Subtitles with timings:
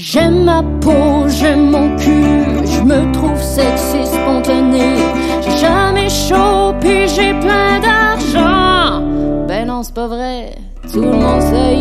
[0.00, 4.96] J'aime ma peau, j'aime mon cul, je me trouve sexy spontané.
[5.42, 9.04] J'ai jamais chaud, puis j'ai plein d'argent.
[9.48, 10.54] Ben non, c'est pas vrai,
[10.92, 11.74] tout le monde sait.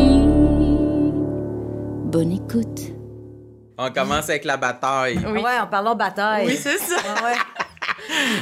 [2.09, 2.91] Bonne écoute.
[3.77, 5.19] On commence avec la bataille.
[5.23, 5.39] Oui.
[5.39, 6.47] Ouais, en parlant bataille.
[6.47, 6.95] Oui, c'est ça.
[7.07, 7.35] Ah ouais.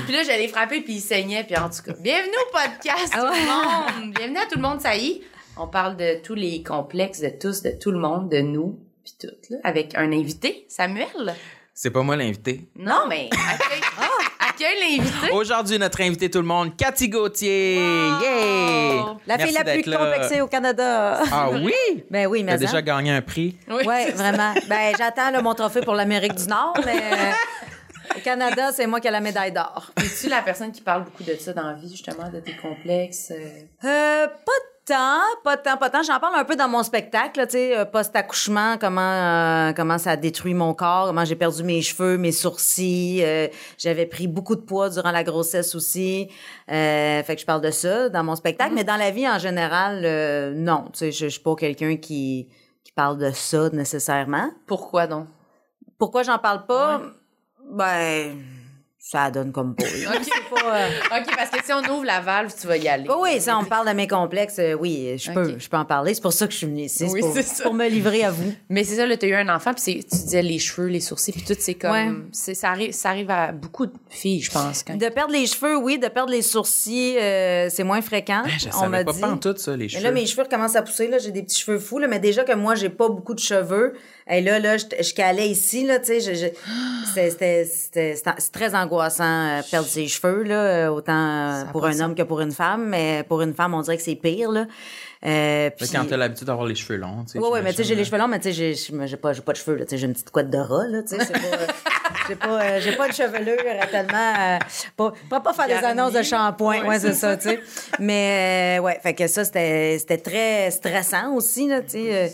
[0.06, 1.44] Puis là, j'allais frapper, puis il saignait.
[1.44, 4.14] Puis en tout cas, bienvenue au podcast, Ah tout le monde.
[4.16, 5.22] Bienvenue à tout le monde, ça y est.
[5.58, 9.14] On parle de tous les complexes de tous, de tout le monde, de nous, puis
[9.30, 11.36] tout, là, avec un invité, Samuel?
[11.78, 12.68] C'est pas moi l'invité.
[12.76, 14.48] Non, mais accueille, Ah.
[14.50, 15.32] accueille l'invité.
[15.34, 17.78] Aujourd'hui, notre invité tout le monde, Cathy Gauthier.
[17.78, 18.22] Wow.
[18.24, 19.00] Yay!
[19.28, 21.20] La Merci fille la plus complexée au Canada.
[21.32, 21.74] Ah oui?
[22.10, 22.82] Ben oui, T'as mais déjà ça.
[22.82, 23.58] gagné un prix.
[23.70, 24.54] Oui, Ouais, vraiment.
[24.70, 29.08] Ben j'attends mon trophée pour l'Amérique du Nord, mais euh, au Canada, c'est moi qui
[29.08, 29.92] ai la médaille d'or.
[29.98, 33.32] Es-tu la personne qui parle beaucoup de ça dans la vie, justement, de tes complexes?
[33.36, 33.62] euh?
[33.84, 34.52] Euh, pas
[34.86, 36.04] tant, pas tant, pas tant.
[36.04, 40.12] J'en parle un peu dans mon spectacle, tu sais, euh, post-accouchement, comment, euh, comment ça
[40.12, 43.22] a détruit mon corps, comment j'ai perdu mes cheveux, mes sourcils.
[43.24, 46.30] euh, J'avais pris beaucoup de poids durant la grossesse aussi.
[46.72, 48.74] Euh, fait que je parle de ça dans mon spectacle.
[48.76, 50.86] Mais dans la vie, en général, euh, non.
[50.94, 52.48] Tu sais, je je suis pas quelqu'un qui,
[52.84, 54.52] qui parle de ça nécessairement.
[54.68, 55.28] Pourquoi donc?
[55.98, 57.02] Pourquoi j'en parle pas?
[57.72, 58.38] Ben,
[59.08, 59.84] ça donne comme pas.
[59.84, 60.16] là.
[60.16, 60.24] Ok.
[60.24, 60.90] C'est pas, euh,
[61.22, 63.06] OK, parce que si on ouvre la valve, tu vas y aller.
[63.08, 64.58] Oui, oui, ça, on parle de mes complexes.
[64.58, 66.16] euh, oui, je peux, je peux en parler.
[66.16, 67.06] C'est pour ça que je suis venue ici.
[67.12, 67.64] Oui, c'est pour, ça.
[67.66, 68.52] pour me livrer à vous.
[68.68, 71.34] Mais c'est ça, là, t'as eu un enfant, puis tu disais les cheveux, les sourcils,
[71.34, 71.92] puis tout, c'est comme...
[71.92, 72.12] Ouais.
[72.56, 74.82] Ça, arrive, ça arrive à beaucoup de filles, je pense.
[74.82, 74.96] Quand...
[74.98, 76.00] De perdre les cheveux, oui.
[76.00, 78.42] De perdre les sourcils, euh, c'est moins fréquent.
[78.58, 79.22] Je on savais m'a pas dit.
[79.22, 80.04] pas en tout ça, les Mais cheveux.
[80.04, 81.08] là, mes cheveux recommencent à pousser.
[81.10, 82.00] Là, j'ai des petits cheveux fous.
[82.00, 83.94] Là, mais déjà que moi, j'ai pas beaucoup de cheveux.
[84.28, 85.86] Et là, là, je, je calais ici.
[85.86, 88.16] Là, tu sais, c'était-
[88.52, 90.44] très angoissant euh, perdre ses cheveux.
[90.44, 92.88] Là, euh, autant euh, pour un homme que pour une femme.
[92.90, 94.52] Mais pour une femme, on dirait que c'est pire.
[94.52, 94.66] Là.
[95.26, 97.40] Euh, puis- Quand t'as l'habitude d'avoir les cheveux longs, tu sais.
[97.40, 99.52] Oui, oui, mais tu sais, j'ai les cheveux longs, mais tu sais, j'ai- pas, pas
[99.54, 99.86] de cheveux, là.
[99.86, 101.02] Tu sais, j'ai une petite couette de rat, là.
[101.02, 101.40] Tu sais, c'est pas.
[102.28, 104.34] j'ai pas, euh, j'ai pas de chevelure euh, tellement.
[104.40, 104.58] euh,
[104.98, 106.82] pas, pas, pas faire des annonces de shampoing.
[106.82, 107.60] Ouais, Ouais, c'est ça, tu sais.
[108.00, 112.34] Mais, euh, ouais, fait que ça, c'était c'était très stressant aussi, là, tu sais.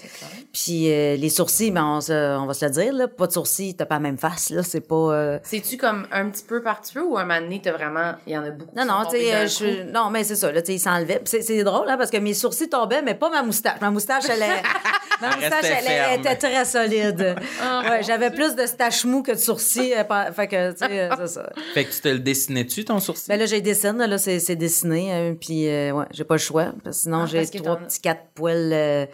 [0.53, 3.07] Puis euh, les sourcils, ben, on, se- on va se le dire, là.
[3.07, 4.63] Pas de sourcils, t'as pas la même face, là.
[4.63, 4.95] C'est pas.
[4.95, 8.13] euh, C'est-tu comme un petit peu par petit peu ou un moment donné, t'as vraiment...
[8.27, 10.61] Il y en a beaucoup Non, non, tu sais, euh, non, mais c'est ça, là,
[10.61, 11.15] tu sais, il s'enlevait.
[11.19, 13.79] Puis C'est, c'est drôle, hein, parce que mes sourcils tombaient, mais pas ma moustache.
[13.81, 14.61] Ma moustache, elle, est-
[15.21, 17.35] ma moustache, elle, était très solide.
[17.89, 19.80] ouais, j'avais plus de stache mou que de sourcils.
[20.07, 21.49] Pas- fait que, tu sais, euh, c'est ça.
[21.73, 23.25] Fait que tu te le dessinais-tu, ton sourcil?
[23.29, 26.35] Ben là, j'ai dessiné, là, là, c'est, c'est dessiné, euh, puis euh, ouais, j'ai pas
[26.35, 29.05] le choix, parce que sinon, Ah, j'ai trois petits quatre poils euh,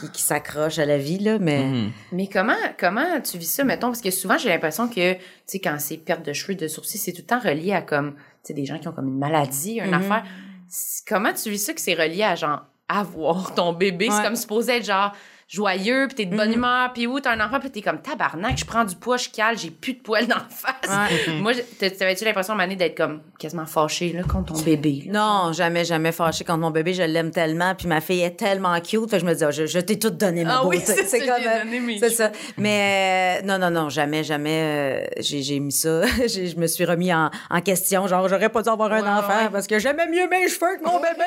[0.00, 1.64] qui, qui s'accrochent à la vie, là, mais...
[1.64, 1.90] Mhm.
[2.12, 3.88] Mais comment, comment tu vis ça, mettons?
[3.88, 6.98] Parce que souvent, j'ai l'impression que, tu sais, quand c'est perte de cheveux, de sourcils,
[6.98, 9.18] c'est tout le temps relié à comme, tu sais, des gens qui ont comme une
[9.18, 9.94] maladie, une Mhm.
[9.94, 10.24] affaire.
[10.68, 14.08] C'est- Comment tu vis ça que c'est relié à, genre, avoir ton bébé?
[14.10, 15.12] C'est comme supposé être, genre,
[15.52, 16.54] joyeux, puis t'es de bonne Mhm.
[16.54, 19.28] humeur, puis où t'as un enfant, puis t'es comme tabarnak, je prends du poids, je
[19.28, 21.10] cale, j'ai plus de poils dans la face.
[21.26, 21.32] Ouais.
[21.40, 25.02] Moi, t'avais-tu l'impression, donné, d'être comme quasiment fâchée, là, contre ton bébé?
[25.06, 25.12] là?
[25.12, 26.94] Non, jamais, jamais fâchée contre mon bébé.
[26.94, 29.10] Je l'aime tellement, puis ma fille est tellement cute.
[29.10, 30.92] Fait que je me dis, ah, je, je t'ai tout donné, ma Ah oui, c'est
[31.30, 32.32] euh, mes c'est ça.
[32.56, 35.02] Mais euh, non, non, non, jamais, jamais.
[35.02, 36.06] euh, j'ai, mis ça.
[36.26, 38.06] Je me suis remis en, en question.
[38.06, 39.50] Genre, j'aurais pas dû avoir un enfant ouais.
[39.52, 41.24] parce que j'aimais mieux mes cheveux que mon bébé.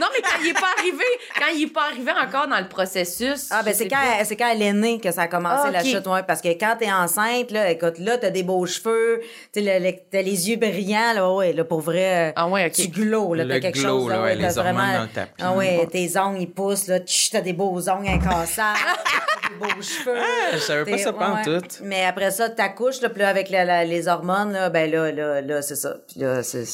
[0.00, 1.04] non, mais quand il est pas arrivé,
[1.38, 3.51] quand il est pas arrivé encore dans le processus.
[3.52, 5.80] Ah, ben c'est quand, c'est quand elle est née que ça a commencé Ah, la
[5.80, 5.86] ok.
[5.86, 6.22] chute, ouais.
[6.22, 9.20] Parce que quand t'es enceinte, là, écoute, là, t'as des beaux cheveux,
[9.52, 12.28] tu sais, le- le- t'as les yeux brillants, là, ouais, là, pour vrai.
[12.30, 12.72] euh, Ah ouais, ok.
[12.72, 15.02] Tu glow, là, Le t'as quelque glow, chose, là, là, ouais, t'as les hormones dans
[15.02, 15.32] le tapis.
[15.42, 19.54] Ah ouais, tes ongles, ils poussent, là, tch, t'as des beaux ongles incassables, t'as des
[19.74, 20.16] beaux cheveux.
[20.54, 21.42] je savais pas ça pas en ouais.
[21.60, 21.66] tout.
[21.82, 25.12] Mais après ça, t'accouches, là, puis là, avec la- la- les hormones, là, ben là,
[25.12, 25.96] là, là, c'est ça.
[26.08, 26.64] Puis là, c'est...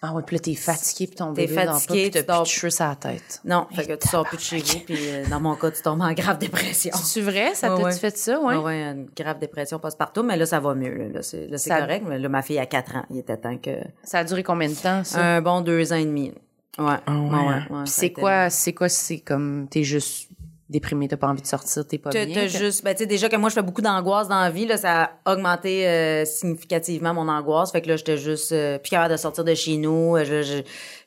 [0.00, 2.34] Ah ouais, puis là, t'es fatigué, puis ton T'es bébé dort pas, fatigué, puis t'as
[2.36, 3.40] plus de cheveux sur la tête.
[3.44, 5.82] Non, fait que tu sors plus de chez vous, puis euh, dans mon cas, tu
[5.82, 6.92] tombes en grave dépression.
[7.02, 7.54] C'est vrai?
[7.54, 7.98] Ça Ouais, t'a-tu ouais.
[7.98, 8.56] fait ça, ouais?
[8.56, 11.08] Ouais, ouais, une grave dépression passe partout, mais là, ça va mieux.
[11.12, 12.04] Là, c'est, Ça- correct.
[12.08, 13.04] Mais là, ma fille a 4 ans.
[13.10, 13.72] Il était temps que.
[14.04, 15.20] Ça a duré combien de temps, ça?
[15.20, 16.32] Un bon deux ans et demi.
[16.78, 16.84] Ouais.
[16.84, 20.27] ouais, ouais, ouais, c'est quoi, c'est quoi, c'est comme, t'es juste
[20.68, 22.26] déprimé, t'as pas envie de sortir, t'es pas bien?
[22.32, 24.66] t'as juste, ben, tu sais, déjà que moi, je fais beaucoup d'angoisse dans la vie,
[24.66, 27.72] là, ça a augmenté euh, significativement mon angoisse.
[27.72, 30.16] Fait que là, j'étais juste euh, plus capable de sortir de chez nous.
[30.16, 30.62] Euh, Je,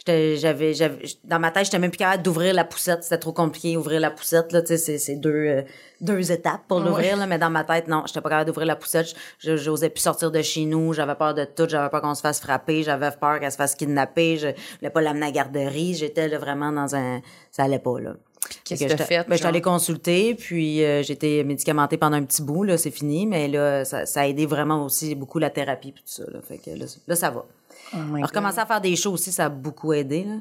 [0.07, 3.03] j'avais, j'avais, dans ma tête, j'étais même plus capable d'ouvrir la poussette.
[3.03, 5.61] C'était trop compliqué, ouvrir la poussette, là, tu sais, c'est, c'est deux, euh,
[6.01, 8.75] deux étapes pour l'ouvrir, là, mais dans ma tête, non, j'étais pas capable d'ouvrir la
[8.75, 9.13] poussette.
[9.37, 10.93] Je, j'osais plus sortir de chez nous.
[10.93, 11.67] J'avais peur de tout.
[11.69, 12.81] J'avais peur qu'on se fasse frapper.
[12.81, 14.37] J'avais peur qu'elle se fasse kidnapper.
[14.37, 14.47] Je
[14.79, 15.93] voulais pas l'amener à la garderie.
[15.93, 17.21] J'étais vraiment dans un,
[17.51, 18.13] ça allait pas, là.
[18.63, 19.49] Qu'est-ce que t'as j'étais- fait, Ben, j'étais genre?
[19.49, 23.47] allée consulter, puis euh, j'ai été médicamentée pendant un petit bout, là, c'est fini, mais
[23.47, 26.39] là, ça, ça a aidé vraiment aussi beaucoup la thérapie puis tout ça, là.
[26.41, 27.45] Fait que là, là, ça va.
[27.93, 28.25] Oh Alors, God.
[28.25, 30.35] recommencer à faire des shows aussi, ça a beaucoup aidé, là.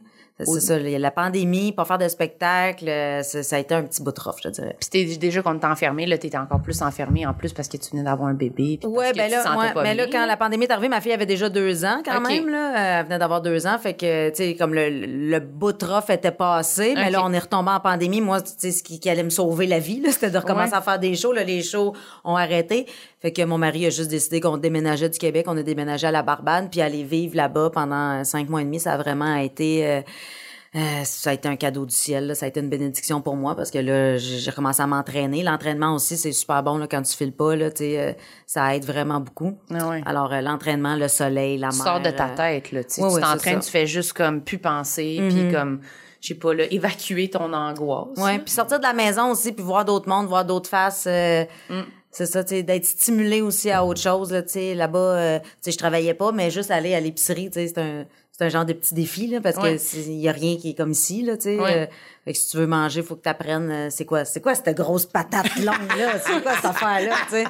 [0.44, 3.58] C'est ça, il y a la pandémie, pas faire de spectacle, euh, ça, ça a
[3.58, 4.76] été un petit bout de rough, je dirais.
[4.80, 7.76] Puis t'es déjà qu'on t'a enfermé, là, t'étais encore plus enfermé en plus parce que
[7.76, 8.78] tu venais d'avoir un bébé.
[8.80, 10.70] puis Ouais, parce ben tu te là, ouais, pas mais là, quand la pandémie est
[10.72, 12.98] arrivée, ma fille avait déjà deux ans quand même, là.
[13.00, 16.10] Elle venait d'avoir deux ans, fait que, tu sais, comme le, le bout de rough
[16.10, 18.20] était passé, mais là, on est retombé en pandémie.
[18.20, 20.72] Moi, tu sais, ce qui, qui allait me sauver la vie, là, c'était de recommencer
[20.72, 20.76] Ouais.
[20.76, 21.32] à faire des shows.
[21.32, 21.94] Là, les shows
[22.24, 22.86] ont arrêté.
[23.20, 26.10] Fait que mon mari a juste décidé qu'on déménageait du Québec, on a déménagé à
[26.10, 29.86] la Barbade, puis aller vivre là-bas pendant cinq mois et demi, ça a vraiment été...
[29.86, 30.00] euh,
[30.76, 32.34] euh, ça a été un cadeau du ciel, là.
[32.36, 35.42] ça a été une bénédiction pour moi parce que là, j'ai commencé à m'entraîner.
[35.42, 38.12] L'entraînement aussi, c'est super bon là, quand tu files pas, là, euh,
[38.46, 39.58] ça aide vraiment beaucoup.
[39.74, 39.94] Ah.
[40.06, 41.84] Alors, euh, l'entraînement, le soleil, la tu mer.
[41.86, 42.84] sors de ta euh, tête, là.
[42.84, 45.80] Tu sais, ouais, tu t'entraînes, tu fais juste comme plus penser, puis comme,
[46.20, 48.16] je sais pas, là, évacuer ton angoisse.
[48.18, 51.04] Ouais, puis sortir de la maison aussi, puis voir d'autres mondes, voir d'autres faces.
[51.08, 51.44] euh,
[52.12, 54.74] C'est ça, tu d'être stimulé aussi à autre chose, là, tu sais.
[54.74, 57.78] Là-bas, euh, tu sais, je travaillais pas, mais juste aller à l'épicerie, tu sais, c'est
[57.80, 58.04] un,
[58.40, 59.72] c'est un genre de petit défi, là, parce Ouais.
[59.74, 61.60] que c'est- il y a rien qui est comme ici, là, tu sais.
[61.60, 61.76] Ouais.
[61.76, 61.86] euh,
[62.24, 64.74] fait que si tu veux manger, faut que tu apprennes c'est quoi, c'est quoi cette
[64.76, 66.18] grosse patate longue, là?
[66.24, 67.44] C'est quoi cette affaire-là, tu sais?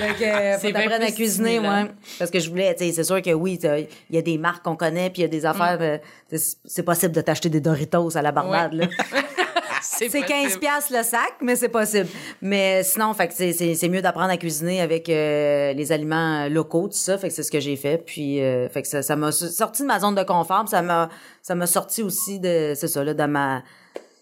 [0.00, 1.84] Fait que, euh, faut t'apprendre à cuisiner, ouais.
[2.18, 4.64] Parce que je voulais, tu sais, c'est sûr que oui, il y a des marques
[4.64, 5.98] qu'on connaît, puis il y a des affaires, euh,
[6.32, 8.86] c'est- c'est possible de t'acheter des Doritos à la barbade, là.
[10.10, 12.08] C'est 15 pièces le sac, mais c'est possible.
[12.42, 16.48] Mais sinon, fait que c'est, c'est, c'est mieux d'apprendre à cuisiner avec euh, les aliments
[16.48, 17.16] locaux, tout ça.
[17.18, 17.98] Fait que c'est ce que j'ai fait.
[18.04, 20.68] Puis, euh, fait que ça, ça m'a sorti de ma zone de confort.
[20.68, 21.08] Ça m'a,
[21.42, 23.62] ça m'a sorti aussi de, c'est ça, là, de ma,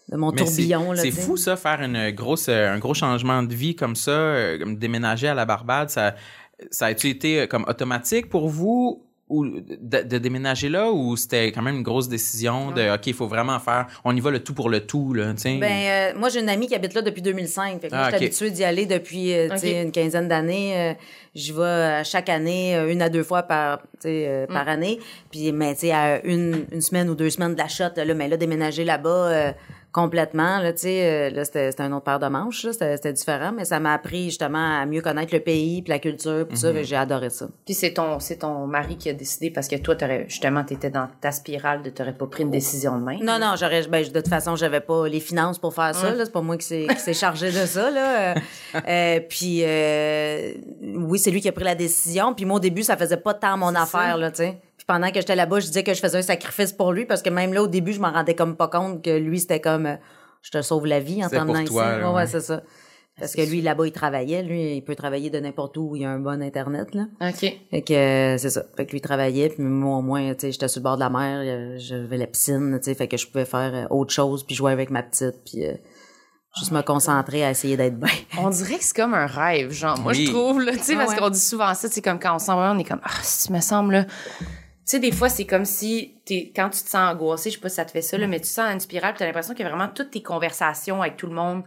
[0.09, 0.91] de mon Mais c'est- tourbillon.
[0.91, 4.11] là, C'est fou, ça, faire une grosse, euh, un gros changement de vie comme ça,
[4.11, 5.89] euh, comme déménager à la Barbade.
[5.89, 6.15] Ça,
[6.71, 11.61] ça a-tu été comme automatique pour vous ou de, de déménager là ou c'était quand
[11.61, 14.53] même une grosse décision de OK, il faut vraiment faire, on y va le tout
[14.53, 15.57] pour le tout, là, tu sais.
[15.57, 17.81] Ben, euh, moi, j'ai une amie qui habite là depuis 2005.
[17.81, 18.29] Fait que moi, Ah, je suis ok.
[18.29, 19.85] habituée d'y aller depuis euh, tu sais, Ok.
[19.85, 20.77] une quinzaine d'années.
[20.77, 20.93] Euh,
[21.35, 24.53] J'y vais à chaque année, euh, une à deux fois par, tu sais, euh, Mm.
[24.53, 24.99] par année.
[25.31, 28.13] Puis, mais tu sais, à une, une semaine ou deux semaines de la shot, là,
[28.13, 29.51] mais là, déménager là-bas euh,
[29.93, 32.97] complètement, là, tu sais, euh, là, c'était c'était un autre paire de manches, là, c'était
[32.97, 33.51] c'était différent.
[33.55, 36.61] Mais ça m'a appris, justement, à mieux connaître le pays, puis la culture, puis tout
[36.61, 36.73] ça.
[36.73, 37.47] Fait que J'ai adoré ça.
[37.63, 40.89] Puis c'est ton, c'est ton mari qui a décidé parce que toi, t'aurais, justement, t'étais
[40.89, 43.23] dans ta spirale de t'aurais pas pris une décision de même.
[43.23, 46.25] Non, non, j'aurais, ben, de toute façon, j'avais pas les finances pour faire ça, là.
[46.25, 48.33] C'est pas moi qui s'est, qui s'est chargé de ça, là.
[48.33, 48.39] Euh,
[48.87, 52.33] euh, puis, euh, oui, c'est lui qui a pris la décision.
[52.33, 54.57] Puis moi, au début, ça faisait pas tant mon affaire, là, tu sais.
[54.83, 57.21] Puis pendant que j'étais là-bas, je disais que je faisais un sacrifice pour lui parce
[57.21, 59.85] que même là, au début, je m'en rendais comme pas compte que lui, c'était comme,
[59.85, 59.95] euh,
[60.41, 61.71] je te sauve la vie en t'emmenant ici.
[61.71, 62.27] toi, là, ouais, ouais, ouais.
[62.27, 62.61] c'est ça.
[63.17, 64.41] Parce que lui, là-bas, il travaillait.
[64.43, 67.05] Lui, il peut travailler de n'importe où où il y a un bon Internet, là.
[67.21, 67.39] OK.
[67.69, 68.63] Fait que euh, c'est ça.
[68.75, 70.95] Fait que lui il travaillait, puis moi au moins, tu sais, j'étais sur le bord
[70.95, 74.11] de la mer, euh, j'avais la piscine, tu sais, fait que je pouvais faire autre
[74.11, 75.73] chose, puis jouer avec ma petite, puis euh,
[76.59, 78.09] juste me concentrer à essayer d'être bien.
[78.39, 79.99] On dirait que c'est comme un rêve, genre.
[79.99, 80.25] Moi, Oui.
[80.25, 81.17] je trouve, là, tu sais, Ah parce ouais.
[81.19, 83.45] qu'on dit souvent ça, c'est comme quand on s'en va, on est comme, ah, si
[83.47, 84.05] tu me sembles, là.
[84.85, 87.61] Tu sais, des fois, c'est comme si, t'es, quand tu te sens angoissé, je sais
[87.61, 89.25] pas si ça te fait ça, là, mais tu te sens une spirale, pis t'as
[89.25, 91.63] l'impression que vraiment toutes tes conversations avec tout le monde,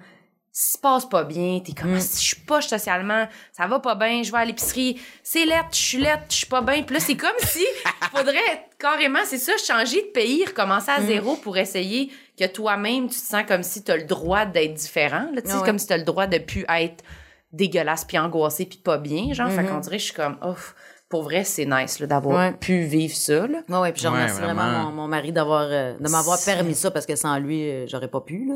[0.58, 3.94] se passe pas bien, t'es comme, Ah, si je suis pas socialement, ça va pas
[3.94, 6.82] bien, je vais à l'épicerie, c'est lettre, je suis lettre, je suis pas bien.
[6.82, 7.64] Puis là, c'est comme si
[8.14, 13.20] faudrait carrément, c'est ça, changer de pays, recommencer à zéro pour essayer que toi-même, tu
[13.20, 15.62] te sens comme si t'as le droit d'être différent, là, tu sais, ouais.
[15.62, 17.04] comme si t'as le droit de plus être
[17.52, 19.50] dégueulasse puis angoissé puis pas bien, genre.
[19.50, 20.54] Fait qu'on dirait, je suis comme, oh,
[21.08, 22.52] pour vrai, c'est nice, d'avoir Ouais.
[22.52, 23.58] pu vivre ça, là.
[23.68, 24.84] Ouais, ouais, puis je Ouais, remercie vraiment, vraiment.
[24.86, 28.08] mon, mon mari d'avoir euh, de m'avoir permis ça parce que sans lui, euh, j'aurais
[28.08, 28.54] pas pu là.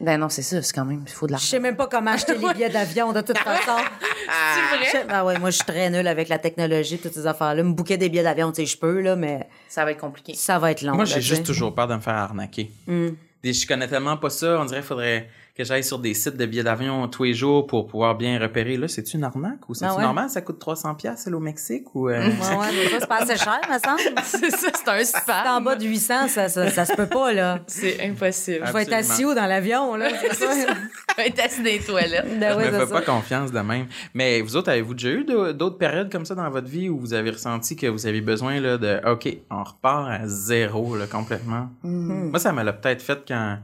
[0.00, 1.46] Ben non, c'est ça, c'est quand même, il faut de Je l'argent.
[1.46, 3.76] sais même pas comment acheter les billets d'avion de toute façon.
[4.26, 4.86] C'est vrai?
[5.06, 7.62] Je Ah ouais, moi je suis très nulle avec la technologie, toutes ces affaires-là.
[7.62, 10.34] Me bouquer des billets d'avion, tu sais, je peux là, mais Ça va être compliqué.
[10.34, 10.94] ça va être long.
[10.96, 12.70] Moi, j'ai juste toujours peur de me faire arnaquer.
[12.88, 16.38] Des- Je connais tellement pas ça, on dirait qu'il faudrait que j'aille sur des sites
[16.38, 18.78] de billets d'avion tous les jours pour pouvoir bien repérer.
[18.78, 20.02] Là, c'est-tu une arnaque ou c'est-tu Ah ouais?
[20.02, 20.30] normal?
[20.30, 22.08] Ça coûte 300 pièces au Mexique ou...
[22.08, 24.18] euh, Ouais, ouais, mais ça, c'est pas assez cher, me semble.
[24.24, 25.64] c'est ça, c'est un C'est en spam.
[25.64, 27.60] bas de 800, ça, ça, ça se peut pas, là.
[27.66, 28.64] C'est impossible.
[28.66, 30.08] Je vais être assis où dans l'avion, là?
[30.22, 30.46] C'est ça.
[30.54, 32.38] Je vais être assis dans les toilettes.
[32.40, 33.86] Ben je ouais, me c'est fais pas confiance de même.
[34.14, 36.98] Mais vous autres, avez-vous déjà eu d'au- d'autres périodes comme ça dans votre vie où
[36.98, 41.06] vous avez ressenti que vous avez besoin là, de OK, on repart à zéro là,
[41.06, 41.68] complètement?
[41.82, 42.30] Hmm.
[42.30, 43.58] Moi, ça me l'a peut-être fait quand.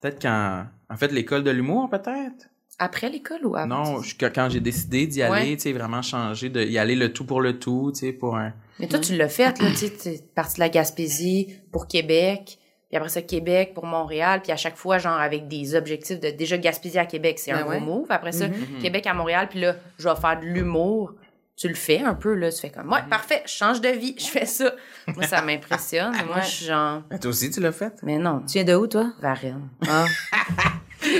[0.00, 0.64] Peut-être quand.
[0.90, 2.48] En fait, l'école de l'humour, peut-être?
[2.78, 3.66] Après l'école ou avant?
[3.96, 5.56] Non, je- quand j'ai décidé d'y aller, Ouais.
[5.56, 8.36] tu sais, vraiment changer, de y aller le tout pour le tout, tu sais, pour
[8.36, 8.52] un.
[8.78, 12.56] Mais toi, tu l'as fait, là, tu sais, t'es parti de la Gaspésie pour Québec,
[12.88, 16.30] puis après ça, Québec pour Montréal, puis à chaque fois, genre, avec des objectifs de,
[16.30, 17.80] déjà, Gaspésie à Québec, c'est un Ben gros ouais.
[17.80, 18.06] move.
[18.10, 18.46] Après ça,
[18.80, 21.14] Québec à Montréal, puis là, je vais faire de l'humour.
[21.58, 24.14] Tu le fais un peu, là, tu fais comme, ouais, parfait, je change de vie,
[24.18, 24.72] je fais ça.
[25.08, 26.12] Moi, ça m'impressionne.
[26.26, 26.42] Moi, Ouais.
[26.42, 27.92] je suis genre, Ben, toi aussi, tu l'as fait?
[28.04, 29.12] mais non, Tu viens de où, toi?
[29.20, 29.68] Varennes.
[29.88, 30.04] Ah.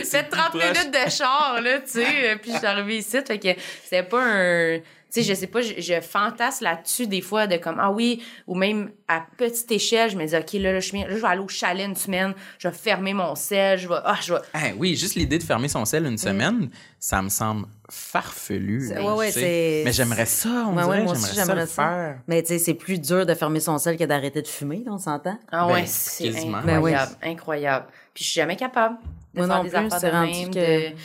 [0.04, 0.62] C'est 30 proche.
[0.62, 3.48] minutes de char, là, tu sais, euh, puis je suis arrivée ici, fait que
[3.84, 4.78] c'était pas un...
[5.10, 8.22] Tu sais, je sais pas, je, je fantasme là-dessus des fois de comme, ah oui,
[8.46, 11.26] ou même à petite échelle, je me dis, OK, là, là, je, là, je vais
[11.26, 14.40] aller au chalet une semaine, je vais fermer mon sel, je vais, ah, je vais,
[14.76, 16.18] oui, juste l'idée de fermer son sel une Mm.
[16.18, 18.92] semaine, ça me semble farfelu.
[18.94, 22.18] Là, ouais, ouais, Mais j'aimerais ça, on Ouais, dirait, moi aussi, j'aimerais ça le faire.
[22.26, 24.98] Mais tu sais, c'est plus dur de fermer son sel que d'arrêter de fumer, on
[24.98, 25.38] s'entend?
[25.50, 27.86] ah Ben, ouais, c'est incroyable, incroyable.
[28.14, 28.96] Puis je suis jamais capable
[29.34, 30.96] de Moi faire non des plus, affaires c'est de rendu même, que- de-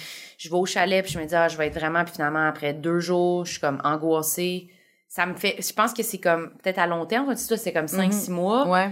[0.44, 2.46] je vais au chalet, puis je me dis, ah, je vais être vraiment, puis finalement,
[2.46, 4.70] après deux jours, je suis comme angoissée.
[5.08, 8.12] Ça me fait, je pense que c'est comme, peut-être à long terme, c'est comme cinq,
[8.12, 8.68] six mois.
[8.68, 8.92] Ouais.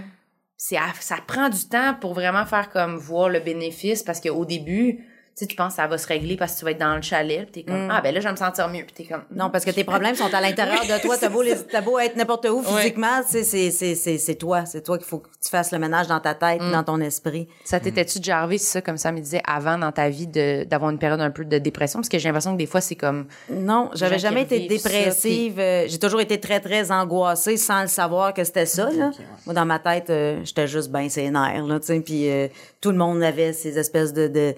[0.56, 5.04] c'est ça prend du temps pour vraiment faire comme voir le bénéfice parce qu'au début
[5.34, 7.02] sais tu penses que ça va se régler parce que tu vas être dans le
[7.02, 9.22] chalet puis t'es comme ah ben là je vais me sentir mieux puis t'es comme
[9.34, 11.16] Non, parce que tes problèmes sont à l'intérieur de toi.
[11.18, 14.64] T'as beau, les- t'as beau être n'importe où physiquement, c'est, c'est, c'est, c'est, c'est toi.
[14.66, 17.48] C'est toi qu'il faut que tu fasses le ménage dans ta tête, dans ton esprit.
[17.64, 20.64] ça t'était-tu déjà arrivé c'est ça comme ça me disait avant dans ta vie de
[20.64, 22.00] d'avoir une période un peu de dépression?
[22.00, 25.58] Parce que j'ai l'impression que des fois c'est comme Non, j'avais jamais été dépressive.
[25.58, 28.90] Euh, J'ai toujours été très, très angoissée sans le savoir que c'était ça.
[28.90, 29.10] Là.
[29.46, 31.64] Moi, dans ma tête, euh, j'étais juste bien ses nerfs.
[31.66, 32.48] Là, tu sais, puis euh,
[32.80, 34.54] tout le monde avait ces espèces de, de,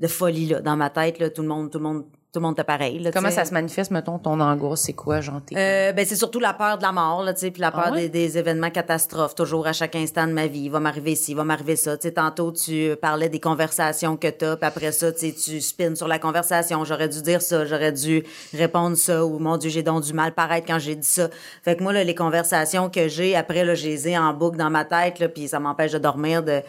[0.00, 1.18] de folie là dans ma tête.
[1.18, 2.98] Là, tout le monde, tout le monde, tout le monde était pareil.
[2.98, 4.82] Là, comment ça se manifeste mettons ton angoisse?
[4.82, 7.50] C'est quoi genre Euh, ben c'est surtout la peur de la mort là, tu sais,
[7.50, 8.02] puis la peur Ah ouais?
[8.02, 10.64] des, des événements catastrophes toujours à chaque instant de ma vie.
[10.64, 11.96] Il va m'arriver ci, il va m'arriver ça.
[11.96, 16.06] Tu sais, tantôt tu parlais des conversations que t'as, puis après ça, tu spins sur
[16.06, 16.84] la conversation.
[16.84, 20.32] J'aurais dû dire ça, j'aurais dû répondre ça, ou mon Dieu, j'ai donc du mal
[20.32, 21.28] paraître quand j'ai dit ça.
[21.64, 24.58] Fait que moi là, les conversations que j'ai après là, je les ai en boucle
[24.58, 26.60] dans ma tête là, puis ça m'empêche de dormir de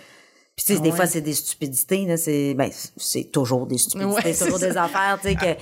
[0.60, 2.18] puis tu sais, des fois, c'est des stupidités, là.
[2.18, 4.14] C'est, ben, c'est toujours des stupidités.
[4.14, 5.62] Ouais, c'est toujours des affaires, tu sais, que, tu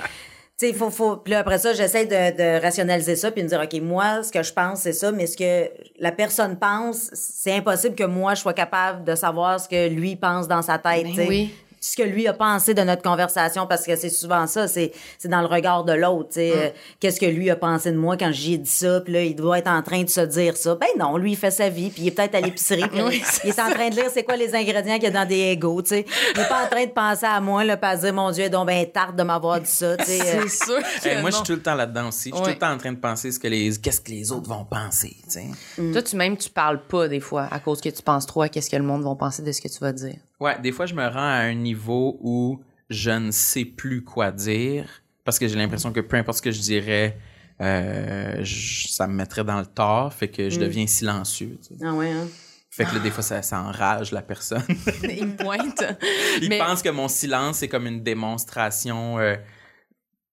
[0.57, 3.49] sais, faut, faut, puis là, après ça, j'essaie de, de rationaliser ça puis de me
[3.49, 7.11] dire, OK, moi, ce que je pense, c'est ça, mais ce que la personne pense,
[7.13, 10.79] c'est impossible que moi, je sois capable de savoir ce que lui pense dans sa
[10.79, 11.27] tête, Ben tu sais.
[11.27, 11.53] oui.
[11.79, 15.27] Ce que lui a pensé de notre conversation, parce que c'est souvent ça, c'est, c'est
[15.27, 16.49] dans le regard de l'autre, tu sais.
[16.49, 16.59] Mm.
[16.59, 16.69] Euh,
[16.99, 19.59] Qu'est-ce que lui a pensé de moi quand j'ai dit ça, puis là, il doit
[19.59, 20.75] être en train de se dire ça.
[20.75, 23.49] Ben non, lui, il fait sa vie, puis il est peut-être à l'épicerie, Oui, il
[23.49, 25.81] est en train de lire c'est quoi les ingrédients qu'il y a dans des égos,
[25.81, 26.05] tu sais.
[26.35, 28.47] Il est pas en train de penser à moi, là, pas dire, mon Dieu, elle
[28.47, 30.21] est donc ben tarte de m'avoir dit ça, tu sais.
[30.21, 32.29] Euh, c'est sûr que moi, je suis tout le temps là-dedans aussi.
[32.31, 32.43] Je suis Ouais.
[32.53, 34.65] tout le temps en train de penser ce que les, qu'est-ce que les autres vont
[34.65, 35.39] penser, tu
[35.75, 35.91] sais.
[35.93, 38.49] toi tu même tu parles pas des fois à cause que tu penses trop à
[38.49, 40.85] qu'est-ce que le monde va penser de ce que tu vas dire Ouais, des fois,
[40.85, 44.87] je me rends à un niveau où je ne sais plus quoi dire
[45.23, 47.17] parce que j'ai l'impression que peu importe ce que je dirais,
[47.59, 51.57] euh, je- ça me mettrait dans le tort, fait que je deviens silencieux.
[51.61, 51.83] tu sais.
[51.85, 52.27] Ah ouais, hein.
[52.69, 54.63] Fait que là, des fois, ça, ça enrage la personne.
[55.03, 55.83] il me pointe
[56.41, 59.35] Il Mais- pense que mon silence est comme une démonstration euh,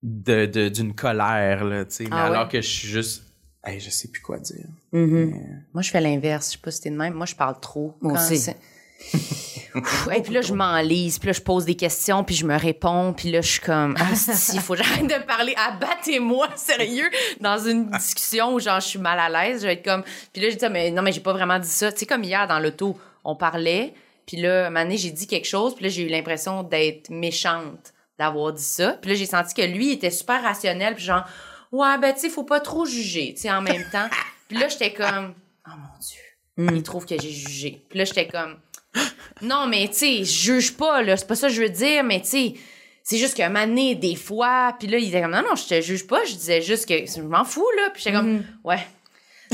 [0.02, 2.04] de, de- d'une colère, là, tu sais.
[2.04, 2.36] Mais Ah ouais?
[2.36, 3.24] alors que je suis juste,
[3.64, 4.66] hey, je sais plus quoi dire.
[4.92, 6.48] Moi, je fais l'inverse.
[6.48, 7.14] Je sais pas si t'es de même.
[7.14, 7.96] Moi, je parle trop.
[8.00, 8.50] Moi aussi.
[10.12, 11.18] Et puis là, je m'enlise.
[11.18, 12.24] Puis là, je pose des questions.
[12.24, 13.12] Puis je me réponds.
[13.12, 15.54] Puis là, je suis comme, ah, si, faut que j'arrête de parler.
[15.56, 19.62] Abattez-moi, sérieux, dans une discussion où, genre, je suis mal à l'aise.
[19.62, 21.68] Je vais être comme, puis là, je dis, mais non, mais j'ai pas vraiment dit
[21.68, 21.90] ça.
[21.92, 23.94] Tu sais, comme hier, dans l'auto, on parlait.
[24.26, 25.74] Puis là, un moment donné, j'ai dit quelque chose.
[25.74, 28.92] Puis là, j'ai eu l'impression d'être méchante d'avoir dit ça.
[29.02, 30.94] Puis là, j'ai senti que lui, il était super rationnel.
[30.94, 31.24] Puis genre,
[31.72, 34.08] ouais, ben, tu sais, faut pas trop juger, tu sais, en même temps.
[34.48, 35.34] Puis là, j'étais comme,
[35.66, 37.84] oh mon Dieu, il trouve que j'ai jugé.
[37.88, 38.56] Puis là, j'étais comme,
[39.42, 42.04] non, mais tu sais, je juge pas, là, c'est pas ça que je veux dire,
[42.04, 42.54] mais tu sais,
[43.02, 45.66] c'est juste qu'un moment donné, des fois, puis là, il était comme, non, non, je
[45.66, 47.90] te juge pas, je disais juste que je m'en fous, là.
[47.92, 48.78] Puis j'étais comme, ouais.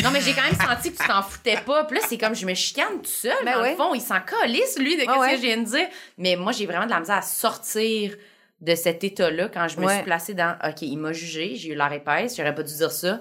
[0.05, 1.85] Non, mais j'ai quand même senti que tu t'en foutais pas.
[1.85, 3.33] Puis là, c'est comme, je me chicane tout seul.
[3.45, 3.71] Ben dans ouais.
[3.73, 5.31] le fond, il s'en calisse, lui, de Ah ce ouais.
[5.33, 5.89] que je viens de dire.
[6.17, 8.17] Mais moi, j'ai vraiment de la misère à sortir
[8.61, 9.95] de cet état-là quand je me Ouais.
[9.97, 12.93] suis placée dans, OK, il m'a jugé, j'ai eu l'air épaisse, j'aurais pas dû dire
[12.93, 13.21] ça.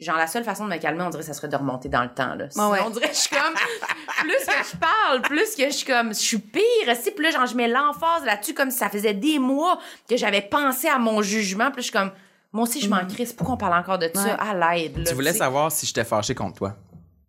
[0.00, 2.08] Genre, la seule façon de me calmer, on dirait, ça serait de remonter dans le
[2.12, 2.50] temps, là.
[2.50, 2.80] Sinon, ouais.
[2.84, 6.18] on dirait, je suis comme, plus que je parle, plus que je suis comme, je
[6.18, 6.62] suis pire,
[7.00, 10.16] si, puis là, genre, je mets l'emphase là-dessus comme si ça faisait des mois que
[10.16, 12.10] j'avais pensé à mon jugement, puis là, je suis comme,
[12.52, 14.36] moi aussi, je m'en crisse, pourquoi on parle encore de ça Ouais.
[14.38, 16.74] à l'aide, là, Tu voulais savoir si j'étais fâché contre toi.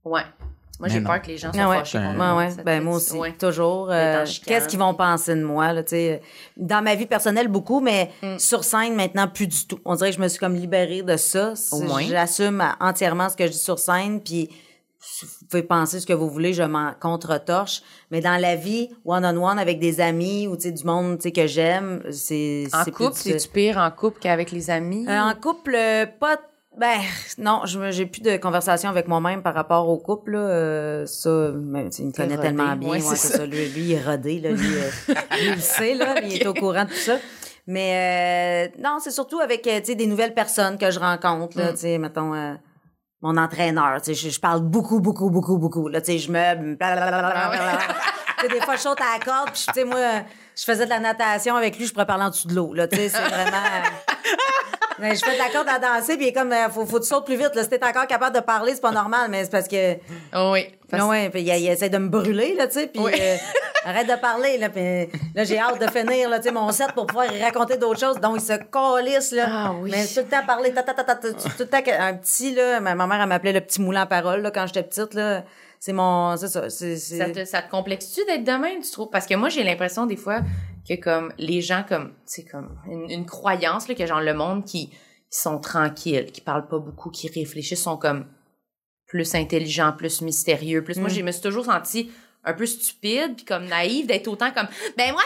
[0.03, 0.23] Ouais.
[0.83, 1.77] Moi, j'ai peur que les gens soient Ah ouais.
[1.79, 3.13] fâchés contre Ouais, Ben, moi aussi.
[3.17, 3.31] ouais.
[3.33, 3.87] Toujours.
[3.89, 4.25] Euh.
[4.45, 6.21] Qu'est-ce qu'ils vont penser de moi, là, tu sais?
[6.57, 8.37] Dans ma vie personnelle, beaucoup, mais Mm.
[8.37, 9.79] sur scène, maintenant, plus du tout.
[9.85, 11.53] On dirait que je me suis comme libérée de ça.
[11.71, 12.01] Au moins.
[12.03, 14.49] J'assume entièrement ce que je dis sur scène, puis
[15.21, 17.81] vous pouvez penser ce que vous voulez, je m'en contre-torche.
[18.11, 21.31] Mais dans la vie, one-on-one avec des amis ou, tu sais, du monde, tu sais,
[21.31, 22.67] que j'aime, c'est...
[22.73, 25.05] En couple, c'est-tu pire en couple qu'avec les amis?
[25.07, 25.77] Euh, en couple,
[26.19, 26.37] pas.
[26.77, 26.99] Ben
[27.37, 30.31] non, je me- j'ai plus de conversation avec moi-même par rapport au couple.
[30.31, 30.39] Là.
[30.39, 32.47] Euh, ça, ben, tu sais, il me connaît rodé.
[32.47, 32.89] tellement bien.
[32.89, 33.37] Ouais, Ouais, c'est c'est ça.
[33.39, 33.45] ça.
[33.45, 34.39] Lui, lui, il est rodé.
[34.39, 34.89] Là, lui, euh,
[35.31, 35.93] lui, il le sait.
[35.93, 37.17] Là, Il est au courant de tout ça.
[37.67, 41.55] Mais euh, non, c'est surtout avec euh, tu sais, des nouvelles personnes que je rencontre.
[41.57, 41.59] Mm.
[41.61, 42.53] Là, tu sais, mettons, euh,
[43.21, 44.01] mon entraîneur.
[44.01, 45.87] tu sais, Je, je parle beaucoup, beaucoup, beaucoup, beaucoup.
[45.89, 46.57] Là, tu sais, je sais,
[48.49, 49.51] des fois, je saute à la corde.
[49.53, 49.99] Puis, tu sais, moi,
[50.57, 51.85] je faisais de la natation avec lui.
[51.85, 52.73] Je pourrais parler en dessous de l'eau.
[52.73, 53.57] Là, tu sais, c'est vraiment...
[54.99, 57.09] Je fais la corde à danser, puis il est comme, euh, faut, faut que tu
[57.09, 57.55] sautes plus vite.
[57.55, 57.63] Là.
[57.63, 59.95] Si t'es encore capable de parler, c'est pas normal, mais c'est parce que.
[60.35, 60.67] Oh oui.
[60.89, 63.11] Parce- Non, ouais, puis il, il essaie de me brûler, là, tu sais, puis Oui.
[63.19, 63.35] euh,
[63.85, 66.91] arrête de parler, là, puis là, j'ai hâte de finir, là, tu sais, mon set
[66.93, 68.19] pour pouvoir raconter d'autres choses.
[68.19, 69.45] Donc, il se calisse, là.
[69.49, 69.89] Ah oui.
[69.91, 72.79] Mais tout le temps parler, ta, ta, ta, ta, tout le temps, un petit, là,
[72.79, 75.43] ma, ma mère, elle m'appelait le petit moulin à parole, là, quand j'étais petite, là.
[75.79, 77.17] C'est mon, c'est ça, c'est, c'est...
[77.17, 79.09] Ça te, ça te complexe-tu d'être de même, tu trouves?
[79.11, 80.39] Parce que moi, j'ai l'impression des fois
[80.87, 84.65] que comme les gens comme, c'est comme une, une croyance, là, que genre le monde
[84.65, 88.25] qui, qui sont tranquilles, qui parlent pas beaucoup, qui réfléchissent, sont comme
[89.07, 90.97] plus intelligents, plus mystérieux, plus.
[90.97, 91.13] Moi, Mm.
[91.13, 92.11] je me suis toujours sentie
[92.45, 95.21] un peu stupide puis comme naïve d'être autant comme ben moi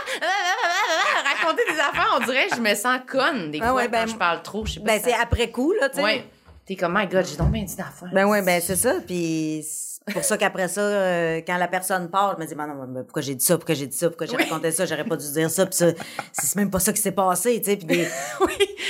[1.25, 4.07] raconter des affaires on dirait je me sens conne des Ah fois ouais, quand ben,
[4.07, 6.03] je parle trop je sais pas Ben, si c'est ça- après coup, là, tu sais.
[6.03, 6.25] ouais
[6.65, 8.95] t'es comme my god j'ai donc bien dit d'affaires Ben ouais, ben c'est ça.
[9.05, 9.65] Puis
[10.07, 12.87] c'est pour ça qu'après ça, euh, quand la personne part, je me dis, ben non,
[12.87, 15.17] mais pourquoi j'ai dit ça, pourquoi j'ai dit ça, pourquoi j'ai raconté ça, j'aurais pas
[15.17, 15.87] dû dire ça, puis ça,
[16.31, 17.77] c'est même pas ça qui s'est passé, tu sais.
[17.77, 18.07] Puis des-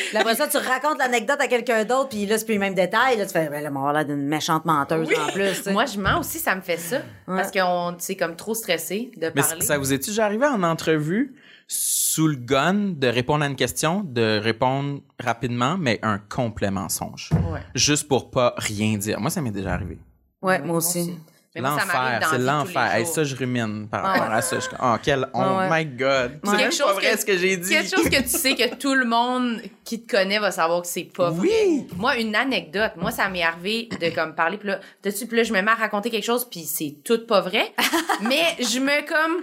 [0.10, 2.76] Puis après ça, tu racontes l'anecdote à quelqu'un d'autre, puis là, c'est plus les mêmes
[2.76, 3.18] détails.
[3.18, 5.74] Là, tu fais, ben là, on l'air d'une méchante menteuse en plus, tu sais.
[5.74, 9.28] moi je mens aussi ça me fait ça parce qu'on c'est comme trop stressé de
[9.36, 11.36] Mais parler ça vous est déjà arrivé en entrevue,
[11.68, 17.30] sous le gun, de répondre à une question, de répondre rapidement, mais un complet mensonge?
[17.52, 17.60] Ouais.
[17.76, 19.20] Juste pour pas rien dire.
[19.20, 19.98] Moi, ça m'est déjà arrivé.
[20.42, 21.20] Ouais, moi aussi.
[21.62, 22.98] L'enfer, c'est l'enfer.
[23.06, 23.14] jours.
[23.16, 24.60] ça, je rumine par Ah rapport à ça.
[24.60, 25.68] Je oh, quel oh ouais.
[25.70, 26.40] my God.
[26.44, 27.70] C'est Quelque pas vrai que- ce que j'ai dit.
[27.70, 30.88] Quelque chose que tu sais que tout le monde qui te connaît va savoir que
[30.88, 31.48] c'est pas vrai.
[31.48, 31.88] Oui.
[31.96, 32.92] Moi, une anecdote.
[32.98, 35.72] Moi, ça m'est arrivé de comme parler puis là, dessus puis là, je me mets
[35.72, 37.74] à raconter quelque chose puis c'est tout pas vrai.
[38.22, 39.42] mais je me comme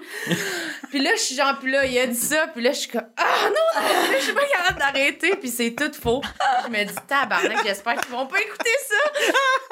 [0.90, 2.90] puis là, je suis genre puis là, il a dit ça puis là, je suis
[2.90, 6.21] comme ah non, non, là, je suis pas capable d'arrêter puis c'est tout faux.
[6.66, 9.21] Je me dis tabarnak, j'espère qu'ils vont pas écouter ça.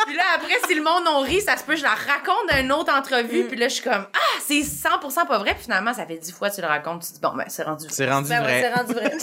[0.06, 2.56] puis là après si le monde en rit, ça se peut je la raconte dans
[2.58, 5.92] une autre entrevue puis là, je suis comme ah, c'est 100% pas vrai puis finalement,
[5.94, 7.84] ça fait dix fois que tu le racontes, tu te dis bon ben c'est rendu
[7.86, 7.94] vrai.
[7.94, 8.60] C'est rendu Ben vrai.
[8.62, 9.12] c'est rendu vrai.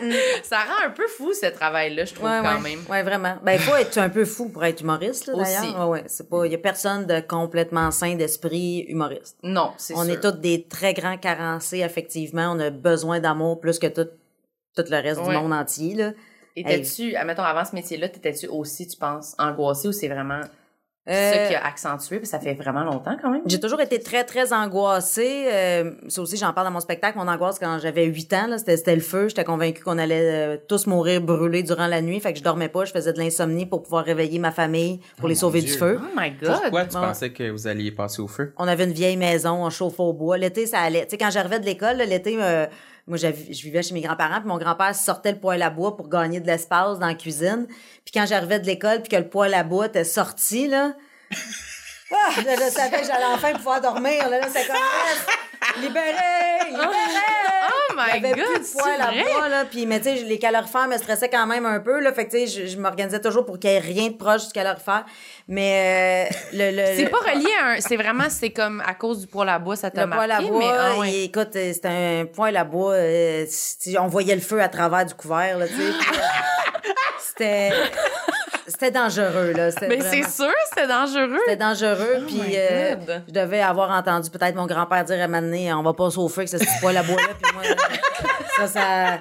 [0.00, 0.12] Ben,
[0.42, 2.70] Ça rend un peu fou ce travail-là, je trouve ouais, quand ouais.
[2.76, 2.80] même.
[2.88, 3.36] Ouais, vraiment.
[3.42, 5.52] Ben, il faut être un peu fou pour être humoriste, là, Aussi.
[5.54, 5.88] d'ailleurs.
[5.88, 6.04] Ouais, ouais.
[6.06, 9.36] C'est pas, il y a personne de complètement sain d'esprit humoriste.
[9.42, 10.12] Non, c'est On sûr.
[10.14, 12.52] est tous des très grands carencés, effectivement.
[12.54, 14.08] On a besoin d'amour plus que tout,
[14.76, 15.28] tout le reste Ouais.
[15.28, 16.12] du monde entier, là.
[16.56, 20.40] Étais-tu, admettons, avant ce métier-là, t'étais-tu aussi, tu penses, angoissée ou c'est vraiment
[21.06, 23.42] ça Euh, qui a accentué, puis ça fait vraiment longtemps quand même?
[23.46, 25.46] J'ai toujours été très, très angoissée.
[25.52, 27.18] Euh, ça aussi, j'en parle dans mon spectacle.
[27.18, 29.28] Mon angoisse, quand j'avais 8 ans, là, c'était, c'était le feu.
[29.28, 32.20] J'étais convaincue qu'on allait euh, tous mourir brûlés durant la nuit.
[32.20, 32.84] Fait que je dormais pas.
[32.84, 35.72] Je faisais de l'insomnie pour pouvoir réveiller ma famille, pour les mon sauver Dieu.
[35.72, 36.00] du feu.
[36.02, 36.58] Oh my god!
[36.62, 38.52] Pourquoi tu pensais que vous alliez passer au feu?
[38.56, 40.38] On avait une vieille maison, on chauffe au bois.
[40.38, 41.04] L'été, ça allait.
[41.04, 42.66] Tu sais, quand j'arrivais de l'école, là, l'été, euh,
[43.06, 43.28] moi, je
[43.62, 46.46] vivais chez mes grands-parents, puis mon grand-père sortait le poêle à bois pour gagner de
[46.46, 47.66] l'espace dans la cuisine.
[47.68, 50.94] Puis quand j'arrivais de l'école, puis que le poêle à bois était sorti, là...
[52.12, 54.28] Ah, là, je savais que j'allais enfin pouvoir dormir.
[54.28, 54.76] Là, là c'est comme...
[55.82, 56.70] Libéré!
[56.70, 57.53] Libéré!
[57.96, 58.36] Oh Il my god!
[58.36, 58.78] plus de
[59.22, 59.22] vrai?
[59.24, 59.64] bois, là.
[59.64, 62.12] Puis, mais tu sais, les calorifères me stressaient quand même un peu, là.
[62.12, 64.46] Fait que, tu sais, je, je m'organisais toujours pour qu'il y ait rien de proche
[64.46, 65.04] du calorifère.
[65.48, 66.70] Mais euh, le...
[66.76, 67.80] le C'est le- pas relié à un.
[67.80, 70.40] C'est vraiment, c'est comme à cause du poêle à bois, ça t'a le poêle à
[70.40, 71.10] marqué, bois, mais ah ouais.
[71.12, 72.92] et écoute, euh, c'était un poêle à bois.
[72.94, 73.46] euh,
[73.98, 75.82] on voyait le feu à travers du couvert, là, tu sais.
[77.18, 77.70] C'était,
[78.66, 79.70] c'était dangereux, là.
[79.70, 81.38] C'était Mais vraiment- c'est sûr, c'est dangereux.
[81.44, 82.96] C'était dangereux, Oh puis euh,
[83.28, 86.10] je devais avoir entendu peut-être mon grand-père dire à un moment donné, on va pas
[86.10, 87.62] sauver avec ce petit poêle à bois-là, puis moi,
[88.56, 89.18] ça, ça...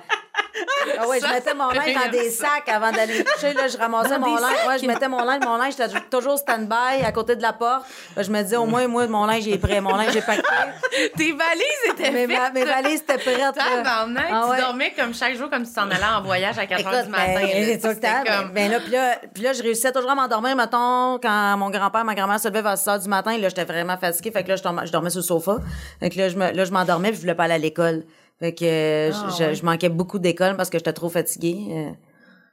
[1.00, 2.46] Ah ouais, je mettais mon linge dans des ça.
[2.48, 3.54] sacs avant d'aller coucher.
[3.54, 4.68] Là, je ramassais Dans mon linge.
[4.68, 5.42] Ouais, je mettais mon linge.
[5.44, 7.86] Mon linge, j'étais toujours stand-by à côté de la porte.
[8.16, 9.82] Là, je me disais, au moins, moi, mon linge est prêt.
[9.82, 10.42] Mon linge est paquet.
[11.18, 13.56] Tes valises étaient mes, va- mes valises étaient prêtes.
[13.56, 14.62] Tabarnak, Ah tu ouais.
[14.62, 17.12] dormais comme chaque jour, comme si t'en allais en voyage à 4 heures Écoute, du
[17.12, 17.34] matin.
[17.36, 17.78] ben, là.
[17.78, 18.24] tout le C'était temps.
[18.26, 21.58] comme- Ben, ben là, puis là, puis là, je réussissais toujours à m'endormir, mettons, quand
[21.58, 23.38] mon grand-père, ma grand-mère se levait vers 6 heures du matin.
[23.38, 24.32] Là, j'étais vraiment fatiguée.
[24.32, 25.58] Fait que là, je, dormais sur le sofa.
[26.00, 28.04] Fait que là, je me, là, je m'endormais puis je voulais pas aller à l'école.
[28.44, 29.56] Fait que euh, Ah, je, ouais.
[29.56, 31.66] je manquais beaucoup d'école parce que j'étais trop fatiguée.
[31.72, 31.92] euh.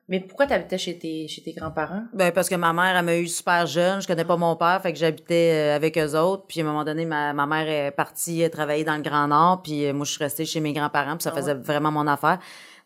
[0.08, 2.04] Mais pourquoi t'habitais chez tes, chez tes grands-parents?
[2.12, 4.00] Ben, parce que ma mère, elle m'a eu super jeune.
[4.00, 6.44] Je connais pas mon père, fait que j'habitais euh, avec eux autres.
[6.46, 9.62] Puis à un moment donné, ma, ma mère est partie travailler dans le Grand Nord.
[9.62, 11.16] Puis moi, je suis restée chez mes grands-parents.
[11.16, 11.60] Puis ça Ah faisait ouais?
[11.60, 12.38] vraiment mon affaire.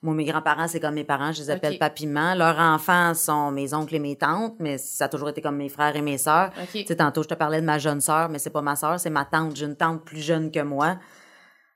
[0.03, 1.33] Moi, mes grands-parents, c'est comme mes parents.
[1.33, 1.79] Je les appelle Ok.
[1.79, 2.35] papiment.
[2.35, 5.69] Leurs enfants sont mes oncles et mes tantes, mais ça a toujours été comme mes
[5.69, 6.51] frères et mes sœurs.
[6.59, 6.71] Ok.
[6.73, 8.99] Tu sais, tantôt, je te parlais de ma jeune sœur, mais c'est pas ma sœur,
[8.99, 9.57] c'est ma tante.
[9.57, 10.97] J'ai une tante plus jeune que moi.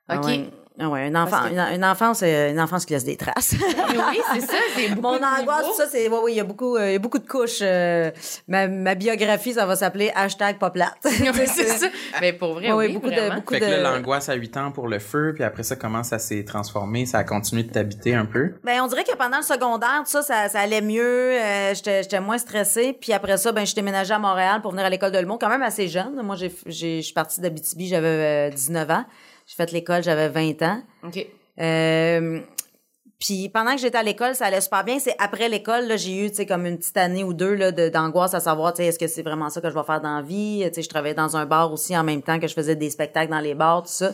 [0.07, 0.25] Ah Ok.
[0.27, 0.49] ouais.
[0.81, 3.53] Ah ouais, une, enfant, que- une, une enfance, euh, une enfance qui laisse des traces.
[3.59, 6.77] oui, c'est ça, c'est beaucoup Mon angoisse, ça, c'est, oui, oui, il y a beaucoup,
[6.77, 7.59] euh, il y a beaucoup de couches.
[7.61, 8.11] euh,
[8.47, 10.95] ma, ma biographie, ça va s'appeler hashtag pas plate.
[11.03, 11.87] Oui, c'est ça.
[12.21, 14.55] Mais pour vrai, Oui, oui, beaucoup de- beaucoup- Fait que de- là, l'angoisse à 8
[14.57, 17.05] ans pour le feu, puis après ça, comment ça s'est transformé?
[17.05, 18.53] Ça a continué de t'habiter un peu?
[18.63, 21.03] Ben, on dirait que pendant le secondaire, tout ça, ça, ça allait mieux.
[21.03, 22.93] euh, j'étais, j'étais moins stressée.
[22.99, 25.49] Puis après ça, ben, je déménagée à Montréal pour venir à l'école de Lemont, quand
[25.49, 26.19] même assez jeune.
[26.23, 29.05] Moi, j'ai, j'ai, je suis partie d'Abitibi, j'avais euh, 19 ans.
[29.49, 30.81] J'ai fait l'école, j'avais 20 ans.
[31.03, 31.25] OK.
[31.59, 32.39] Euh,
[33.19, 34.99] Puis pendant que j'étais à l'école, ça allait super bien.
[34.99, 37.71] C'est après l'école, là, j'ai eu, tu sais, comme une petite année ou deux là,
[37.71, 39.99] de- d'angoisse à savoir, tu sais, est-ce que c'est vraiment ça que je vais faire
[40.01, 40.61] dans la vie?
[40.67, 42.89] Tu sais, je travaillais dans un bar aussi en même temps que je faisais des
[42.91, 44.13] spectacles dans les bars, tout ça.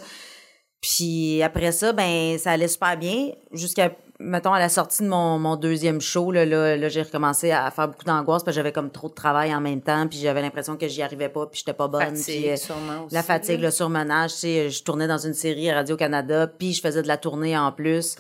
[0.82, 5.38] Puis après ça, ben ça allait super bien jusqu'à mettons à la sortie de mon,
[5.40, 8.72] mon deuxième show là, là, là, j'ai recommencé à faire beaucoup d'angoisse parce que j'avais
[8.72, 11.60] comme trop de travail en même temps puis j'avais l'impression que j'y arrivais pas puis
[11.60, 14.84] j'étais pas bonne Fatigue, puis, euh, sûrement aussi, la fatigue le surmenage tu sais je
[14.84, 18.16] tournais dans une série à Radio Canada puis je faisais de la tournée en plus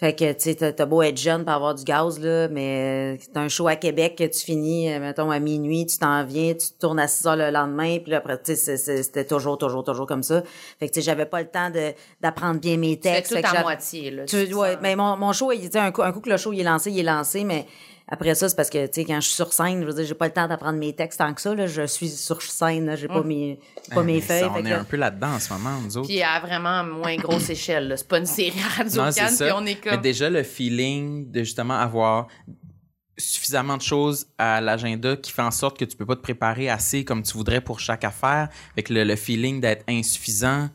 [0.00, 3.22] fait que, tu sais, t'as beau être jeune pour avoir du gaz, là, mais euh,
[3.34, 6.54] t'as un show à Québec que tu finis, euh, mettons, à minuit, tu t'en viens,
[6.54, 9.84] tu tournes à 6 heures le lendemain, puis là, après, tu sais, c'était toujours, toujours,
[9.84, 10.42] toujours comme ça.
[10.78, 13.28] Fait que, tu sais, j'avais pas le temps de d'apprendre bien mes Tu fais textes.
[13.30, 14.24] tout fait que à moitié, là.
[14.24, 16.60] tu, ouais, mais mon, mon show, il, un coup, un coup que le show il
[16.60, 17.66] est lancé, il est lancé, mais
[18.10, 20.04] après ça, c'est parce que, tu sais, quand je suis sur scène, je veux dire,
[20.04, 21.66] j'ai pas le temps d'apprendre mes textes tant que ça, là.
[21.68, 22.96] Je suis sur scène.
[22.96, 24.40] J'ai pas mes, pas Ah, mes mais feuilles.
[24.40, 26.08] ça, on est un peu là-dedans en ce moment, nous autres.
[26.08, 27.96] Puis à vraiment moins grosse échelle, là.
[27.96, 29.44] C'est pas une série radio Non, c'est Cannes, ça.
[29.44, 30.00] puis on est Mais comme...
[30.00, 32.26] déjà, le feeling de justement avoir
[33.16, 36.70] suffisamment de choses à l'agenda qui fait en sorte que tu peux pas te préparer
[36.70, 38.48] assez comme tu voudrais pour chaque affaire.
[38.88, 40.70] Le, le feeling d'être insuffisant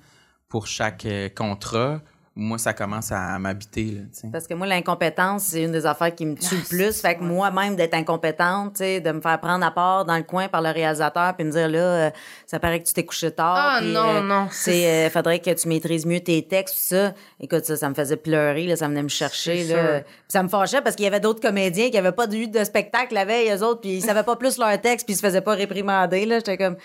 [0.48, 2.02] pour chaque euh, contrat,
[2.38, 4.28] moi, ça commence à, m'habiter, là, tu sais.
[4.30, 7.00] Parce que moi, l'incompétence, c'est une des affaires qui me tue le Ah, plus.
[7.02, 10.24] Fait que moi-même, d'être incompétente, tu sais, de me faire prendre à part dans le
[10.24, 12.10] coin par le réalisateur puis me dire, là, euh,
[12.46, 13.56] ça paraît que tu t'es couché tard.
[13.58, 14.48] Ah, non, euh, non.
[14.52, 17.14] C'est, euh, faudrait que tu maîtrises mieux tes textes, tout ça.
[17.40, 19.82] Écoute, ça, ça me faisait pleurer, là, ça venait me chercher, C'est là.
[20.00, 20.04] sûr.
[20.04, 22.64] Puis ça me fâchait parce qu'il y avait d'autres comédiens qui avaient pas eu de
[22.66, 25.26] spectacle la veille, eux autres, puis ils savaient pas plus leur texte puis ils se
[25.26, 26.40] faisaient pas réprimander, là.
[26.40, 26.76] J'étais comme,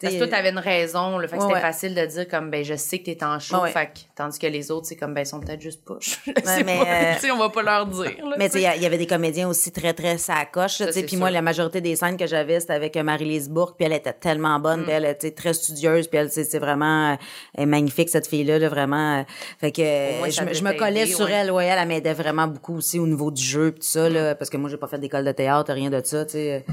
[0.00, 1.60] Parce que toi, t'avais une raison, le fait que Ouais, c'était ouais.
[1.60, 3.70] facile de dire comme, ben, je sais que t'es en Ouais.
[3.70, 6.78] fait que, tandis que les autres, c'est comme, ben, ils sont peut-être juste sais mais,
[6.78, 6.84] pas.
[6.86, 8.98] euh, Tu sais, on va pas leur dire, là, Mais tu sais, il y avait
[8.98, 10.78] des comédiens aussi très, très sacoches.
[10.78, 13.02] Ça, Tu sais, c'est Puis moi, la majorité des scènes que j'avais, c'était avec euh,
[13.02, 14.84] Marie-Lise Bourque, puis elle était tellement bonne, Mm.
[14.84, 17.16] puis elle était très studieuse, puis elle, c'est vraiment euh,
[17.54, 19.20] elle est magnifique, cette fille-là, là, vraiment.
[19.20, 19.22] euh,
[19.60, 22.12] Fait que moins, je, me- je devait me collais sur elle, ouais, elle, elle m'aidait
[22.14, 24.12] vraiment beaucoup aussi au niveau du jeu, puis tout ça, Mm.
[24.12, 26.64] là, parce que moi, j'ai pas fait d'école de théâtre, rien de ça, tu sais.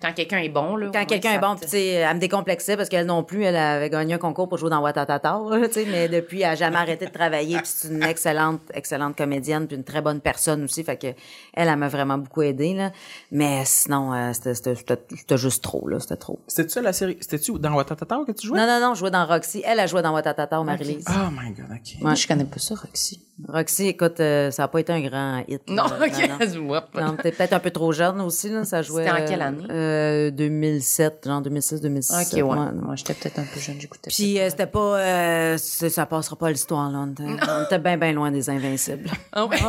[0.00, 0.90] Quand quelqu'un est bon, là.
[0.92, 3.88] Quand quelqu'un est bon, tu sais, elle me décomplexait parce qu'elle non plus, elle avait
[3.88, 6.76] gagné un concours pour jouer dans Watatata, là, tu sais, mais depuis, elle a jamais
[6.76, 10.84] arrêté de travailler, puis c'est une excellente, excellente comédienne, puis une très bonne personne aussi,
[10.84, 11.06] fait que
[11.54, 12.92] elle, elle m'a vraiment beaucoup aidé là.
[13.32, 16.38] Mais sinon, euh, c'était, c'était, c'était, c'était juste trop, là, c'était trop.
[16.46, 17.16] C'était ça la série?
[17.20, 18.58] C'était-tu dans Watatata que tu jouais?
[18.58, 19.62] Non, non, non, je jouais dans Roxy.
[19.64, 21.06] Elle a joué dans Watatata, Marie-Lise.
[21.08, 22.02] Oh my god, ok.
[22.02, 23.22] Moi, je connais pas ça, Roxy.
[23.48, 25.62] Roxy, écoute, euh, ça a pas été un grand hit.
[25.68, 26.28] Non, là, ok.
[26.28, 26.68] non.
[26.70, 26.84] Whoop.
[26.94, 29.04] Non, t'es peut-être un peu trop jeune aussi, là, ça jouait.
[29.04, 29.64] C'était en quelle année?
[29.70, 29.85] Euh,
[30.30, 32.26] 2007, genre 2006, 2007.
[32.26, 32.42] Ok, ouais.
[32.42, 36.48] Moi, j'étais peut-être un peu jeune, j'écoutais Puis euh, c'était pas, euh, ça passera pas
[36.48, 36.98] à l'histoire là.
[37.18, 39.10] On était, bien bien loin des invincibles.
[39.32, 39.56] Ah ouais.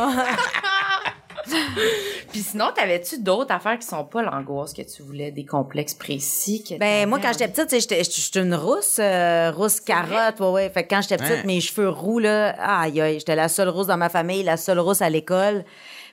[2.30, 6.62] Puis sinon, t'avais-tu d'autres affaires qui sont pas l'angoisse que tu voulais, des complexes précis?
[6.62, 10.40] Que Ben moi quand j'étais petite, tu sais, j'étais j'étais une rousse, euh, rousse carotte,
[10.40, 10.70] ouais ouais.
[10.70, 11.44] Fait que quand j'étais petite, Ouais.
[11.44, 12.50] mes cheveux roux là,
[12.82, 15.64] aïe aïe, j'étais la seule rousse dans ma famille, la seule rousse à l'école.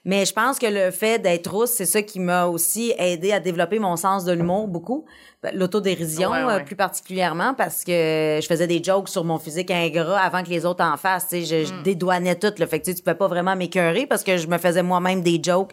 [0.05, 3.39] Mais je pense que le fait d'être rousse, c'est ça qui m'a aussi aidé à
[3.39, 5.05] développer mon sens de l'humour beaucoup,
[5.43, 6.53] Ben, l'autodérision Ouais, ouais.
[6.53, 10.49] euh, plus particulièrement parce que je faisais des jokes sur mon physique ingrat avant que
[10.49, 11.83] les autres en fassent, tu sais, je, je Mm.
[11.83, 14.47] dédouanais tout, le fait que tu sais, tu peux pas vraiment m'écœurer parce que je
[14.47, 15.71] me faisais moi-même des jokes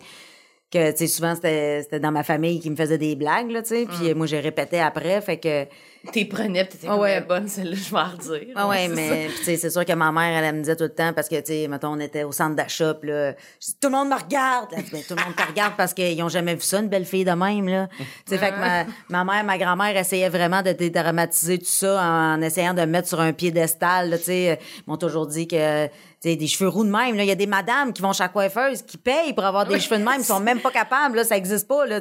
[0.72, 3.62] que tu sais souvent c'était c'était dans ma famille qui me faisait des blagues là
[3.62, 4.16] tu sais puis Mm.
[4.16, 5.66] moi j'ai répété après fait que
[6.12, 7.12] T'es prenais, pis t'étais comme, ouais.
[7.12, 8.54] Est bonne, celle-là, je vais redire.
[8.56, 10.74] ah ouais c'est mais tu sais c'est sûr que ma mère elle, elle me disait
[10.74, 13.30] tout le temps parce que tu sais mettons on était au centre d'achat puis là
[13.60, 16.20] je dis, tout le monde me regarde Ben, tout le monde te regarde parce qu'ils
[16.24, 18.84] ont jamais vu ça une belle fille de même là tu sais fait que ma,
[19.10, 23.06] ma mère ma grand-mère essayait vraiment de dédramatiser tout ça en, essayant de me mettre
[23.06, 25.86] sur un piédestal tu sais ils m'ont toujours dit que
[26.30, 27.22] sais, des cheveux roux de même, là.
[27.24, 29.80] Il y a des madames qui vont chez la coiffeuse, qui payent pour avoir des
[29.80, 30.20] cheveux de même.
[30.20, 31.24] Ils sont même pas capables, là.
[31.24, 32.00] Ça existe pas, là,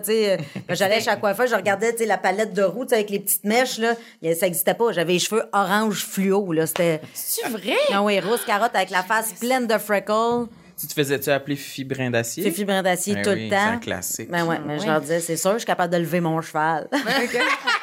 [0.70, 3.94] J'allais chez la coiffeuse, je regardais, la palette de roux, avec les petites mèches, là.
[4.40, 4.92] Ça existait pas.
[4.92, 6.68] J'avais les cheveux orange fluo, là.
[6.68, 7.76] C'était, C'est vrai?
[7.94, 10.48] ah oui, rose carotte avec la face pleine de freckles.
[10.80, 12.44] Tu te faisais-tu appeler Fifi Brin d'acier?
[12.44, 13.72] Fifi brin d'acier Ben tout oui, le c'est temps.
[13.74, 14.32] un classique.
[14.32, 16.88] Ben ouais, mais je leur disais, c'est sûr, je suis capable de lever mon cheval.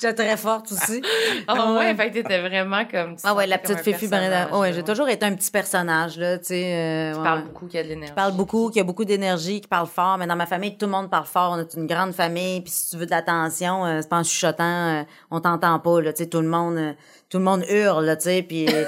[0.00, 1.02] J'étais très forte aussi.
[1.48, 3.14] Ah ouais, fait que t'étais vraiment comme...
[3.16, 4.56] tu Ah ouais, la petite Fifi personnage, d'acier.
[4.58, 6.74] Ouais, j'ai toujours été un petit personnage, là, tu sais.
[6.74, 8.10] euh, Qui ouais, parle beaucoup, qui a de l'énergie.
[8.10, 10.18] qui parle beaucoup, qui a beaucoup d'énergie, qui parle fort.
[10.18, 11.52] Mais dans ma famille, tout le monde parle fort.
[11.56, 12.60] On est une grande famille.
[12.62, 16.00] Puis si tu veux de l'attention, euh, c'est pas en chuchotant, euh, on t'entend pas.
[16.00, 16.92] Là, tu sais, tout le monde, euh,
[17.28, 18.42] tout le monde hurle, tu sais.
[18.42, 18.84] Puis euh,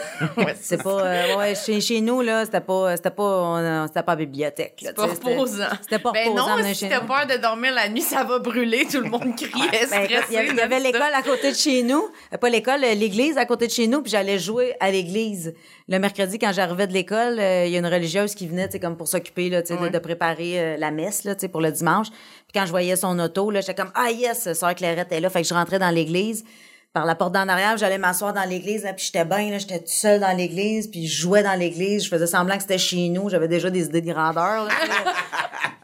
[0.60, 4.12] c'est pas, euh, ouais, chez, chez nous là, c'était pas, c'était pas, on- c'était pas
[4.12, 4.80] la bibliothèque.
[4.82, 5.64] là, C'est pas c'était- reposant.
[5.82, 6.58] C'était pas Ben reposant.
[6.58, 8.86] non, si t'as peur de dormir la nuit, ça va brûler.
[8.90, 11.50] Tout le monde criait, Ben, écoute, il y avait, il y avait l'école à côté
[11.50, 12.04] de chez nous.
[12.32, 15.54] Euh, Pas l'école, l'église à côté de chez nous, puis j'allais jouer à l'église.
[15.88, 18.72] Le mercredi, quand j'arrivais de l'école, euh, il y a une religieuse qui venait, tu
[18.72, 19.90] sais, comme pour s'occuper, là, tu sais, de- Ouais.
[19.90, 22.08] de, préparer euh, la messe, là, tu sais, pour le dimanche.
[22.10, 25.28] Puis quand je voyais son auto, là, j'étais comme, ah yes, sœur Clairette est là.
[25.30, 26.44] Fait que je rentrais dans l'église.
[26.92, 29.78] Par la porte d'en arrière, j'allais m'asseoir dans l'église, là, puis j'étais bien, là, j'étais
[29.78, 33.08] toute seule dans l'église, puis je jouais dans l'église, je faisais semblant que c'était chez
[33.08, 34.64] nous, j'avais déjà des idées de grandeur.
[34.64, 34.68] là.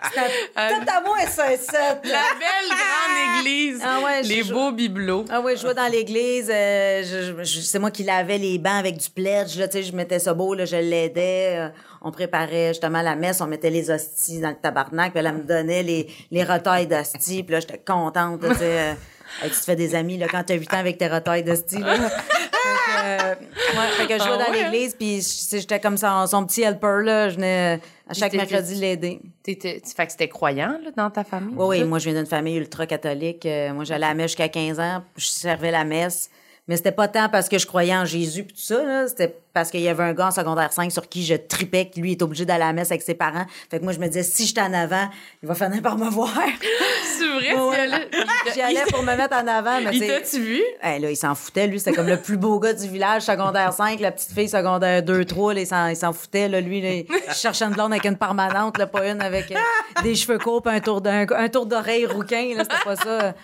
[0.07, 1.89] C'était tout à moi, ça, ça.
[2.05, 3.81] La belle grande église.
[3.85, 5.25] Ah ouais, les beaux bibelots.
[5.31, 6.49] Ah oui, je jouais dans l'église.
[6.53, 9.57] euh, je- je- c'est moi qui lavais les bancs avec du pledge.
[9.59, 11.57] Là, tu sais, je mettais ça beau, là, je l'aidais.
[11.57, 11.69] euh,
[12.03, 15.13] on préparait justement la messe, on mettait les hosties dans le tabarnak.
[15.13, 17.43] Puis elle elle me donnait les, les retailles d'hosties.
[17.43, 18.41] Puis là, j'étais contente.
[18.43, 18.95] tu sais, euh,
[19.43, 21.79] hey, tu te fais des amis là, quand t'as 8 ans avec tes retailles d'hosties.
[21.81, 21.95] là.
[21.95, 24.71] fait, que, euh, ouais, fait que je Ah dans ouais?
[24.71, 24.95] l'église.
[24.95, 25.21] Puis
[25.51, 27.03] j'étais comme ça, son petit helper.
[27.03, 29.21] Là, je venais à chaque mercredi l'aider.
[29.43, 31.55] T'étais, fait que c'était croyant, là, dans ta famille?
[31.57, 33.45] Oui, oui, moi, je viens d'une famille ultra-catholique.
[33.47, 35.03] Euh, moi, j'allais à la messe jusqu'à 15 ans.
[35.17, 36.31] Je servais la messe.
[36.67, 39.07] Mais c'était pas tant parce que je croyais en Jésus pis tout ça, là.
[39.09, 42.01] C'était parce qu'il y avait un gars en secondaire 5 sur qui je tripais, que
[42.01, 43.47] lui est obligé d'aller à la messe avec ses parents.
[43.71, 45.09] Fait que moi, je me disais, si j'étais en avant,
[45.43, 46.35] il va finir par me voir.
[47.17, 48.09] C'est vrai, allais-
[48.55, 50.61] J'y allais pour me mettre en avant, mais Il t'a-tu vu?
[50.83, 51.79] Hey, là, il s'en foutait, lui.
[51.79, 54.01] C'était comme le plus beau gars du village, secondaire 5.
[54.01, 56.61] La petite fille, secondaire 2, 3, là, il s'en, foutait, là.
[56.61, 60.15] Lui, là, il cherchait une blonde avec une permanente, là, pas une avec euh, des
[60.17, 62.55] cheveux courts un tour, d'un, un tour d'oreille rouquin.
[62.59, 63.35] C'était pas ça.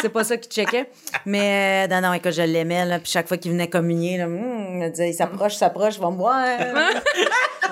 [0.00, 0.90] C'est pas ça qu'il checkait.
[1.26, 2.84] Mais, euh, non, non, écoute, je l'aimais.
[3.02, 6.16] Puis chaque fois qu'il venait communier, là, il me disait, il s'approche, s'approche, va me
[6.16, 6.44] voir.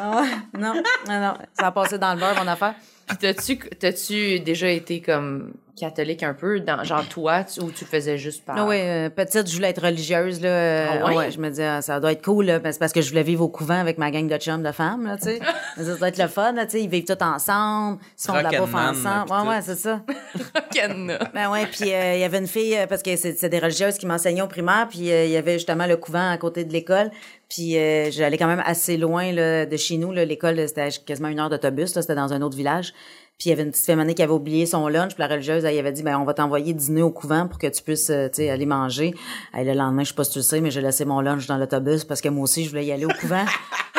[0.02, 0.24] Ah
[0.58, 0.74] non,
[1.06, 1.34] non, non.
[1.52, 2.74] Ça a passé dans le beurre, mon affaire.
[3.06, 7.84] Puis t'as-tu, t'as-tu déjà été comme catholique un peu, dans, genre toi, tu- ou tu
[7.84, 8.56] le faisais juste par...
[8.58, 10.40] Ah oui, euh, petite, je voulais être religieuse.
[10.40, 11.16] Là, euh, Ah ouais?
[11.16, 12.44] ouais, je me disais, ah, ça doit être cool.
[12.46, 14.72] Là, parce parce que je voulais vivre au couvent avec ma gang de chums de
[14.72, 15.06] femmes.
[15.06, 15.40] Là, tu sais.
[15.76, 16.52] ça doit être le fun.
[16.52, 17.98] Là, tu sais, ils vivent tous ensemble.
[18.18, 19.30] Ils se font de la bouffe ensemble.
[19.32, 20.00] Ouais, ouais, c'est ça.
[20.72, 21.18] Ken.
[21.34, 23.96] Ben ouais, puis euh, il y avait une fille, euh, parce que c'est des religieuses
[23.98, 26.72] qui m'enseignaient au primaire, puis euh, il y avait justement le couvent à côté de
[26.72, 27.10] l'école.
[27.48, 30.12] Puis euh, j'allais quand même assez loin là, de chez nous.
[30.12, 30.24] là.
[30.24, 31.94] L'école, c'était quasiment une heure d'autobus.
[31.96, 32.92] là, C'était dans un autre village.
[33.40, 35.14] Puis il y avait une petite féminine qui avait oublié son lunch.
[35.14, 37.58] Puis la religieuse, elle, elle avait dit, ben on va t'envoyer dîner au couvent pour
[37.58, 39.14] que tu puisses, euh, tu sais, aller manger.
[39.54, 41.46] Hey, le lendemain, je sais pas si tu le sais, mais j'ai laissé mon lunch
[41.46, 43.46] dans l'autobus parce que moi aussi, je voulais y aller au couvent.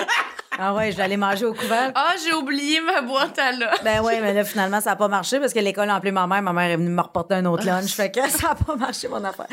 [0.59, 1.89] ah ouais, je voulais aller manger au couvent.
[1.95, 3.71] Ah, j'ai oublié ma boîte à là.
[3.83, 6.27] Ben ouais, mais là, finalement, ça a pas marché parce que l'école a appelé ma
[6.27, 6.43] mère.
[6.43, 7.93] Ma mère est venue me reporter un autre lunch.
[7.93, 9.47] Fait que ça a pas marché, mon affaire.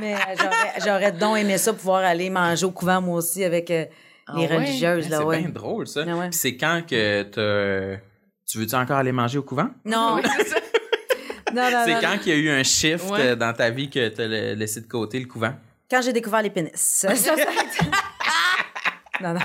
[0.00, 3.70] Mais euh, j'aurais, j'aurais donc aimé ça, pouvoir aller manger au couvent, moi aussi, avec
[3.70, 3.84] euh,
[4.34, 4.56] les ouais?
[4.56, 5.42] religieuses, là, c'est ouais.
[5.42, 6.04] bien drôle, ça.
[6.08, 6.30] Ah ouais.
[6.30, 8.00] Puis c'est quand que t'as...
[8.50, 9.68] Tu veux-tu encore aller manger au couvent?
[9.84, 10.16] Non.
[11.54, 12.18] non, non, C'est non, quand non.
[12.18, 13.20] qu'il y a eu un shift Ouais.
[13.20, 15.52] euh, dans ta vie que t'as le- laissé de côté le couvent?
[15.90, 16.70] Quand j'ai découvert les pénis.
[16.74, 17.44] Ça, ça, ça-
[19.20, 19.40] Non, non.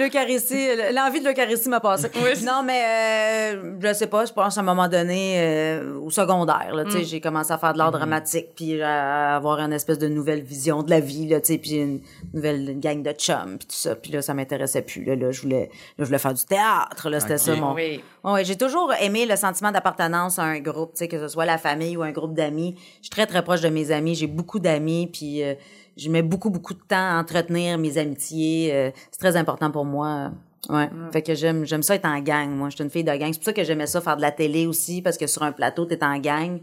[0.00, 2.08] L'Eucharistie, l'envie de l'Eucharistie m'a passé.
[2.14, 2.42] Oui.
[2.42, 6.74] Non, mais euh, je sais pas, je pense à un moment donné, euh, au secondaire,
[6.74, 9.98] là, tu sais, j'ai commencé à faire de l'art dramatique, puis à avoir une espèce
[9.98, 12.00] de nouvelle vision de la vie, là, tu sais, puis une
[12.32, 13.94] nouvelle gang de chums, puis tout ça.
[13.94, 15.04] Puis là, ça m'intéressait plus.
[15.04, 17.74] Là, là, je voulais, là, je voulais faire du théâtre, là, c'était ça mon...
[17.74, 18.02] Oui.
[18.24, 21.44] Ouais, j'ai toujours aimé le sentiment d'appartenance à un groupe, tu sais, que ce soit
[21.44, 22.74] la famille ou un groupe d'amis.
[22.98, 24.14] Je suis très, très proche de mes amis.
[24.14, 25.54] J'ai beaucoup d'amis, puis euh,
[25.96, 28.70] je mets beaucoup, beaucoup de temps à entretenir mes amitiés.
[28.72, 30.32] euh, c'est très important pour moi.
[30.68, 30.88] Ouais.
[31.12, 32.68] Fait que j'aime, j'aime ça être en gang, moi.
[32.68, 33.32] Je suis une fille de gang.
[33.32, 35.52] C'est pour ça que j'aimais ça faire de la télé aussi, parce que sur un
[35.52, 36.60] plateau, t'es en gang.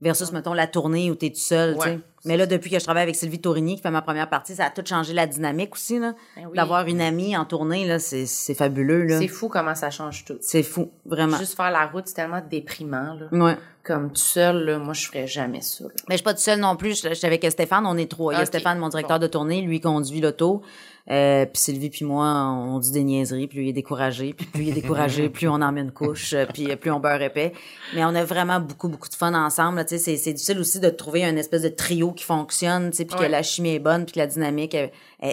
[0.00, 1.80] Versus, mettons, la tournée où t'es tout seul, tu.
[1.88, 1.98] Ouais.
[2.24, 4.66] Mais là, depuis que je travaille avec Sylvie Tourigny, qui fait ma première partie, ça
[4.66, 6.14] a tout changé la dynamique aussi, là.
[6.36, 6.56] Ben oui.
[6.56, 9.18] D'avoir une amie en tournée, là, c'est, c'est fabuleux, là.
[9.18, 10.36] C'est fou comment ça change tout.
[10.40, 11.36] C'est fou, vraiment.
[11.38, 13.26] Juste faire la route, c'est tellement déprimant, là.
[13.32, 13.56] Ouais.
[13.82, 15.84] Comme tout seul, là, moi, je ferais jamais ça.
[15.84, 15.90] là.
[16.08, 17.02] Mais je suis pas toute seule non plus.
[17.02, 18.34] Je je suis avec Stéphane, on est trois.
[18.34, 18.46] Il y a.
[18.46, 20.62] Stéphane, mon directeur de tournée, lui conduit l'auto.
[21.10, 24.44] Euh, puis Sylvie puis moi, on dit des niaiseries, puis lui il est découragé, puis
[24.44, 27.22] plus il est découragé, plus on en met une couche, euh, puis plus on beurre
[27.22, 27.54] épais.
[27.94, 29.78] Mais on a vraiment beaucoup beaucoup de fun ensemble.
[29.78, 32.90] là, Tu sais, c'est c'est difficile aussi de trouver un espèce de trio qui fonctionne,
[32.90, 33.26] tu sais, puis Ouais.
[33.26, 34.76] que la chimie est bonne, puis que la dynamique,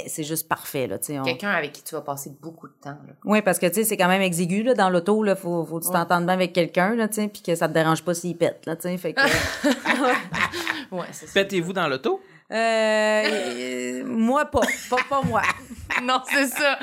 [0.07, 0.97] c'est juste parfait là.
[0.97, 3.13] Tu sais, on- Quelqu'un avec qui tu vas passer beaucoup de temps, là.
[3.25, 5.79] Oui, parce que tu sais, c'est quand même exigu là dans l'auto là, faut faut
[5.79, 8.13] que tu t'entendes bien avec quelqu'un là, tu sais, puis que ça te dérange pas
[8.13, 9.21] s'il pète là, tu sais, fait que.
[10.91, 11.33] Ouais, c'est ça.
[11.33, 12.21] Pétez-vous dans l'auto?
[12.51, 15.41] Euh, moi pas, pas pas moi.
[16.03, 16.77] non, c'est ça.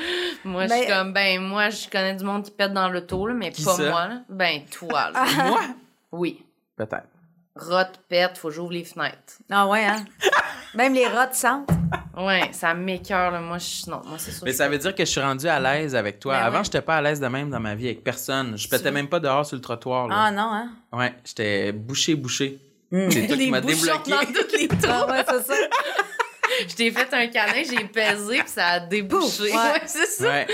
[0.44, 3.34] Moi, je suis comme, ben, moi, je connais du monde qui pète dans l'auto, là,
[3.34, 3.90] mais Qui pas ça?
[3.90, 4.22] moi, là.
[4.28, 5.24] Ben, toi, là.
[5.48, 5.60] Moi?
[6.10, 6.44] Oui.
[6.76, 7.06] Peut-être.
[7.54, 9.34] Rotte, pète, faut que j'ouvre les fenêtres.
[9.50, 10.04] Ah ouais, hein?
[10.74, 11.68] Même les rats sentent.
[12.16, 13.40] Ouais, ça m'écœure, là.
[13.40, 14.42] Moi, je, non, moi, c'est sûr.
[14.44, 16.38] Mais ça veut dire que je suis rendu à l'aise avec toi.
[16.38, 16.64] Ben Avant, ouais.
[16.64, 18.56] j'étais pas à l'aise de même dans ma vie avec personne.
[18.56, 20.08] Je pétais même pas dehors sur le trottoir.
[20.08, 20.14] Là.
[20.18, 20.70] Ah non, hein?
[20.92, 22.58] Ouais, j'étais bouché, bouché.
[23.10, 24.10] C'est toi les qui m'as bouchons débloqué.
[24.10, 25.54] dans toutes les Ah ouais, c'est ça.
[26.68, 29.44] Je t'ai fait un câlin, j'ai pesé, puis ça a débouché.
[29.44, 29.52] Ouais.
[29.52, 30.24] Ouais, c'est ça.
[30.24, 30.46] Ouais,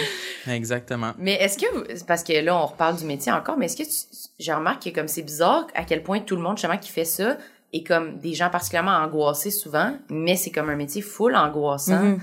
[0.46, 1.12] exactement.
[1.18, 3.82] Mais est-ce que, vous- parce que là, on reparle du métier encore, mais est-ce que
[3.82, 6.90] tu, je remarque que comme c'est bizarre à quel point tout le monde, justement, qui
[6.90, 7.36] fait ça,
[7.72, 12.00] est comme des gens particulièrement angoissés souvent, mais c'est comme un métier full angoissant.
[12.02, 12.20] Mhm.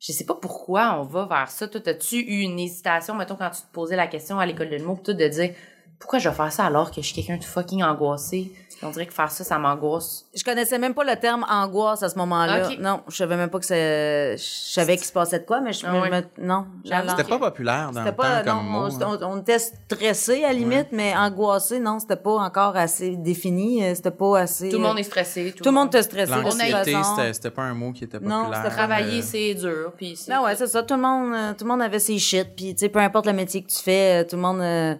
[0.00, 1.66] Je sais pas pourquoi on va vers ça.
[1.66, 4.76] Toi, as-tu eu une hésitation, mettons, quand tu te posais la question à l'école de
[4.76, 5.54] l'humour, tout de dire,
[5.98, 8.52] pourquoi je vais faire ça alors que je suis quelqu'un de fucking angoissé?
[8.82, 10.26] On dirait que faire ça, ça m'angoisse.
[10.34, 12.68] Je connaissais même pas le terme angoisse à ce moment-là.
[12.68, 12.78] Ok.
[12.78, 14.36] Non, je savais même pas que c'est.
[14.36, 16.66] Je savais qu'il se passait de quoi, mais je Ah me- non.
[16.84, 18.42] C'était pas populaire dans C'était le pas.
[18.42, 18.88] temps Non, comme mot.
[18.90, 19.18] on, hein.
[19.22, 23.84] on- on était stressé à la limite, mais angoissé, non, c'était pas encore assez défini.
[23.84, 24.68] euh, C'était pas assez.
[24.68, 25.54] Tout le monde euh, est stressé.
[25.56, 26.30] Tout le monde te stressé.
[26.32, 28.62] L'anxiété, c'était c'était pas un mot qui était Non, populaire.
[28.64, 29.92] c'était Travailler, Euh, c'est dur.
[29.96, 30.82] Puis Ben ouais, c'est ça.
[30.82, 32.48] Tout le monde, euh, tout le monde avait ses shit.
[32.56, 34.94] Puis, tu sais, peu importe le métier que tu fais, tout le monde, euh,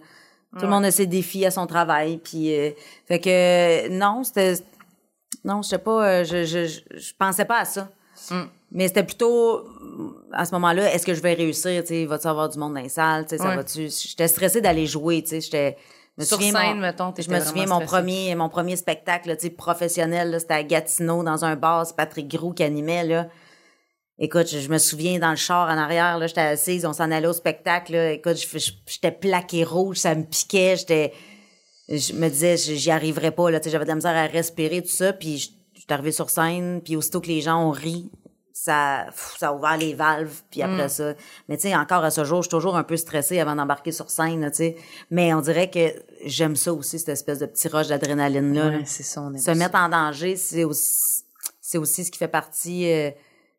[0.57, 2.17] tout le monde a ses défis à son travail.
[2.17, 2.71] Puis, euh,
[3.07, 4.53] fait que euh, non, c'était,
[5.43, 7.89] non, je sais pas, euh, je, je, je, pensais pas à ça.
[8.31, 8.43] Mm.
[8.71, 9.65] Mais c'était plutôt
[10.31, 12.81] à ce moment-là, est-ce que je vais réussir Tu sais, va-tu avoir du monde dans
[12.81, 15.21] les salles Tu sais, ça va-tu J'étais stressée d'aller jouer.
[15.21, 15.77] Tu sais, j'étais.
[16.17, 17.85] je me Sur souviens, scène, mon- mettons, je me souviens mon stressée.
[17.85, 21.85] premier, mon premier spectacle, là, tu sais, professionnel, là, c'était à Gatineau dans un bar,
[21.85, 23.27] c'est Patrick Groux qui animait là.
[24.17, 27.11] Écoute, je, je me souviens dans le char en arrière, là, j'étais assise, on s'en
[27.11, 28.11] allait au spectacle, là.
[28.11, 28.37] Écoute,
[28.87, 31.13] j'étais plaqué rouge, ça me piquait, j'étais,
[31.89, 34.81] je me disais, j'y arriverais pas, là, tu sais, j'avais de la misère à respirer,
[34.81, 35.49] tout ça, puis je
[35.85, 38.09] je suis arrivée sur scène, puis aussitôt que les gens ont ri,
[38.53, 41.13] ça, pff, ça a ouvert les valves, puis après ça.
[41.47, 43.91] Mais tu sais, encore à ce jour, je suis toujours un peu stressée avant d'embarquer
[43.91, 44.75] sur scène, tu sais.
[45.11, 45.93] Mais on dirait que
[46.25, 48.71] j'aime ça aussi, cette espèce de petit rush d'adrénaline-là.
[48.71, 49.53] là Ouais, c'est ça, on aime se ça.
[49.53, 51.23] mettre en danger, c'est aussi,
[51.61, 53.11] c'est aussi ce qui fait partie euh,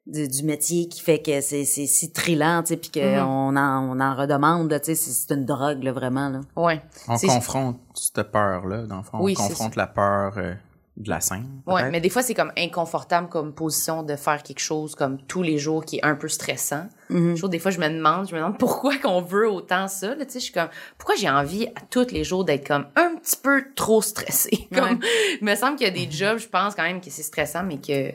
[0.06, 3.58] du, du métier qui fait que c'est, c'est si trillant, tu sais, puis qu'on Mm-hmm.
[3.58, 6.40] en, on en redemande, là, tu sais, c'est, c'est une drogue, là, vraiment, là.
[6.54, 6.80] Ouais.
[7.08, 9.18] On confronte cette peur-là, dans le fond.
[9.20, 10.54] Oui, on confronte la peur euh,
[10.96, 11.60] de la scène.
[11.66, 15.42] Ouais, mais des fois, c'est comme inconfortable comme position de faire quelque chose comme tous
[15.42, 16.86] les jours qui est un peu stressant.
[17.10, 17.34] Mm-hmm.
[17.34, 20.14] Je trouve, des fois, je me demande, je me demande pourquoi qu'on veut autant ça,
[20.14, 22.86] là, tu sais, je suis comme, pourquoi j'ai envie à tous les jours d'être comme
[22.96, 24.68] un petit peu trop stressée?
[24.74, 25.00] Comme,
[25.40, 27.62] il me semble qu'il y a des jobs, je pense quand même que c'est stressant,
[27.62, 28.12] mais que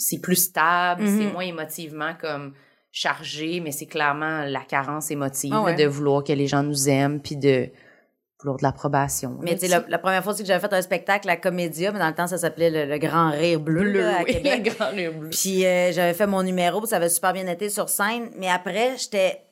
[0.00, 1.18] c'est plus stable, Mhm.
[1.18, 2.54] c'est moins émotivement comme
[2.92, 5.74] chargé, mais c'est clairement la carence émotive, Ah ouais.
[5.76, 7.68] de vouloir que les gens nous aiment, puis de
[8.40, 9.36] vouloir de l'approbation.
[9.42, 11.98] Mais tu sais, la, la première fois que j'avais fait un spectacle à Comédia, mais
[11.98, 14.62] dans le temps, ça s'appelait le, le Grand Rire Bleu, bleu, là, à oui, Québec.
[14.66, 15.28] le grand rire bleu.
[15.30, 18.30] Puis euh, j'avais fait mon numéro, puis ça avait super bien été sur scène.
[18.38, 19.42] Mais après, j'étais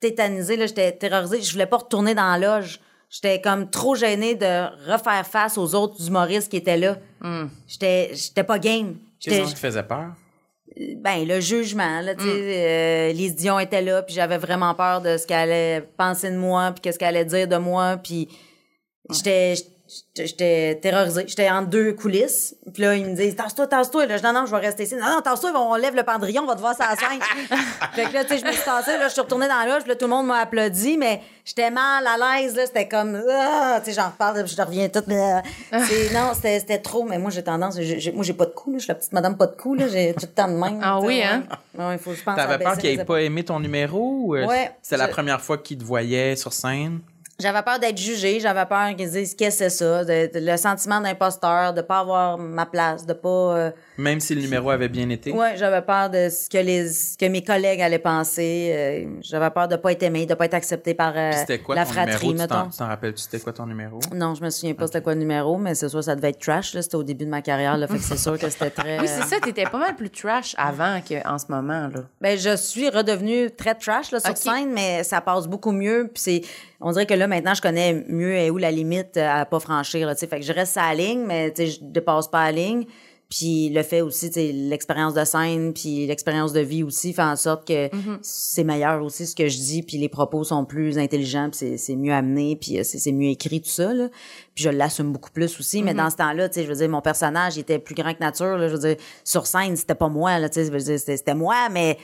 [0.00, 1.42] tétanisée, j'étais terrorisée.
[1.42, 2.80] Je voulais pas retourner dans la loge.
[3.10, 6.96] J'étais comme trop gênée de refaire face aux autres humoristes qui étaient là.
[7.66, 8.96] J'étais j'étais pas game.
[9.20, 10.12] Qu'est-ce qui te faisait peur?
[10.96, 13.10] ben le jugement là tu sais Mm.
[13.10, 16.36] euh, Lise Dion était là puis j'avais vraiment peur de ce qu'elle allait penser de
[16.36, 18.28] moi puis qu'est-ce qu'elle allait dire de moi puis
[19.10, 19.54] j'étais
[20.16, 21.24] j'étais- terrorisée.
[21.26, 22.54] J'étais en deux coulisses.
[22.72, 24.06] Puis là ils me disent tasse-toi tasse-toi.
[24.06, 24.94] Là je dis non non je vais rester ici.
[24.96, 27.20] Non non tasse-toi on lève le pendrillon on va te voir ça à la scène.
[27.94, 29.66] Fait que là tu sais je me suis tassée là je suis retournée dans la
[29.66, 29.82] loge.
[29.82, 32.66] Puis là tout le monde m'a applaudi mais j'étais mal à l'aise là.
[32.66, 35.34] C'était comme ah, tu sais j'en reparle puis je reviens toute mais
[35.72, 37.04] euh, c'est non c'était trop.
[37.04, 38.78] Mais moi j'ai tendance j'ai- moi j'ai pas de cou là.
[38.78, 39.88] Je suis la petite madame pas de cou là.
[39.88, 41.22] J'ai tout le temps de même Ah oui, ouais.
[41.22, 41.42] hein?
[41.78, 44.00] Ouais, il faut je pense à T'avais peur qu'il les ait pas aimé ton numéro
[44.24, 47.00] ou euh, Ouais, c'était la première fois qu'il te voyait sur scène?
[47.38, 51.74] J'avais peur d'être jugée, j'avais peur qu'ils disent qu'est-ce que c'est ça, le sentiment d'imposteur,
[51.74, 53.72] de pas avoir ma place, de pas.
[53.98, 55.32] Euh, Même si le numéro avait bien été?
[55.32, 58.70] Ouais, j'avais peur de ce que les ce que mes collègues allaient penser.
[58.74, 61.30] euh, j'avais peur de pas être aimée, de pas être acceptée par euh,
[61.64, 62.42] quoi la ton fratrie, numéro?
[62.42, 62.70] Tu t'en- mettons.
[62.70, 63.98] tu t'en rappelles-tu c'était quoi ton numéro?
[64.14, 66.38] Non, je me souviens pas c'était quoi le numéro, mais c'est sûr ça devait être
[66.40, 66.74] trash.
[66.74, 69.00] là, C'était au début de ma carrière, là, fait que c'est sûr que c'était très.
[69.00, 72.00] Oui, c'est ça, t'étais pas mal plus trash avant qu'en ce moment, là.
[72.20, 76.10] Ben, je suis redevenue très trash là, sur scène, mais ça passe beaucoup mieux.
[76.12, 76.40] Puis c'est,
[76.80, 79.60] on dirait que là maintenant je connais mieux est où la limite euh, à pas
[79.60, 80.06] franchir.
[80.06, 80.26] Là, tu sais.
[80.26, 82.84] fait que je reste à la ligne, mais tu sais, je dépasse pas la ligne.
[83.28, 87.34] Puis le fait aussi, tu l'expérience de scène, puis l'expérience de vie aussi fait en
[87.34, 87.90] sorte que
[88.22, 91.76] c'est meilleur aussi ce que je dis, puis les propos sont plus intelligents, puis c'est,
[91.76, 93.92] c'est mieux amené, puis euh, c'est, c'est mieux écrit tout ça.
[93.92, 94.08] Là.
[94.54, 95.82] Puis je l'assume beaucoup plus aussi.
[95.82, 98.14] Mais dans ce temps-là, tu sais, je veux dire, mon personnage il était plus grand
[98.14, 98.58] que nature.
[98.58, 100.38] Là, je veux dire, sur scène, c'était pas moi.
[100.38, 101.98] Là, tu sais, je veux dire, c'était, c'était moi, mais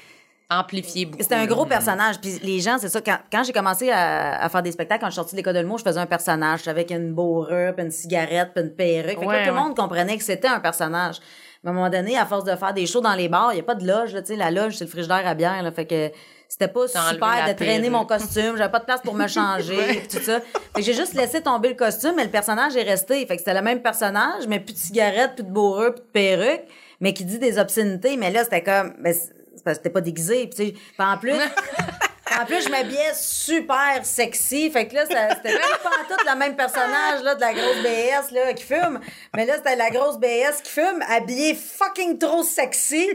[0.58, 1.22] Amplifié beaucoup.
[1.22, 2.20] c'était un gros personnage.
[2.20, 3.00] Puis les gens, c'est ça.
[3.00, 5.54] Quand, quand j'ai commencé à, à faire des spectacles, quand je suis sortie de l'école
[5.54, 9.18] de l'humour, je faisais un personnage avec une bourrure, puis une cigarette, puis une perruque.
[9.18, 9.62] Fait que là, tout le ouais.
[9.62, 11.20] monde comprenait que c'était un personnage.
[11.62, 13.56] Mais à un moment donné, à force de faire des shows dans les bars, il
[13.56, 14.12] n'y a pas de loge.
[14.14, 15.62] Là, la loge, c'est le frigidaire à bière.
[15.62, 16.10] Là, fait que
[16.48, 18.56] c'était pas super de traîner mon costume.
[18.56, 20.40] J'avais pas de place pour me changer, tout ça.
[20.76, 23.24] J'ai juste laissé tomber le costume, mais le personnage est resté.
[23.26, 26.10] Fait que c'était le même personnage, mais plus de cigarette, plus de bourrure, plus de
[26.10, 26.64] perruque,
[27.00, 28.16] mais qui dit des obscénités.
[28.16, 28.92] Mais là, c'était comme...
[28.98, 29.14] Ben,
[29.64, 30.48] parce que t'es pas déguisé.
[30.48, 31.32] Puis, en plus...
[32.40, 34.70] En plus, je m'habillais super sexy.
[34.70, 37.76] Fait que là, c'était même pas en tout le même personnage là, de la grosse
[37.82, 39.00] BS là, qui fume.
[39.34, 43.10] Mais là, c'était la grosse BS qui fume, habillée fucking trop sexy.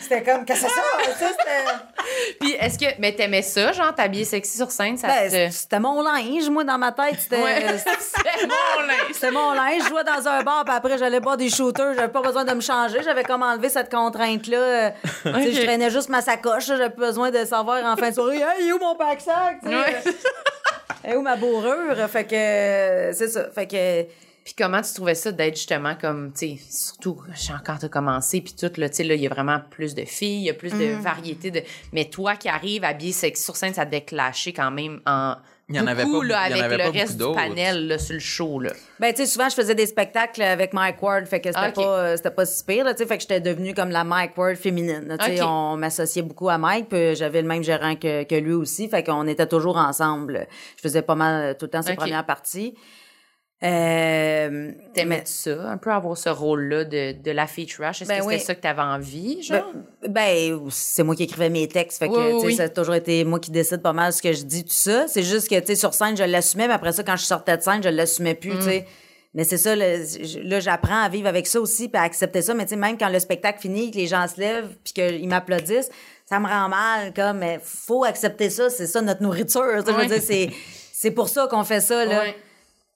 [0.00, 1.28] C'était comme, qu'est-ce que c'est ça?
[1.30, 2.34] C'était?
[2.40, 2.86] Puis est-ce que.
[2.98, 6.78] Mais t'aimais ça, genre, t'habiller sexy sur scène, ça Ben, c'était mon linge, moi, dans
[6.78, 7.16] ma tête.
[7.20, 7.42] C'était.
[7.42, 7.66] Ouais,
[7.98, 8.96] c'est mon linge.
[9.12, 9.82] C'était mon linge.
[9.84, 11.94] Je jouais dans un bar, puis après, j'allais boire des shooters.
[11.94, 13.02] J'avais pas besoin de me changer.
[13.02, 14.56] J'avais comme enlevé cette contrainte-là.
[14.58, 14.90] Euh,
[15.24, 16.66] Je traînais juste ma sacoche.
[16.66, 19.58] J'avais pas besoin de savoir en fin de soirée, hey, il est où mon pack-sac?
[21.04, 21.96] Est où ma bourrure?
[22.08, 23.48] Fait que, c'est ça.
[23.50, 24.02] Fait que,
[24.44, 28.40] Puis comment tu trouvais ça d'être justement comme, tu sais, surtout, j'ai encore de commencer,
[28.40, 30.50] puis tout, là, tu sais, là, il y a vraiment plus de filles, il y
[30.50, 31.00] a plus de Mm.
[31.00, 31.62] variété de...
[31.92, 35.34] Mais toi qui arrives habillé sexe sur scène, ça devait clasher quand même en...
[35.70, 37.18] Il y en avait beaucoup, pas- là, il y en avec avait le pas reste
[37.18, 38.72] du panel, là, sur le show, là.
[38.98, 41.72] Ben, tu sais, souvent, je faisais des spectacles avec Mike Ward, fait que c'était Ah,
[41.72, 44.02] pas, euh, c'était pas si pire, là, tu sais, fait que j'étais devenue comme la
[44.02, 47.62] Mike Ward féminine, là, tu sais, on m'associait beaucoup à Mike, puis j'avais le même
[47.62, 50.46] gérant que, que lui aussi, fait qu'on était toujours ensemble.
[50.76, 51.96] Je faisais pas mal euh, tout le temps ses Ok.
[51.98, 52.74] premières parties.
[53.64, 58.02] Euh, T'aimais mais- ça, un peu avoir ce rôle-là de, de la fille trash?
[58.02, 58.40] Est-ce Ben que c'était oui.
[58.40, 59.64] ça que t'avais envie, genre?
[60.02, 63.24] Ben, ben, c'est moi qui écrivais mes textes, fait que, Oui, ça a toujours été
[63.24, 65.06] moi qui décide pas mal ce que je dis, tout ça.
[65.08, 67.56] C'est juste que, tu sais, sur scène, je l'assumais, mais après ça, quand je sortais
[67.56, 68.86] de scène, je l'assumais plus, tu sais.
[69.34, 72.54] Mais c'est ça, le- là, j'apprends à vivre avec ça aussi, puis à accepter ça.
[72.54, 75.28] Mais tu sais, même quand le spectacle finit, que les gens se lèvent, puis qu'ils
[75.28, 75.90] m'applaudissent,
[76.26, 79.64] ça me rend mal, comme, mais faut accepter ça, c'est ça notre nourriture.
[79.78, 80.06] tu sais, Je veux Ouais.
[80.06, 80.48] dire, c'est,
[80.92, 82.22] c'est pour ça qu'on fait ça, là.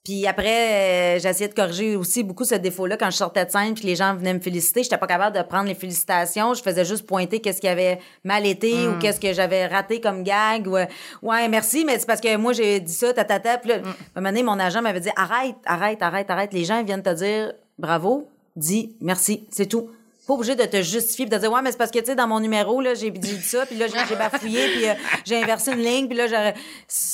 [0.03, 3.73] Puis après, euh, essayé de corriger aussi beaucoup ce défaut-là quand je sortais de scène
[3.73, 4.83] puis les gens venaient me féliciter.
[4.83, 6.53] J'étais pas capable de prendre les félicitations.
[6.53, 8.87] Je faisais juste pointer qu'est-ce qui avait mal été Mm.
[8.95, 10.67] ou qu'est-ce que j'avais raté comme gag.
[10.67, 10.85] Ou, euh,
[11.21, 13.57] ouais, merci, mais c'est parce que moi, j'ai dit ça, ta, ta, ta.
[13.57, 13.83] Puis là, Mm.
[13.85, 16.53] à un moment donné, mon agent m'avait dit, arrête, arrête, arrête, arrête.
[16.53, 18.27] Les gens viennent te dire bravo,
[18.57, 19.89] dis merci, c'est tout.
[20.27, 22.15] Pas obligé de te justifier puis de dire ouais mais c'est parce que tu sais
[22.15, 24.93] dans mon numéro là j'ai dit ça puis là j'ai bafouillé puis euh,
[25.25, 26.53] j'ai inversé une ligne puis là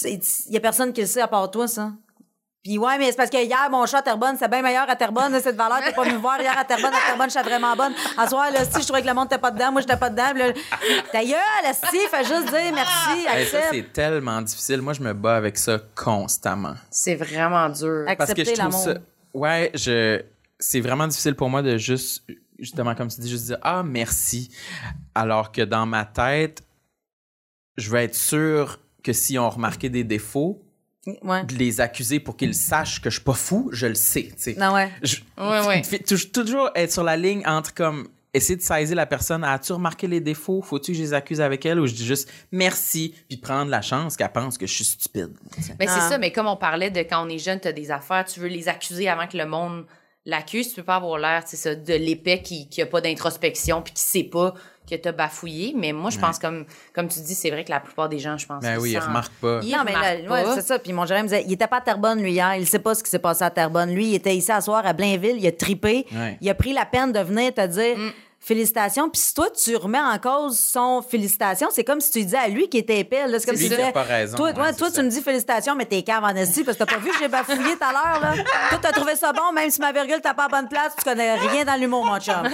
[0.05, 0.19] il
[0.53, 1.91] y a personne qui le sait à part toi ça.
[2.63, 4.95] Puis ouais, mais c'est parce que hier, mon chat à Terrebonne, c'est bien meilleur à
[4.95, 5.79] Terrebonne, là, cette valeur.
[5.81, 6.93] T'es pas venu me voir hier à Terrebonne.
[6.93, 7.93] À Terrebonne, j'étais vraiment bonne.
[8.17, 10.09] À soir, là, si je trouvais que le monde était pas dedans, moi, j'étais pas
[10.09, 10.33] dedans.
[10.35, 10.51] Là,
[11.11, 14.81] ta gueule, si, fais juste dire merci, Hey, ça, c'est tellement difficile.
[14.81, 16.75] Moi, je me bats avec ça constamment.
[16.91, 18.03] C'est vraiment dur.
[18.07, 18.87] Ac- Parce que je Accepter trouve ça.
[18.93, 19.03] l'amour.
[19.33, 20.21] Ouais, je.
[20.59, 22.23] C'est vraiment difficile pour moi de juste,
[22.59, 24.51] justement, comme tu dis, juste dire Ah, merci.
[25.15, 26.61] Alors que dans ma tête,
[27.77, 30.61] je veux être sûr que si on remarqué des défauts,
[31.23, 31.43] Ouais.
[31.43, 34.29] de les accuser pour qu'ils sachent que je suis pas fou, je le sais.
[34.57, 34.89] Non, ouais.
[35.01, 35.81] Je- Ouais, ouais.
[36.33, 39.43] Toujours être sur la ligne entre comme essayer de saisir la personne.
[39.43, 40.61] As-tu remarqué les défauts?
[40.61, 43.81] Faut-tu que je les accuse avec elle ou je dis juste merci puis prendre la
[43.81, 45.31] chance qu'elle pense que je suis stupide?
[45.79, 45.95] Mais Ah.
[45.99, 48.39] c'est ça, mais comme on parlait de quand on est jeune, t'as des affaires, tu
[48.39, 49.85] veux les accuser avant que le monde
[50.25, 53.81] l'accuse, tu peux pas avoir l'air, c'est ça, de l'épais qui, qui a pas d'introspection
[53.81, 54.53] puis qui sait pas
[54.89, 55.73] que t'as bafouillé.
[55.77, 58.37] Mais moi, je pense comme, comme tu dis, c'est vrai que la plupart des gens,
[58.37, 58.61] je pense.
[58.63, 59.59] Ben oui, ils s'en- remarquent pas.
[59.63, 60.79] Ils Non, mais ouais, c'est ça.
[60.79, 62.55] Puis mon gérant me disait, il était pas à Terrebonne, lui, hier.
[62.55, 63.91] Il sait pas ce qui s'est passé à Terrebonne.
[63.93, 65.37] Lui, il était ici à soir à Blainville.
[65.37, 66.05] Il a tripé.
[66.11, 66.37] Ouais.
[66.41, 67.97] Il a pris la peine de venir te dire
[68.41, 69.09] félicitations.
[69.09, 72.47] Puis si toi, tu remets en cause son félicitations, c'est comme si tu disais à
[72.47, 73.23] lui qui était épais.
[73.37, 75.75] C'est comme si tu disais, a pas raison, Toi, ouais, toi, tu me dis félicitations,
[75.75, 77.91] mais t'es cave en esti parce que t'as pas vu que j'ai bafouillé tout à
[77.91, 78.43] l'heure, là.
[78.69, 81.03] toi, t'as trouvé ça bon, même si ma virgule t'as pas à bonne place, tu
[81.03, 82.43] connais rien dans l'humour, mon chum.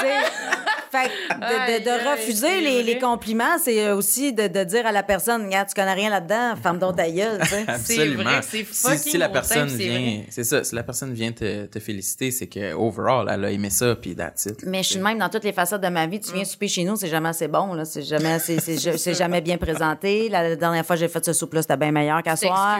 [0.00, 0.24] sais,
[0.96, 4.86] fait que de, de- de Aïe, aïe, refuser les, compliments, c'est aussi de, de dire
[4.86, 6.54] à la personne, regarde, tu connais rien là-dedans,
[7.14, 7.64] gueule, tu sais.
[7.68, 8.22] Absolument.
[8.24, 8.66] vrai, c'est
[8.98, 10.26] si, si la personne vient, vrai.
[10.30, 13.70] c'est ça, si la personne vient te, te féliciter, c'est que overall, elle a aimé
[13.70, 14.64] ça, puis that's it.
[14.66, 16.20] Mais je suis de même dans toutes les facettes de ma vie.
[16.20, 17.84] Tu viens souper chez nous, c'est jamais assez bon, là.
[17.84, 20.28] C'est jamais assez, c'est, jamais bien présenté.
[20.28, 22.78] La dernière fois que j'ai fait ce soupe-là, c'était bien meilleur qu'à soir.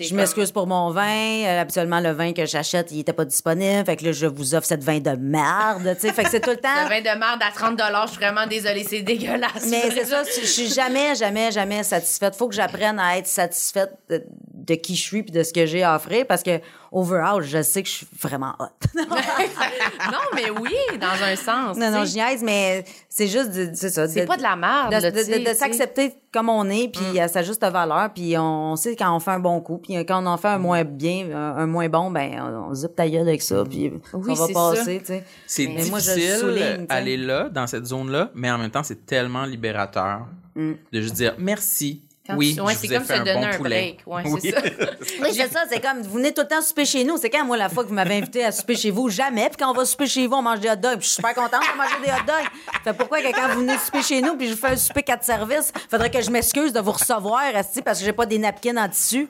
[0.00, 1.02] Je m'excuse pour mon vin.
[1.08, 3.84] Euh, habituellement, le vin que j'achète, il était pas disponible.
[3.84, 6.12] Fait que là, je vous offre cette vin de merde, tu sais.
[6.12, 6.68] Fait que c'est tout le temps.
[6.84, 9.66] Le vin de merde à 30 je suis vraiment désolée, c'est dégueulasse.
[9.70, 12.34] Mais c'est ça, je suis jamais, jamais, jamais satisfaite.
[12.34, 14.24] Faut que j'apprenne à être satisfaite de,
[14.54, 16.60] de qui je suis puis de ce que j'ai à offrir parce que
[16.92, 18.66] overall, je sais que je suis vraiment hot.
[18.94, 21.76] non, mais oui, dans un sens.
[21.76, 24.08] non, non, je niaise, mais c'est juste, de- c'est ça.
[24.08, 28.10] C'est pas de la merde, De, s'accepter comme on est, puis à sa juste valeur,
[28.14, 30.58] puis on sait quand on fait un bon coup, puis quand on en fait un
[30.58, 33.92] moins bien, un, un moins bon, ben on, on zip ta gueule avec ça, puis
[34.12, 35.24] Oui, ça va passer, tu sais.
[35.46, 39.04] C'est moi, je difficile souligne, aller là, dans cette zone-là, mais en même temps, c'est
[39.06, 40.26] tellement libérateur
[40.56, 42.02] de juste dire merci.
[42.28, 43.96] Quand oui, tu- ouais, je c'est comme fait se un donner bon un poulet.
[44.04, 44.06] break.
[44.06, 44.40] Ouais, Oui.
[44.42, 44.60] c'est ça.
[45.22, 47.16] Oui, c'est ça, c'est comme, vous venez tout le temps souper chez nous.
[47.16, 49.08] C'est quand, moi, la fois que vous m'avez invité à souper chez vous?
[49.08, 49.46] Jamais.
[49.48, 50.98] Puis quand on va souper chez vous, on mange des hot dogs.
[50.98, 52.48] Puis je suis super contente de manger des hot dogs.
[52.84, 55.02] Fait pourquoi que quand vous venez souper chez nous, puis je vous fais un souper
[55.02, 58.38] quatre services, faudrait que je m'excuse de vous recevoir, esti, parce que j'ai pas des
[58.38, 59.28] napkins en tissu.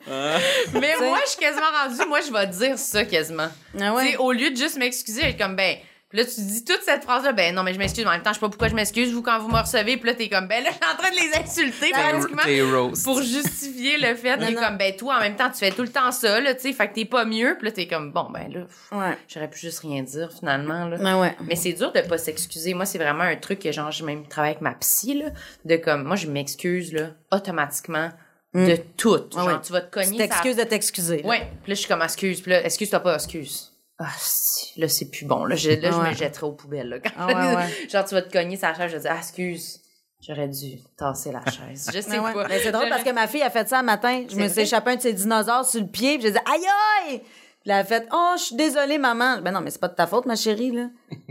[0.75, 3.49] Mais moi, je suis quasiment rendue, moi, je vais dire ça quasiment.
[3.81, 4.17] Ah ouais?
[4.17, 5.77] Au lieu de juste m'excuser, être comme, ben,
[6.09, 8.23] puis là, tu dis toute cette phrase-là, ben non, mais je m'excuse, mais en même
[8.23, 10.29] temps, je sais pas pourquoi je m'excuse, vous, quand vous me recevez, puis là, t'es
[10.29, 13.99] comme, ben là, je suis en train de les insulter, T'es- pratiquement, t'es pour justifier
[13.99, 14.61] le fait que, non.
[14.61, 16.73] comme, ben, toi, en même temps, tu fais tout le temps ça, là, tu sais,
[16.73, 19.19] fait que t'es pas mieux, puis là, t'es comme, bon, ben là, pff, Ouais.
[19.29, 20.97] j'aurais pu juste rien dire, finalement, là.
[20.97, 21.37] Ouais, ouais.
[21.47, 22.73] Mais c'est dur de pas s'excuser.
[22.75, 25.27] Moi, c'est vraiment un truc que, genre, j'ai même travaillé avec ma psy, là,
[25.67, 28.11] de comme, moi, je m'excuse, là, automatiquement,
[28.55, 29.19] de tout.
[29.33, 29.53] Genre, ouais.
[29.63, 30.19] tu vas te Tu cogner.
[30.19, 31.23] ça- t'excuses de t'excuser.
[31.25, 31.41] Ouais.
[31.63, 32.41] Puis là, je suis comme, excuse.
[32.41, 33.73] Puis là, excuse-toi pas, excuse.
[33.99, 35.45] Ah, si, là, c'est plus bon.
[35.45, 37.01] Là, je, là, je me jetterai aux poubelles, là.
[37.01, 37.89] Quand Ah, ouais, ouais.
[37.91, 39.81] Genre, tu vas te cogner sa chaise, je vais dire, ah, excuse.
[40.21, 41.91] J'aurais dû tasser la chaise.
[41.95, 42.49] Je sais pas.
[42.49, 44.25] Mais c'est drôle parce que ma fille a fait ça un matin.
[44.29, 46.67] Je me suis échappé un de ses dinosaures sur le pied, puis j'ai dit aïe
[47.09, 47.23] aïe.
[47.63, 49.95] Puis elle a fait "Oh, je suis désolée maman." Ben non, mais c'est pas de
[49.95, 50.89] ta faute ma chérie là.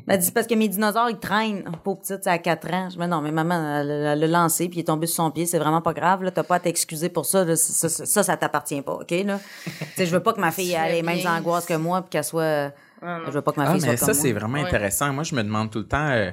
[0.08, 1.64] Elle a dit parce que mes dinosaures ils traînent.
[1.68, 2.86] Oh, Pauvre petite, c'est à 4 ans.
[2.90, 5.32] Je dis, mais non, mais maman elle l'a lancé puis il est tombé sur son
[5.32, 7.56] pied, c'est vraiment pas grave là, t'as pas à t'excuser pour ça, là.
[7.56, 9.40] ça ça ça, ça t'appartient pas, OK là?
[9.66, 12.10] tu sais, je veux pas que ma fille ait les mêmes angoisses que moi puis
[12.12, 12.72] qu'elle soit
[13.02, 14.66] je veux pas que ma Ah, fille mais soit ça, c'est vraiment Ouais.
[14.66, 15.14] intéressant.
[15.14, 16.32] Moi, je me demande tout le temps, euh,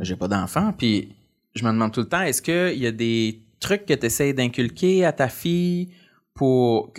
[0.00, 1.16] j'ai pas d'enfant, puis
[1.54, 4.32] je me demande tout le temps, est-ce qu'il y a des trucs que tu essaies
[4.32, 5.92] d'inculquer à ta fille
[6.32, 6.92] pour,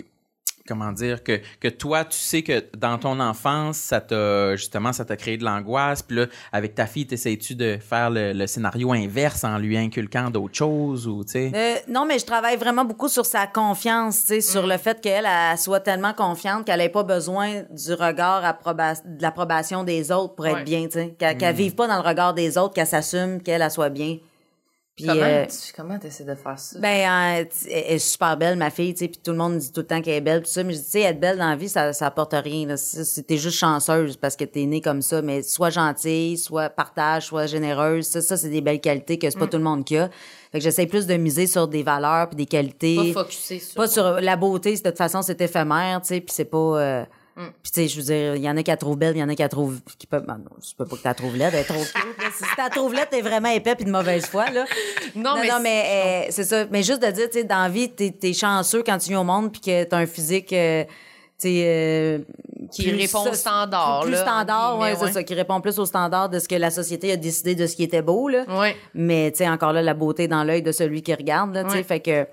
[0.66, 5.04] comment dire, que, que toi, tu sais que dans ton enfance, ça t'a, justement, ça
[5.04, 8.92] t'a créé de l'angoisse, puis là, avec ta fille, t'essayes-tu de faire le, le scénario
[8.92, 11.52] inverse en lui inculquant d'autres choses, ou, tu sais?
[11.54, 14.52] Euh, non, mais je travaille vraiment beaucoup sur sa confiance, tu sais, Mm.
[14.52, 19.02] sur le fait qu'elle elle soit tellement confiante qu'elle n'ait pas besoin du regard approba-
[19.04, 20.64] de l'approbation des autres pour être Ouais.
[20.64, 21.14] bien, tu sais.
[21.18, 24.18] Qu'elle qu'elle vive pas dans le regard des autres, qu'elle s'assume, qu'elle elle soit bien.
[24.94, 26.78] Puis, Comment euh, tu comment essaies de faire ça?
[26.78, 29.72] ben, euh, elle est super belle, ma fille, tu sais, puis tout le monde dit
[29.72, 31.38] tout le temps qu'elle est belle, tout ça, mais je dis, tu sais, être belle
[31.38, 32.74] dans la vie, ça, ça apporte rien, là.
[33.26, 37.46] T'es juste chanceuse parce que t'es née comme ça, mais sois gentille, soit partage, soit
[37.46, 39.40] généreuse, ça, ça, c'est des belles qualités que c'est Mm.
[39.40, 40.10] pas tout le monde qui a.
[40.52, 42.96] Fait que j'essaie plus de miser sur des valeurs puis des qualités.
[43.14, 43.74] Pas focusser sur.
[43.76, 46.58] Pas sur la beauté, c'est- de toute façon, c'est éphémère, tu sais, puis c'est pas...
[46.58, 47.04] euh,
[47.36, 47.46] Mm.
[47.62, 49.20] Puis, tu sais, je veux dire, il y en a qui la trouvent belle, il
[49.20, 49.80] y en a qui la trouvent...
[49.98, 50.24] Qui peuvent...
[50.26, 52.32] ben non, je peux pas que tu la trouves laide, elle est trop cute.
[52.34, 54.64] Si tu la trouves laide, t'es vraiment épais puis de mauvaise foi, là.
[55.16, 56.64] Non, non, mais non, c'est- mais euh, c'est ça.
[56.70, 59.20] Mais juste de dire, tu sais, dans la vie, t'es, t'es chanceux quand tu viens
[59.20, 60.52] au monde puis que t'as un physique...
[60.52, 60.84] euh,
[61.44, 62.18] euh,
[62.70, 65.60] Qui plus répond au standard, Plus, plus là, standard, entre ouais, c'est ça, qui répond
[65.60, 68.28] plus au standard de ce que la société a décidé de ce qui était beau,
[68.28, 68.44] là.
[68.48, 68.76] Ouais.
[68.94, 71.70] Mais, tu sais, encore là, la beauté dans l'œil de celui qui regarde, là, tu
[71.70, 71.76] sais.
[71.78, 71.82] Ouais.
[71.82, 72.26] Fait que,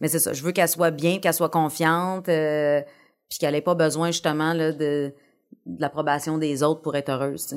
[0.00, 0.32] mais c'est ça.
[0.34, 2.82] Je veux qu'elle soit bien, qu'elle soit confiante, euh,
[3.30, 5.14] puis qu'elle ait pas besoin, justement, là, de,
[5.66, 7.56] de l'approbation des autres pour être heureuse, tu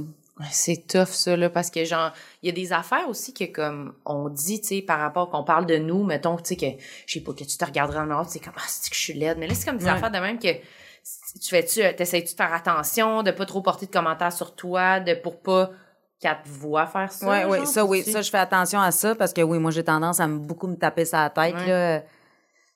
[0.51, 2.11] C'est tough, ça, là, parce que, genre,
[2.41, 5.43] il y a des affaires aussi que, comme, on dit, tu sais, par rapport qu'on
[5.43, 6.65] parle de nous, mettons, tu sais, que,
[7.07, 8.89] je sais pas, que tu te regarderas dans le miroir, tu sais, comme, ah, c'est
[8.89, 9.37] que je suis laide?
[9.39, 9.91] Mais là, c'est comme des Ouais.
[9.91, 13.87] affaires de même que, tu fais-tu, euh, t'essayes-tu de faire attention, de pas trop porter
[13.87, 15.71] de commentaires sur toi, de, pour pas
[16.19, 17.27] qu'elle te voit faire ça?
[17.27, 19.71] Ouais, ouais, ça, oui, tu- ça, je fais attention à ça parce que oui, moi,
[19.71, 21.67] j'ai tendance à me, beaucoup me taper sa tête, Ouais.
[21.67, 22.03] là.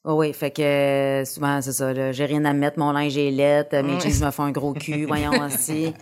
[0.07, 2.11] Oui, oui, fait que euh, souvent, c'est ça, là.
[2.13, 3.99] J'ai rien à mettre, mon linge est lettre, mes Ouais.
[3.99, 5.93] jeans me font un gros cul, voyons aussi.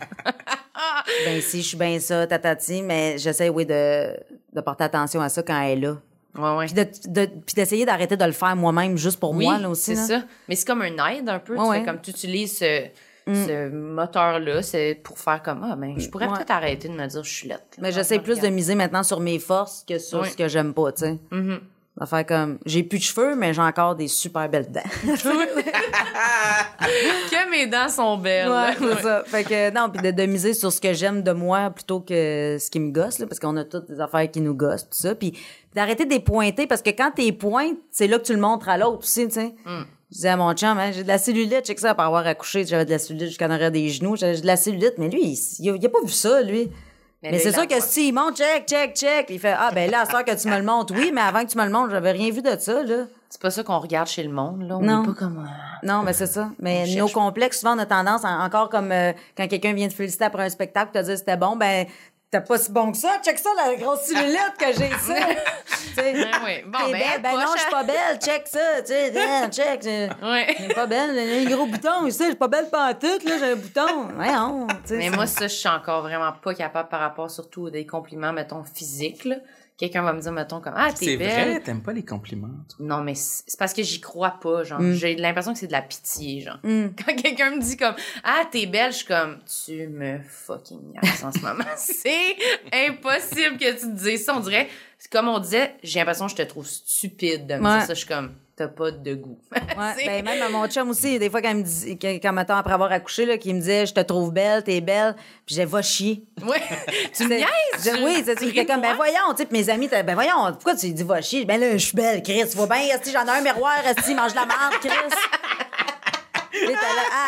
[1.24, 4.14] ben si, je suis bien ça, tatati, mais j'essaie, oui, de,
[4.52, 5.96] de porter attention à ça quand elle est là.
[6.38, 6.66] Ouais, ouais.
[6.66, 9.70] Puis de, de- puis d'essayer d'arrêter de le faire moi-même juste pour Oui, moi, là
[9.70, 9.96] aussi.
[9.96, 10.20] c'est là.
[10.20, 10.26] ça.
[10.48, 11.56] Mais c'est comme un aide un peu.
[11.56, 12.82] Ouais, tu fais comme tu utilises ce,
[13.26, 17.24] ce moteur-là, c'est pour faire comme ah ben je pourrais peut-être arrêter de me dire
[17.24, 17.58] je suis laide.
[17.80, 20.92] Mais j'essaie plus de miser maintenant sur mes forces que sur ce que j'aime pas,
[20.92, 21.18] tu sais.
[21.32, 21.58] Mhm.
[21.98, 24.82] De faire comme, j'ai plus de cheveux, mais j'ai encore des super belles dents.
[26.80, 28.50] que mes dents sont belles.
[28.50, 29.24] Ouais, c'est ça.
[29.24, 32.58] Fait que, non, puis de, de miser sur ce que j'aime de moi plutôt que
[32.60, 34.98] ce qui me gosse, là, parce qu'on a toutes des affaires qui nous gossent, tout
[34.98, 35.14] ça.
[35.14, 35.32] Puis
[35.74, 38.68] d'arrêter de les pointer, parce que quand t'es pointes, c'est là que tu le montres
[38.68, 39.54] à l'autre aussi, tu sais.
[39.64, 39.84] Mm.
[40.10, 42.64] Je disais à mon chum, hein, j'ai de la cellulite, check ça, après avoir accouché,
[42.64, 45.38] j'avais de la cellulite jusqu'en arrière des genoux, j'avais de la cellulite, mais lui, il,
[45.60, 46.70] il, a, il a pas vu ça, lui.
[47.22, 50.02] Mais, c'est sûr que si il monte, check, check, check, il fait, ah, ben là,
[50.02, 51.90] à ce que tu me le montres, oui, mais avant que tu me le montres,
[51.90, 53.04] j'avais rien vu de ça, là.
[53.28, 54.76] C'est pas ça qu'on regarde chez le monde là.
[54.76, 55.02] On Non.
[55.02, 56.50] est pas comme ah, Non, mais c'est ça.
[56.60, 57.12] Mais On nos cherche.
[57.12, 60.44] complexes, souvent, on a tendance, à- encore comme euh, quand quelqu'un vient te féliciter après
[60.44, 61.86] un spectacle, te dire c'était bon, ben,
[62.30, 63.20] t'as pas si bon que ça.
[63.24, 66.64] Check ça, la grosse cellulite que j'ai, sais, Ouais, ouais.
[66.66, 67.22] Bon, t'es ben, belle.
[67.22, 68.18] Ben non, je suis pas belle.
[68.20, 68.82] Check ça.
[68.82, 69.12] Tu sais,
[69.50, 69.84] check.
[70.22, 70.54] Ouais.
[70.58, 71.14] je suis pas belle.
[71.14, 72.10] J'ai un gros bouton.
[72.10, 73.38] Sais, je suis pas belle pantoute, là.
[73.38, 74.08] J'ai un bouton.
[74.14, 74.66] Voyons.
[74.90, 78.32] Mais moi, ça, je suis encore vraiment pas capable par rapport surtout à des compliments,
[78.32, 79.36] mettons, physiques, là.
[79.78, 81.50] Quelqu'un va me dire, mettons, comme, ah, t'es C'est belle.
[81.50, 82.76] vrai, t'aimes pas les compliments, toi?
[82.80, 84.80] Non, mais c'est c'est parce que j'y crois pas, genre.
[84.80, 84.92] Mm.
[84.94, 86.58] J'ai l'impression que c'est de la pitié, genre.
[86.64, 91.22] Quand quelqu'un me dit comme, ah, t'es belle, je suis comme, tu me fucking niaises
[91.24, 91.64] en ce moment.
[91.76, 92.36] c'est
[92.72, 94.34] impossible que tu te dises ça.
[94.36, 94.68] On dirait,
[94.98, 97.78] c'est comme on disait, j'ai l'impression que je te trouve stupide de me Ouais.
[97.78, 97.94] dire ça.
[97.94, 99.38] Je suis comme, t'as pas de goût.
[99.76, 102.32] Ouais, ben même à mon chum aussi, des fois quand il me dit, quand, quand
[102.32, 105.54] mettons, après avoir accouché, là, qu'il me disait, je te trouve belle, t'es belle, puis
[105.54, 106.24] j'ai va chier.
[106.42, 106.62] ouais.
[107.14, 108.00] tu me niaises?
[108.02, 111.02] oui, c'est de comme, ben voyons, tu sais, mes amis, ben voyons, pourquoi tu dis
[111.02, 111.44] va chier?
[111.44, 112.78] Ben là, je suis belle, Chris, tu vois bien,
[113.12, 114.90] j'en ai un miroir, esti, mange de la marde, Chris.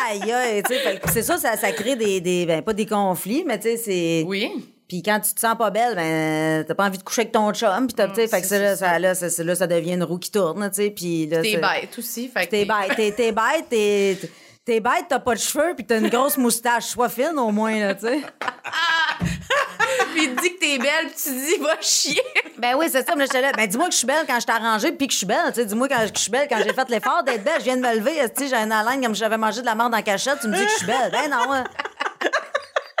[0.09, 3.43] Aïe, aïe, tu sais, c'est ça, ça, ça crée des, des, ben pas des conflits,
[3.45, 4.23] mais tu sais, c'est...
[4.25, 4.73] Oui.
[4.89, 7.53] Puis quand tu te sens pas belle, ben t'as pas envie de coucher avec ton
[7.53, 8.85] chum, puis t'as, tu sais, fait que ça, là, ça.
[8.87, 11.41] ça, là, ça, ça- là, ça devient une roue qui tourne, tu sais, puis là...
[11.43, 12.27] T'es bête aussi.
[12.27, 14.17] Fait que T'es bête, t'es, t'es bête, t'es...
[14.65, 16.83] T'es bête, t'as pas de cheveux, puis t'as une grosse moustache.
[16.85, 18.19] Sois fine, au moins, là, tu sais.
[20.13, 22.21] Puis il te dit que t'es belle, puis tu dis, va chier.
[22.57, 23.15] Ben oui, c'est ça.
[23.15, 23.51] Mais j'étais là.
[23.55, 25.37] Ben dis-moi que je suis belle quand je t'ai arrangée puis que je suis belle.
[25.47, 27.55] Tu sais, dis-moi quand je suis belle quand j'ai fait l'effort d'être belle.
[27.59, 28.19] Je viens de me lever.
[28.35, 30.39] Tu sais, j'ai un haleine comme si j'avais mangé de la merde en cachette.
[30.41, 31.11] Tu me dis que je suis belle.
[31.11, 31.51] Ben non.
[31.53, 31.63] hein.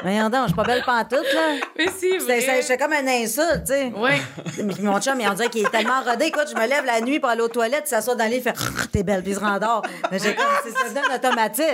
[0.01, 1.55] Voyons donc, je suis pas belle pantoute, là.
[1.77, 2.19] Mais c'est
[2.61, 3.91] C'est- comme un insulte, tu sais.
[4.73, 6.25] Puis Mon chum, il on dirait qu'il est tellement rodé.
[6.27, 8.37] Écoute, je me lève la nuit pour aller aux toilettes, il s'assoit dans le lit,
[8.37, 8.53] il fait
[8.91, 9.81] T'es belle, puis il se rendort.
[10.11, 11.65] Mais j'ai comme, c'est ça donne automatique.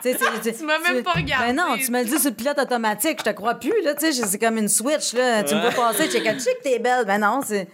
[0.00, 1.46] Tu sais, c'est- Tu m'as même pas regardé.
[1.48, 3.94] Ben non, tu me le dis sur le pilote automatique, je te crois plus, là,
[3.94, 5.42] tu sais, c'est comme une switch, là.
[5.42, 7.04] Tu me vois passer, check, check, t'es belle.
[7.04, 7.66] Ben non, c'est.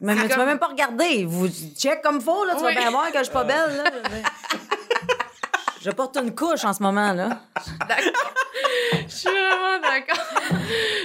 [0.00, 1.24] Mais, mais tu m'as même pas regardé.
[1.26, 2.72] Vous check comme faut, là, tu Oui.
[2.74, 3.90] vas bien voir que je suis pas belle, là.
[5.84, 7.42] Je porte une couche en ce moment, là.
[7.80, 8.32] D'accord.
[9.06, 10.24] Je suis vraiment d'accord.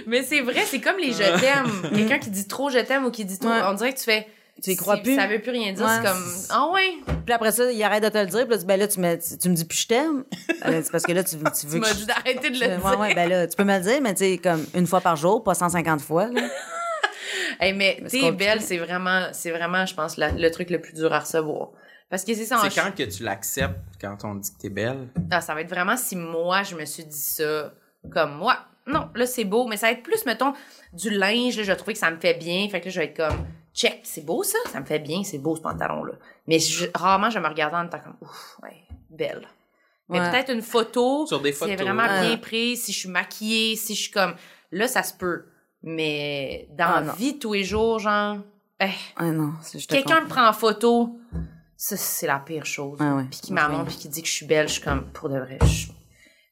[0.07, 1.89] Mais c'est vrai, c'est comme les je t'aime.
[1.93, 3.49] Quelqu'un qui dit trop je t'aime ou qui dit trop.
[3.49, 3.61] Ouais.
[3.65, 4.27] On dirait que tu fais.
[4.63, 5.15] Tu y crois plus.
[5.15, 5.85] Ça veut plus rien dire.
[5.85, 5.91] Ouais.
[6.01, 6.23] C'est comme.
[6.49, 6.93] Ah ouais.
[7.25, 8.99] Puis après ça, il arrête de te le dire, puis là, tu, ben là, tu
[8.99, 10.23] me, tu, tu me dis, puis je t'aime.
[10.65, 12.77] Euh, c'est parce que là, tu, tu veux Tu m'as dit d'arrêter de le Ouais,
[12.77, 12.99] dire.
[12.99, 15.15] ouais, ben là, tu peux me le dire, mais tu sais, comme une fois par
[15.15, 16.41] jour, pas 150 fois, là.
[17.61, 20.79] Hey, mais c'est t'es belle, c'est vraiment, c'est vraiment, je pense, la- le truc le
[20.79, 21.69] plus dur à recevoir.
[22.09, 22.59] Parce que c'est ça.
[22.67, 25.07] C'est quand que tu l'acceptes quand on dit que t'es belle?
[25.29, 27.71] Ah, ça va être vraiment si moi, je me suis dit ça
[28.11, 28.57] comme moi.
[28.87, 30.53] Non, là, c'est beau, mais ça va être plus, mettons,
[30.93, 32.67] du linge, là, je vais trouver que ça me fait bien.
[32.69, 33.45] Fait que là, je vais être comme,
[33.75, 36.13] check, c'est beau ça, ça me fait bien, c'est beau ce pantalon-là.
[36.47, 39.47] Mais je- rarement, je vais me regarder en étant comme, ouf, ouais, belle.
[40.07, 40.31] Mais Ouais.
[40.31, 41.75] peut-être une photo, Sur des si photos.
[41.75, 42.29] vraiment Ouais.
[42.29, 44.33] bien prise, si je suis maquillée, si je suis comme,
[44.71, 45.45] là, ça se peut.
[45.83, 48.37] Mais dans Ah, la vie, tous les jours, genre,
[48.79, 48.87] eh,
[49.17, 49.53] Ah non,
[49.87, 51.19] quelqu'un me prend en photo,
[51.81, 52.97] ça, c'est la pire chose.
[53.01, 53.23] Ah ouais.
[53.31, 55.39] Puis qui m'amène, puis qui dit que je suis belle, je suis comme, pour de
[55.39, 55.87] vrai, je-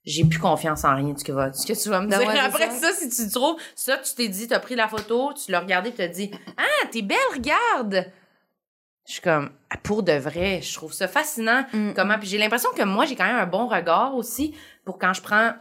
[0.06, 2.08] j'ai plus confiance en rien de ce que, va, de ce que tu vas me
[2.08, 2.28] Ben dire.
[2.30, 2.94] ouais, Après ça.
[2.94, 2.94] ça.
[2.94, 5.98] si tu trouves, ça, tu t'es dit, t'as pris la photo, tu l'as regardé, tu
[5.98, 8.10] t'as dit, ah, t'es belle, regarde!
[9.06, 11.66] Je suis comme, ah, pour de vrai, je trouve ça fascinant.
[11.74, 11.92] Mm.
[11.94, 14.56] Comment, puis j'ai l'impression que moi, j'ai quand même un bon regard aussi
[14.86, 15.54] pour quand je prends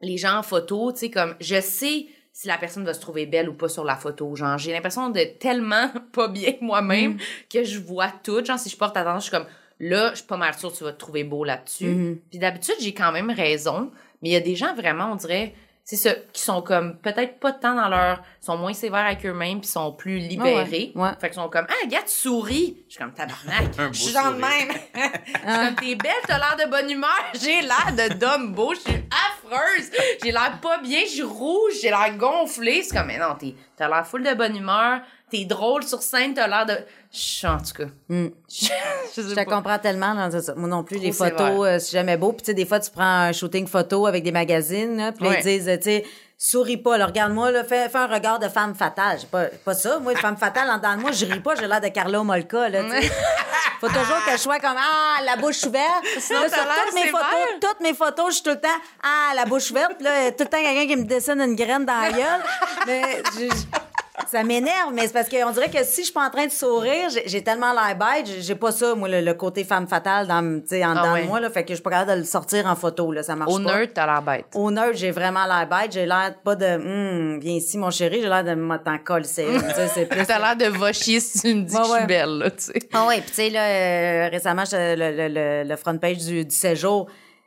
[0.00, 2.06] les gens en photo, tu sais, comme, je sais
[2.38, 4.36] si la personne va se trouver belle ou pas sur la photo.
[4.36, 7.18] Genre, j'ai l'impression de tellement pas bien moi-même Mm.
[7.50, 8.44] que je vois tout.
[8.44, 9.46] Genre, si je porte attention, je suis comme,
[9.80, 11.86] là, je suis pas mal sûre que tu vas te trouver beau là-dessus.
[11.86, 12.18] Mhm.
[12.28, 13.90] Puis d'habitude, j'ai quand même raison.
[14.20, 15.54] Mais il y a des gens vraiment, on dirait,
[15.88, 19.60] c'est ça, qui sont comme, peut-être pas tant dans leur, sont moins sévères avec eux-mêmes
[19.60, 20.90] puis sont plus libérés.
[20.96, 21.10] Ouais, ouais.
[21.20, 22.78] Fait qu'ils sont comme, ah, gars, tu souris.
[22.88, 23.72] Je suis comme, tabarnak.
[23.92, 24.66] Je suis dans le sourire.
[24.66, 24.76] même.
[24.96, 27.10] Je suis comme, t'es belle, t'as l'air de bonne humeur.
[27.40, 28.74] J'ai l'air de beau.
[28.74, 29.92] Je suis affreuse.
[30.24, 31.02] J'ai l'air pas bien.
[31.04, 31.74] Je suis rouge.
[31.80, 32.82] J'ai l'air gonflée.
[32.82, 35.02] C'est comme, mais non, t'es, t'as l'air full de bonne humeur.
[35.30, 36.34] T'es drôle sur scène.
[36.34, 36.76] T'as l'air de.
[37.12, 37.90] Je en tout cas.
[38.08, 38.26] Mm.
[38.48, 39.44] Je, je sais Je te pas.
[39.44, 40.54] comprends tellement, ça.
[40.54, 42.32] Moi non plus, Trop les photos, euh, c'est jamais beau.
[42.32, 45.26] Puis tu sais, des fois, tu prends un shooting photo avec des magazines, là, puis
[45.26, 45.40] Ouais.
[45.40, 46.04] ils disent, tu sais,
[46.38, 49.18] souris pas, là, regarde-moi, là, fais, fais un regard de femme fatale.
[49.32, 49.98] Pas, pas ça.
[49.98, 52.68] Moi, femme fatale, en dedans de moi, je ris pas, j'ai l'air de Carlo Molka,
[52.68, 53.10] là, tu sais.
[53.80, 56.04] Faut toujours que je sois comme, ah, la bouche ouverte.
[56.20, 57.20] Sinon, Là, t'as sur toutes mes sévère.
[57.20, 58.68] photos, toutes mes photos, je suis tout le temps,
[59.02, 59.92] ah, la bouche ouverte.
[59.96, 62.42] Puis là, tout le temps, quelqu'un qui me dessine une graine dans la gueule.
[62.86, 63.64] Mais, je- je-
[64.30, 66.50] ça m'énerve, mais c'est parce qu'on dirait que si je suis pas en train de
[66.50, 70.34] sourire, j'ai- tellement l'air bête, j'ai- pas ça, moi, le, le côté femme fatale dans,
[70.36, 71.22] en Ah dedans ouais.
[71.22, 73.22] de moi, là, fait que je suis pas capable de le sortir en photo, là,
[73.22, 73.76] ça marche Au pas.
[73.78, 74.46] nerd, t'as l'air bête.
[74.54, 78.20] Au nerd, j'ai vraiment l'air bête, j'ai l'air pas de, hum, viens ici, mon chéri,
[78.22, 79.44] j'ai l'air de me t'en coller, c'est,
[80.06, 80.24] plus.
[80.26, 81.98] T'as l'air de vachier si tu me dis Ouais, que je ouais.
[81.98, 82.78] suis belle, là, tu sais.
[82.92, 86.54] Ah oui, puis tu sais, là, euh, récemment, le, le, le front page du, du
[86.54, 87.06] séjour,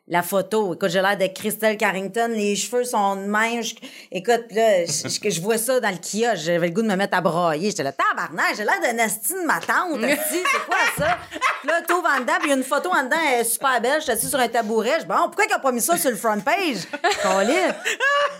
[0.09, 0.73] la photo.
[0.73, 3.61] Écoute, j'ai l'air de Christelle Carrington, les cheveux sont de même.
[3.61, 3.75] Je-
[4.11, 6.95] écoute, là, je, je- je vois ça dans le kiosque, j'avais le goût de me
[6.95, 7.69] mettre à brailler.
[7.69, 11.17] J'étais là, tabarnak, j'ai l'air de Nastine, ma tante, c'est quoi ça?
[11.65, 13.79] Là, t'ouvres en dedans, puis il y a une photo en dedans, elle est super
[13.81, 14.99] belle, j'étais assise sur un tabouret.
[15.01, 16.87] Je bon, pourquoi qu'il a pas mis ça sur le front page?
[17.21, 17.75] Colin.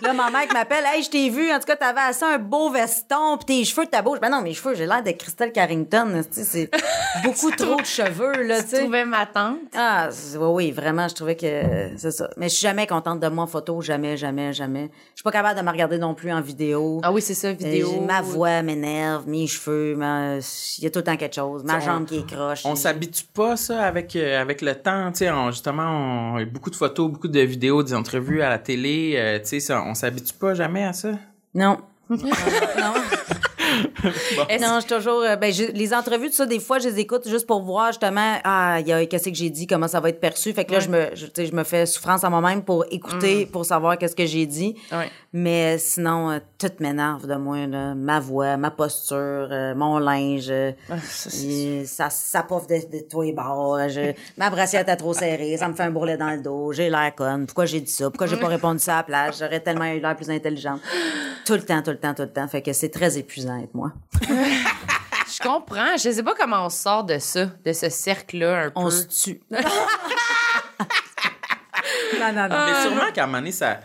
[0.01, 2.69] Là, ma mère m'appelle, hey, je t'ai vu, en tout cas, t'avais assez un beau
[2.71, 4.19] veston, puis tes cheveux, ta bouche.
[4.19, 6.71] Ben non, mes cheveux, j'ai l'air de Christelle Carrington, c'est
[7.23, 8.79] beaucoup trop de cheveux, là, tu sais.
[8.79, 9.57] trouvais ma tante?
[9.77, 10.09] Ah,
[10.39, 11.58] oui, vraiment, je trouvais que
[11.97, 12.29] c'est ça.
[12.37, 14.89] Mais je suis jamais contente de moi en photo, jamais, jamais, jamais.
[15.11, 16.99] Je suis pas capable de me regarder non plus en vidéo.
[17.03, 17.89] Ah oui, c'est ça, vidéo.
[18.01, 21.63] Euh, ma voix m'énerve, mes cheveux, ma- il y a tout le temps quelque chose.
[21.63, 22.61] Ma On- jambe qui est croche.
[22.65, 25.83] On s'habitue pas ça avec euh, avec le temps, tu sais, justement
[26.33, 29.39] on a eu beaucoup de photos, beaucoup de vidéos, des entrevues à la télé, euh,
[29.39, 31.11] tu sais, on s'habitue pas jamais à ça?
[31.53, 31.77] Non.
[32.09, 32.17] non.
[34.61, 35.21] Non, je suis toujours.
[35.21, 37.87] euh, ben, je- les entrevues, tout ça, des fois, je les écoute juste pour voir
[37.87, 40.53] justement, ah, il y a qu'est-ce que j'ai dit, comment ça va être perçu.
[40.53, 43.97] Fait que là, je me, je, me fais souffrance à moi-même pour écouter, pour savoir
[43.97, 44.75] qu'est-ce que j'ai dit.
[44.91, 45.09] Ouais.
[45.33, 47.93] Mais sinon, euh, tout m'énerve de moi, là.
[47.95, 49.15] Ma voix, ma posture,
[49.51, 50.47] euh, mon linge.
[50.49, 53.77] euh, Ah, ça, et ça, ça pouffe de, de tous les bords.
[54.37, 56.71] Ma brassière est trop serrée, ça me fait un bourrelet dans le dos.
[56.73, 57.45] J'ai l'air conne.
[57.45, 58.05] Pourquoi j'ai dit ça?
[58.09, 59.39] Pourquoi j'ai pas répondu ça à la place?
[59.39, 60.79] J'aurais tellement eu l'air plus intelligente.
[61.45, 62.47] Tout le temps, tout le temps, tout le temps.
[62.47, 63.91] Fait que c'est très épuisant être moi.
[64.21, 65.95] Je comprends.
[65.97, 68.91] Je sais pas comment on sort de ça, de ce cercle-là un On peu.
[68.91, 69.41] se tue.
[69.51, 69.59] non,
[72.33, 72.47] non, non.
[72.51, 72.67] Ah.
[72.73, 73.79] Mais sûrement qu'à un moment donné, ça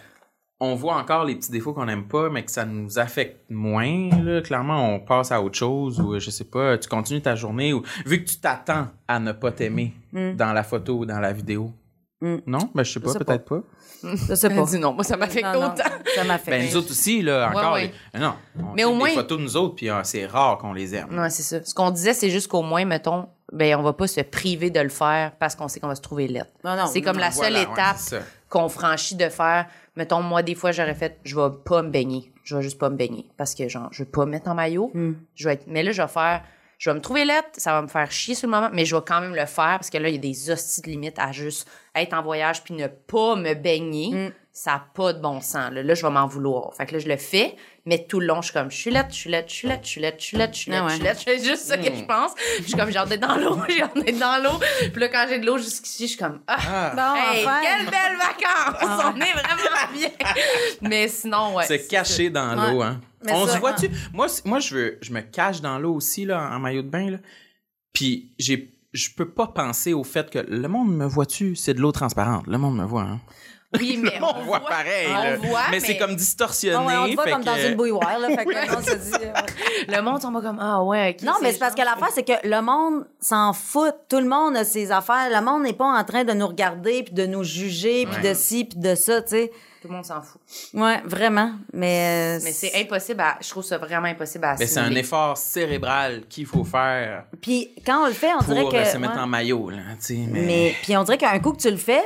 [0.61, 4.09] on voit encore les petits défauts qu'on aime pas, mais que ça nous affecte moins.
[4.23, 4.41] Là.
[4.41, 7.83] Clairement, on passe à autre chose ou je sais pas, tu continues ta journée ou
[8.07, 10.37] vu que tu t'attends à ne pas t'aimer Mm.
[10.37, 11.73] dans la photo ou dans la vidéo.
[12.47, 12.71] Non?
[12.75, 13.61] Ben, je sais pas, peut-être pas.
[14.03, 14.63] Je sais pas.
[14.65, 15.83] dit non, moi, ça m'affecte Non, non, autant.
[16.15, 16.51] Ça m'affecte.
[16.51, 17.73] Ben, nous autres aussi, là, encore.
[17.75, 17.93] ouais.
[18.13, 20.59] les- Non, on Mais au moins- des photos de nous autres, puis ah, c'est rare
[20.59, 21.19] qu'on les aime.
[21.19, 21.65] Ouais, c'est ça.
[21.65, 24.81] Ce qu'on disait, c'est juste qu'au moins, mettons, ben, on va pas se priver de
[24.81, 26.51] le faire parce qu'on sait qu'on va se trouver lettre.
[26.65, 29.67] Non, non, c'est comme la seule Voilà, étape qu'on franchit de faire.
[29.97, 32.31] Mettons, moi, des fois, j'aurais fait, je vais pas me baigner.
[32.43, 33.27] Je vais juste pas me baigner.
[33.39, 34.93] Parce que, genre, je vais pas me mettre en maillot.
[35.35, 36.43] Je vais être, mais là, je vais faire,
[36.79, 38.95] je vais me trouver lettre, ça va me faire chier sur le moment, mais je
[38.95, 41.19] vais quand même le faire parce que là, il y a des hosties de limites
[41.19, 44.33] à juste être en voyage puis ne pas me baigner.
[44.57, 45.73] Ça n'a pas de bon sens.
[45.73, 46.73] Là, Là, je vais m'en vouloir.
[46.77, 47.57] Fait que là, je le fais,
[47.87, 49.67] mais tout le long, je suis comme, je suis lettre, je suis lettre, je suis
[49.67, 51.21] lettre, je suis lettre, je suis lettre, je suis lettre, Ah je suis lettre.
[51.25, 52.31] C'est juste ça que je pense.
[52.59, 54.61] Je suis comme, j'ai hâte d'être dans l'eau, j'ai hâte d'être dans l'eau.
[54.93, 57.61] Puis là, quand j'ai de l'eau jusqu'ici, je suis comme, ah, Bon, hey, enfin.
[57.63, 59.05] quelle belle vacances!
[59.17, 60.11] On est vraiment bien.
[60.83, 61.67] Mais sinon, ouais.
[61.67, 63.01] se cacher dans l'eau, hein.
[63.25, 63.91] Mais On ça, se voit-tu?
[64.13, 66.89] Moi, c- moi, je veux, je me cache dans l'eau aussi, là, en maillot de
[66.89, 67.19] bain, là.
[67.93, 71.55] Puis, j'ai, je peux pas penser au fait que le monde me voit-tu?
[71.57, 72.47] C'est de l'eau transparente.
[72.47, 73.21] Le monde me voit, hein.
[73.81, 75.37] Oui, mais on, On voit pareil, On là.
[75.37, 76.77] voit, mais, c'est comme distorsionné.
[76.87, 78.29] Ouais, on te voit fait comme dans une bouilloire, là.
[78.29, 79.13] Fait que le monde se dit.
[79.15, 79.97] euh, ouais.
[79.97, 81.17] Le monde, on va comme, ah ouais.
[81.25, 83.93] Non, mais c'est parce que l'affaire, c'est que le monde s'en fout.
[84.09, 85.29] Tout le monde a ses affaires.
[85.31, 88.31] Le monde n'est pas en train de nous regarder, puis de nous juger, puis Ouais.
[88.31, 89.51] de ci, puis de ça, tu sais.
[89.85, 90.41] Tout le monde s'en fout.
[90.73, 91.53] Ouais, vraiment.
[91.75, 94.95] Mais, euh, Mais c'est impossible à, je trouve ça vraiment impossible à Mais c'est un
[94.95, 98.89] effort cérébral qu'il faut faire Puis quand on le fait, on pour dirait que.
[98.91, 99.21] se mettre ouais.
[99.21, 100.19] en maillot, là, tu sais.
[100.27, 102.01] Mais, Mais puis on dirait qu'un coup que tu le fais,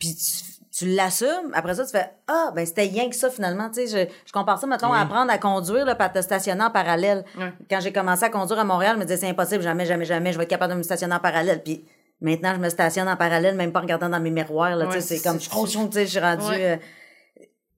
[0.00, 0.42] puis tu,
[0.76, 4.08] tu l'assumes, après ça tu fais ah ben c'était rien que ça finalement, tu sais
[4.08, 6.70] je, je compare ça mettons à apprendre à conduire là puis à te stationner en
[6.72, 7.24] parallèle.
[7.70, 10.32] Quand j'ai commencé à conduire à Montréal, je me disais c'est impossible, jamais jamais jamais
[10.32, 11.84] je vais être capable de me stationner en parallèle puis
[12.20, 14.90] maintenant je me stationne en parallèle même pas en regardant dans mes miroirs là, tu
[14.90, 16.72] Ouais, sais c'est c'est- comme je tu sais je suis rendu Ouais.
[16.72, 16.76] euh,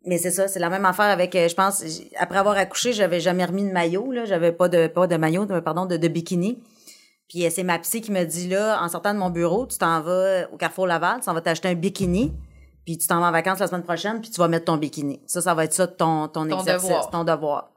[0.09, 1.84] mais c'est ça, c'est la même affaire avec, euh, je pense,
[2.18, 5.44] après avoir accouché, j'avais jamais remis de maillot, là, j'avais pas de, pas de maillot,
[5.44, 6.59] de- pardon, de, de bikini.
[7.28, 9.78] Puis euh, c'est ma psy qui me dit là, en sortant de mon bureau, tu
[9.78, 12.32] t'en vas euh, au Carrefour Laval, tu t'en vas t'acheter un bikini,
[12.86, 15.20] puis tu t'en vas en vacances la semaine prochaine, puis tu vas mettre ton bikini.
[15.26, 17.11] Ça, ça va être ça ton, ton, Ton exercice, devoir.
[17.11, 17.70] ton devoir.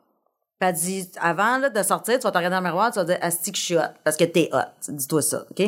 [0.59, 2.99] Puis elle dit, avant là, de sortir, tu vas te regarder dans le miroir, tu
[2.99, 4.59] vas dire, asti que je suis hot, parce que t'es hot.
[4.89, 5.59] Dis-toi ça, OK?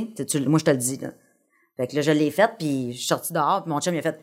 [0.47, 1.09] Moi, je te le dis, là.
[1.75, 3.97] Fait que là, je l'ai fait, puis je suis sortie dehors, puis mon chum, il
[3.97, 4.21] a fait...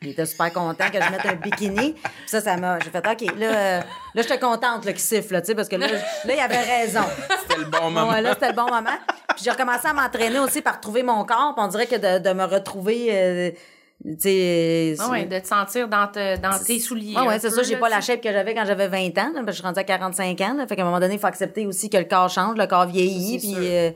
[0.00, 1.92] Il était super content que je mette un bikini.
[1.92, 2.78] Puis ça, ça m'a...
[2.80, 3.80] J'ai fait, OK, là, euh,
[4.14, 7.02] là j'étais contente là, qu'il siffle, tu sais, parce que là, là, il avait raison.
[7.42, 8.10] c'était le bon moment.
[8.10, 8.96] Ouais, là, c'était le bon moment.
[9.34, 11.54] Puis j'ai recommencé à m'entraîner aussi par trouver mon corps.
[11.54, 13.50] Puis on dirait que de, de me retrouver, euh,
[14.04, 14.96] tu sais...
[14.98, 17.14] Ah ouais, de te sentir dans, te- dans tes souliers.
[17.16, 17.62] Ouais, ouais, c'est ça.
[17.62, 19.30] J'ai pas la shape que j'avais quand j'avais 20 ans.
[19.32, 20.54] Là, parce que je suis rendue à 45 ans.
[20.58, 22.66] Là, fait qu'à un moment donné, il faut accepter aussi que le corps change, le
[22.66, 23.38] corps vieillit.
[23.38, 23.58] Puis, sûr.
[23.60, 23.90] euh,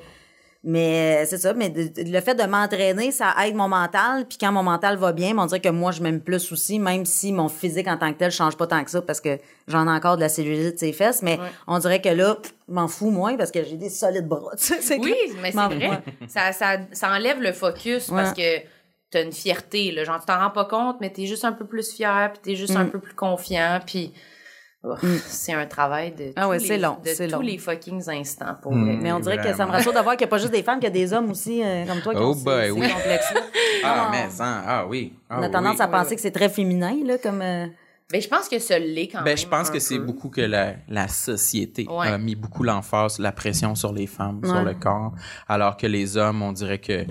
[0.69, 1.55] mais euh, c'est ça.
[1.55, 4.27] Mais de- de- le fait de m'entraîner, ça aide mon mental.
[4.29, 7.07] Puis quand mon mental va bien, on dirait que moi, je m'aime plus aussi, même
[7.07, 9.39] si mon physique en tant que tel change pas tant que ça parce que
[9.69, 11.23] j'en ai encore de la cellulite ses fesses.
[11.23, 11.39] Mais
[11.69, 12.37] on dirait que là,
[12.69, 14.51] je m'en fous moins parce que j'ai des solides bras.
[14.99, 16.03] Oui, que- mais c'est vrai.
[16.29, 18.59] Ça, ça, ça enlève le focus parce que
[19.11, 20.03] t'as une fierté, là.
[20.03, 22.57] Genre, tu t'en rends pas compte, mais t'es juste un peu plus fier, puis t'es
[22.57, 22.79] juste Mm.
[22.79, 24.13] un peu plus confiant, puis
[25.27, 27.41] c'est un travail de Ah tous ouais, les- c'est long, de c'est tous long.
[27.41, 28.85] les fucking instants, pour Mm.
[28.85, 28.99] vrai.
[29.03, 30.63] Mais on dirait que ça me rassure de voir qu'il n'y a pas juste des
[30.63, 32.71] femmes, qu'il y a des hommes aussi, euh, comme toi, qui Oh ont boy, ces
[32.71, 32.89] oui.
[32.89, 33.41] complexes-là.
[33.85, 35.13] Ah, Non, mais ça, ah oui.
[35.29, 35.53] Ah On a oui.
[35.53, 36.17] tendance à penser oui.
[36.17, 37.41] que c'est très féminin, là, comme...
[37.43, 37.67] euh,
[38.11, 39.25] Ben, je pense que ça l'est quand même.
[39.25, 42.07] Ben, je pense un que c'est beaucoup que la, la société Ouais.
[42.09, 45.13] a mis beaucoup l'emphase, la pression sur les femmes, sur le corps,
[45.49, 47.05] alors que les hommes, on dirait que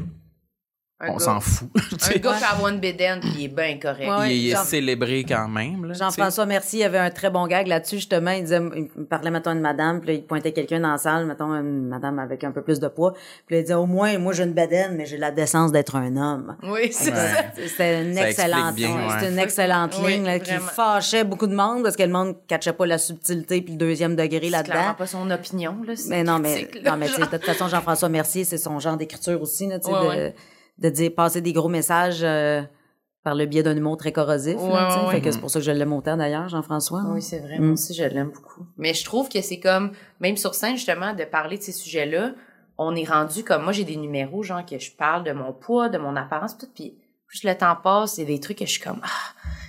[1.01, 1.67] Un on s'en fout.
[1.75, 4.07] Un gars qui a une bédaine, puis il est bien correct.
[4.09, 5.93] Ouais, il est Jean- célébré quand même.
[5.93, 8.31] Jean-François Mercier avait un très bon gag là-dessus, justement.
[8.31, 11.25] Il disait, il parlait, mettons, d'une madame, puis là, il pointait quelqu'un dans la salle,
[11.25, 13.11] mettons, une madame avec un peu plus de poids.
[13.45, 15.97] Puis là, il disait, au moins, moi, j'ai une bedaine, mais j'ai la décence d'être
[15.97, 16.55] un homme.
[16.63, 17.17] Oui, c'est Ouais.
[17.17, 17.43] ça.
[17.67, 19.13] C'était une Ça excellente, explique bien, ouais, ouais.
[19.19, 22.37] c'était une excellente Oui, ligne, là, qui fâchait beaucoup de monde parce que le monde
[22.47, 24.93] catchait pas la subtilité puis le deuxième degré C'est là-dedans.
[24.97, 25.93] pas son opinion, là.
[26.07, 27.29] Mais non, mais, critique, là, non, mais tu sais, genre.
[27.31, 30.35] de toute façon, Jean-François Mercier, c'est son genre d'écriture aussi, là, tu sais, Ouais,
[30.77, 32.61] de, dire, passer des gros messages, euh,
[33.23, 34.99] par le biais d'un humour très corrosif, là, Ouais, tu sais.
[34.99, 35.21] ouais, Fait ouais.
[35.21, 37.01] que c'est pour ça que je l'aime autant, d'ailleurs, Jean-François.
[37.07, 37.57] Oui, c'est vrai.
[37.57, 37.63] Mm.
[37.63, 38.67] Moi aussi, je l'aime beaucoup.
[38.77, 42.33] Mais je trouve que c'est comme, même sur scène, justement, de parler de ces sujets-là,
[42.77, 45.89] on est rendu comme, moi, j'ai des numéros, genre, que je parle de mon poids,
[45.89, 46.97] de mon apparence, tout, puis
[47.27, 49.07] plus le temps passe, il y a des trucs que je suis comme, ah,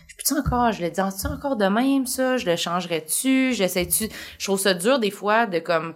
[0.07, 4.45] je peux-tu encore, je le dis encore de même, ça, je le changerais-tu, j'essaie-tu, je
[4.45, 5.95] trouve ça dur, des fois, de comme,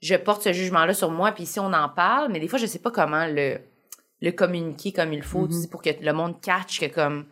[0.00, 2.66] je porte ce jugement-là sur moi, puis ici, on en parle, mais des fois, je
[2.66, 3.58] sais pas comment le,
[4.22, 7.26] le communiquer comme il faut, tu sais, pour que le monde catch que, comme,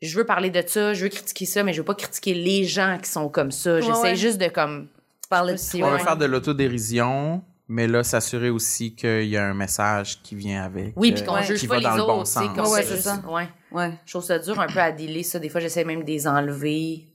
[0.00, 2.64] je veux parler de ça, je veux critiquer ça, mais je veux pas critiquer les
[2.64, 3.80] gens qui sont comme ça.
[3.80, 4.16] J'essaie ouais.
[4.16, 4.88] juste de comme
[5.28, 5.98] Parler de On ouais.
[5.98, 10.94] faire de l'autodérision, mais là, s'assurer aussi qu'il y a un message qui vient avec.
[10.96, 11.42] oui, euh, puis qu'on Ouais.
[11.42, 12.72] juge qui pas va les dans le autres, bon sens.
[12.72, 13.20] Ouais, c'est ça.
[13.28, 13.46] Ouais.
[13.70, 13.92] Ouais.
[14.06, 15.38] Je trouve ça dur un peu à dealer ça.
[15.38, 17.08] Des fois, j'essaie même de les enlever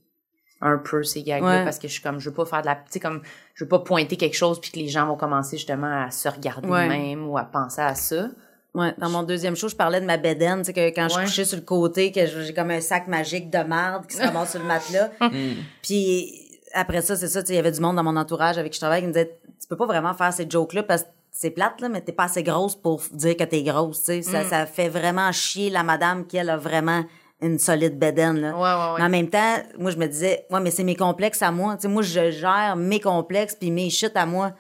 [0.62, 1.64] un peu ces gags-là Ouais.
[1.64, 3.22] parce que je suis comme je veux pas faire de la tu sais comme
[3.56, 6.30] je veux pas pointer quelque chose puis que les gens vont commencer justement à se
[6.30, 6.88] regarder Ouais.
[6.88, 8.30] même ou à penser à ça
[8.76, 11.16] Ouais, dans mon deuxième show, je parlais de ma bédaine, tu sais, que quand je
[11.18, 11.26] Ouais.
[11.26, 14.52] couchais sur le côté, que j'ai comme un sac magique de marde qui se ramasse
[14.52, 15.12] sur le matelas.
[15.82, 18.58] Puis après ça, c'est ça, tu sais, il y avait du monde dans mon entourage
[18.58, 21.04] avec qui je travaille qui me disait, tu peux pas vraiment faire ces jokes-là parce
[21.04, 24.06] que c'est plate, là, mais t'es pas assez grosse pour dire que t'es grosse, tu
[24.06, 24.22] sais.
[24.22, 27.04] Ça, ça fait vraiment chier la madame qui, elle, a vraiment
[27.42, 28.54] une solide bédaine, là.
[28.56, 29.00] Ouais, ouais, ouais.
[29.00, 31.76] Mais en même temps, moi, je me disais, ouais, mais c'est mes complexes à moi.
[31.76, 34.54] Tu sais, moi, je gère mes complexes puis mes chutes à moi.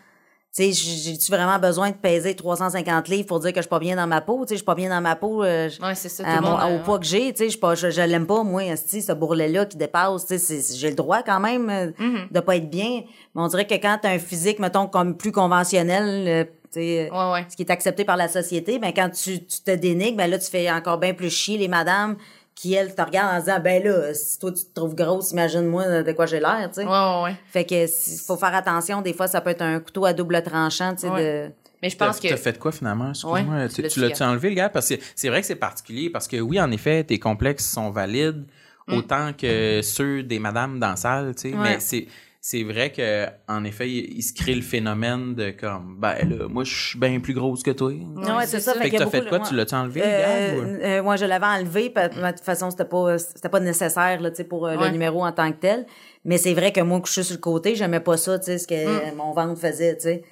[0.55, 3.69] Tu sais, j'ai- j'ai-tu vraiment besoin de peser 350 livres pour dire que je suis
[3.69, 4.45] pas bien dans ma peau?
[4.45, 5.43] Tu sais, je suis pas bien dans ma peau.
[5.43, 8.01] euh, Ouais, ça, à mon- au euh, poids que j'ai, tu sais, je je, je
[8.01, 11.87] l'aime pas, moi, ce bourrelet-là qui dépasse, tu sais, j'ai le droit quand même euh,
[11.99, 12.31] Mm-hmm.
[12.31, 13.01] de pas être bien.
[13.33, 17.31] Mais on dirait que quand t'as un physique, mettons, comme plus conventionnel, euh, sais, Ouais,
[17.31, 17.45] ouais.
[17.49, 20.37] ce qui est accepté par la société, ben quand tu, tu te dénigres, ben là,
[20.37, 22.15] tu fais encore bien plus chier les madames
[22.55, 26.03] qui, elles, te regardent en disant, ben là, si toi, tu te trouves grosse, imagine-moi
[26.03, 26.85] de quoi j'ai l'air, tu sais.
[26.85, 27.35] Ouais, ouais, ouais.
[27.49, 30.41] Fait que il faut faire attention, des fois, ça peut être un couteau à double
[30.43, 31.47] tranchant, tu sais, Ouais.
[31.47, 31.51] de...
[31.81, 32.29] Mais je pense que.
[32.29, 33.09] t'as fait quoi finalement?
[33.09, 33.41] Excuse-moi.
[33.57, 34.69] Ouais, tu tu l'as tu l'as-tu enlevé, le gars?
[34.69, 37.89] Parce que c'est vrai que c'est particulier parce que oui, en effet, tes complexes sont
[37.89, 38.45] valides
[38.87, 38.93] Mm.
[38.97, 41.55] autant que ceux des madames dans la salle, tu sais.
[41.55, 41.61] Ouais.
[41.63, 42.05] Mais c'est,
[42.45, 46.47] c'est vrai que en effet, il, il se crée le phénomène de comme, ben là,
[46.49, 47.89] moi, je suis bien plus grosse que toi.
[47.93, 48.73] Non, ouais, c'est ça.
[48.73, 49.39] Fait que qu'il y a t'as fait quoi?
[49.39, 50.53] Tu l'as-tu enlevé, le Euh, gars?
[50.57, 51.87] ou- euh, moi, je l'avais enlevé.
[51.87, 54.87] De toute façon, c'était pas, c'était pas nécessaire là, tu sais, pour euh, Ouais.
[54.87, 55.85] le numéro en tant que tel.
[56.25, 58.67] Mais c'est vrai que moi, coucher sur le côté, j'aimais pas ça, tu sais, ce
[58.67, 59.15] que Mm.
[59.15, 60.23] mon ventre faisait, tu sais.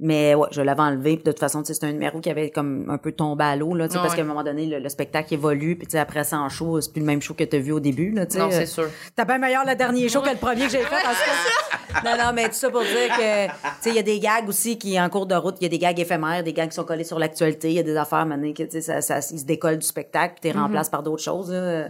[0.00, 1.14] Mais ouais, je l'avais enlevé.
[1.16, 3.44] Puis de toute façon, tu sais, c'était un numéro qui avait comme un peu tombé
[3.44, 5.76] à l'eau, là, tu sais, Ouais, parce qu'à un moment donné, le, le spectacle évolue.
[5.76, 7.70] Puis tu sais, après ça, en show, c'est plus le même show que t'as vu
[7.70, 8.38] au début, là, tu sais.
[8.40, 8.88] Non, c'est Euh, sûr.
[9.14, 12.00] T'as bien meilleur le dernier show que le premier que j'ai fait, en tout cas.
[12.04, 14.48] Non, non, mais tout ça pour dire que, tu sais, il y a des gags
[14.48, 16.74] aussi qui, en cours de route, il y a des gags éphémères, des gags qui
[16.74, 19.20] sont collés sur l'actualité, il y a des affaires, maintenant, que, tu sais, ça, ça,
[19.30, 21.86] ils se décollent du spectacle, puis t'es remplaces par d'autres choses, là.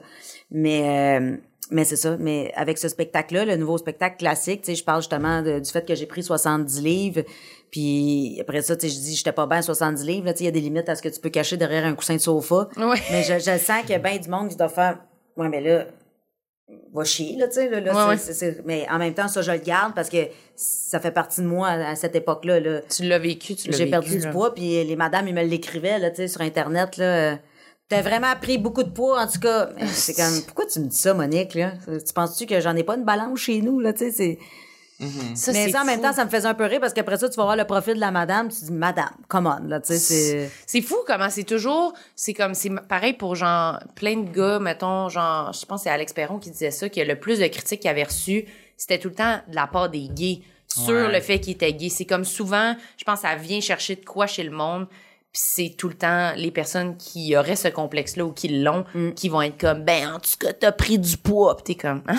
[0.51, 1.37] Mais, euh,
[1.71, 2.17] mais c'est ça.
[2.19, 5.71] Mais avec ce spectacle-là, le nouveau spectacle classique, tu sais, je parle justement de- du
[5.71, 7.23] fait que j'ai pris 70 livres,
[7.71, 10.39] puis après ça, tu sais, je dis, j'étais pas bien à 70 livres, là, tu
[10.39, 12.15] sais, il y a des limites à ce que tu peux cacher derrière un coussin
[12.15, 12.69] de sofa.
[13.11, 14.99] Mais je, je sens qu'il y a bien du monde qui doit faire,
[15.37, 15.87] ouais, mais là,
[16.93, 18.35] va chier, là, tu sais, là, là, Ouais, c'est- ouais.
[18.35, 20.17] c'est- c'est- mais en même temps, ça, je le garde parce que
[20.57, 22.81] ça fait partie de moi à, cette époque-là, là.
[22.95, 23.91] Tu l'as vécu, tu l'as J'ai vécu.
[23.91, 24.27] perdu là.
[24.27, 27.39] du poids, puis les madames, ils me l'écrivaient, là, tu sais, sur Internet, là.
[27.89, 29.69] T'as vraiment pris beaucoup de poids, en tout cas.
[29.77, 31.73] Mais C'est comme, pourquoi tu me dis ça, Monique, là?
[31.87, 34.39] Tu penses-tu que j'en ai pas une balance chez nous, là, tu sais, c'est...
[35.35, 37.29] Ça, Mais ça, en même temps, ça me faisait un peu rire parce qu'après ça,
[37.29, 39.89] tu vas voir le profil de la madame, tu dis, madame, come on, là, tu
[39.89, 40.51] sais, c'est...
[40.67, 45.09] C'est fou comment c'est toujours, c'est comme, c'est pareil pour genre, plein de gars, mettons,
[45.11, 47.81] genre, je pense que c'est Alex Perron qui disait ça, que le plus de critiques
[47.81, 48.47] qu'il avait reçues,
[48.79, 51.13] c'était tout le temps de la part des gays sur Ouais.
[51.13, 51.89] le fait qu'il était gay.
[51.91, 54.87] C'est comme souvent, je pense, ça vient chercher de quoi chez le monde,
[55.35, 58.85] puis c'est tout le temps les personnes qui auraient ce complexe-là ou qui l'ont,
[59.17, 62.03] qui vont être comme, ben, en tout cas, t'as pris du poids, puis t'es comme,
[62.07, 62.17] hein?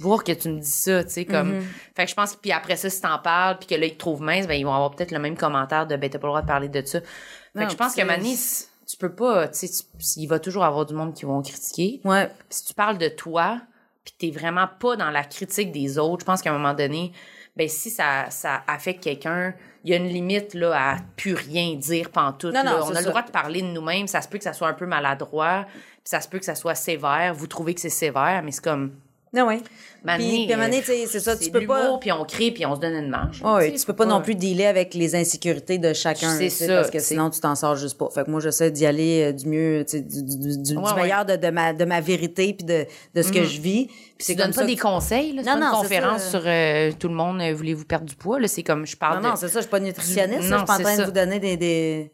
[0.00, 1.60] voir que tu me dis ça, tu sais, comme...
[1.94, 3.92] Fait que je pense que, puis après ça, si t'en parles, puis que là, ils
[3.92, 6.26] te trouvent mince, ben, ils vont avoir peut-être le même commentaire de, ben, t'as pas
[6.26, 7.00] le droit de parler de ça.
[7.00, 7.06] Fait
[7.54, 9.84] Non, que je pense c'est- Manis, tu peux pas, tu sais,
[10.16, 12.00] il va toujours avoir du monde qui vont critiquer.
[12.04, 12.26] Ouais.
[12.26, 13.60] Puis si tu parles de toi,
[14.04, 17.12] puis t'es vraiment pas dans la critique des autres, je pense qu'à un moment donné,
[17.56, 21.74] ben si ça, ça affecte quelqu'un, il y a une limite là à plus rien
[21.74, 22.54] dire pantoute.
[22.54, 22.84] Non, non, là.
[22.84, 24.08] On a le droit de parler de nous-mêmes.
[24.08, 26.54] Ça se peut que ça soit un peu maladroit, puis ça se peut que ça
[26.54, 27.34] soit sévère.
[27.34, 28.92] Vous trouvez que c'est sévère, mais c'est comme
[29.34, 29.60] Non, ouais.
[30.04, 31.96] Mané, Puis, puis à un moment donné, tu sais, c'est ça, tu peux pas...
[31.98, 33.40] Puis on crée, puis on se donne une marge.
[33.42, 36.36] Ouais, sais, tu peux pas non plus dealer avec les insécurités de chacun.
[36.36, 38.10] C'est ça, Parce que sinon, tu t'en sors juste pas.
[38.10, 41.36] Fait que moi, j'essaie d'y aller euh, du mieux, du, du, du- Ouais, meilleur de,
[41.36, 43.88] de, ma, de ma vérité puis de, de ce que je vis.
[44.18, 45.42] Puis donnes pas des conseils, là?
[45.42, 46.30] Non, pas une non, c'est conférence ça.
[46.30, 48.46] sur euh, tout le monde, euh, voulez-vous perdre du poids, là?
[48.46, 50.74] C'est comme, je parle Non, non, c'est ça, je suis pas nutritionniste, je suis pas
[50.76, 52.10] en train de vous donner des...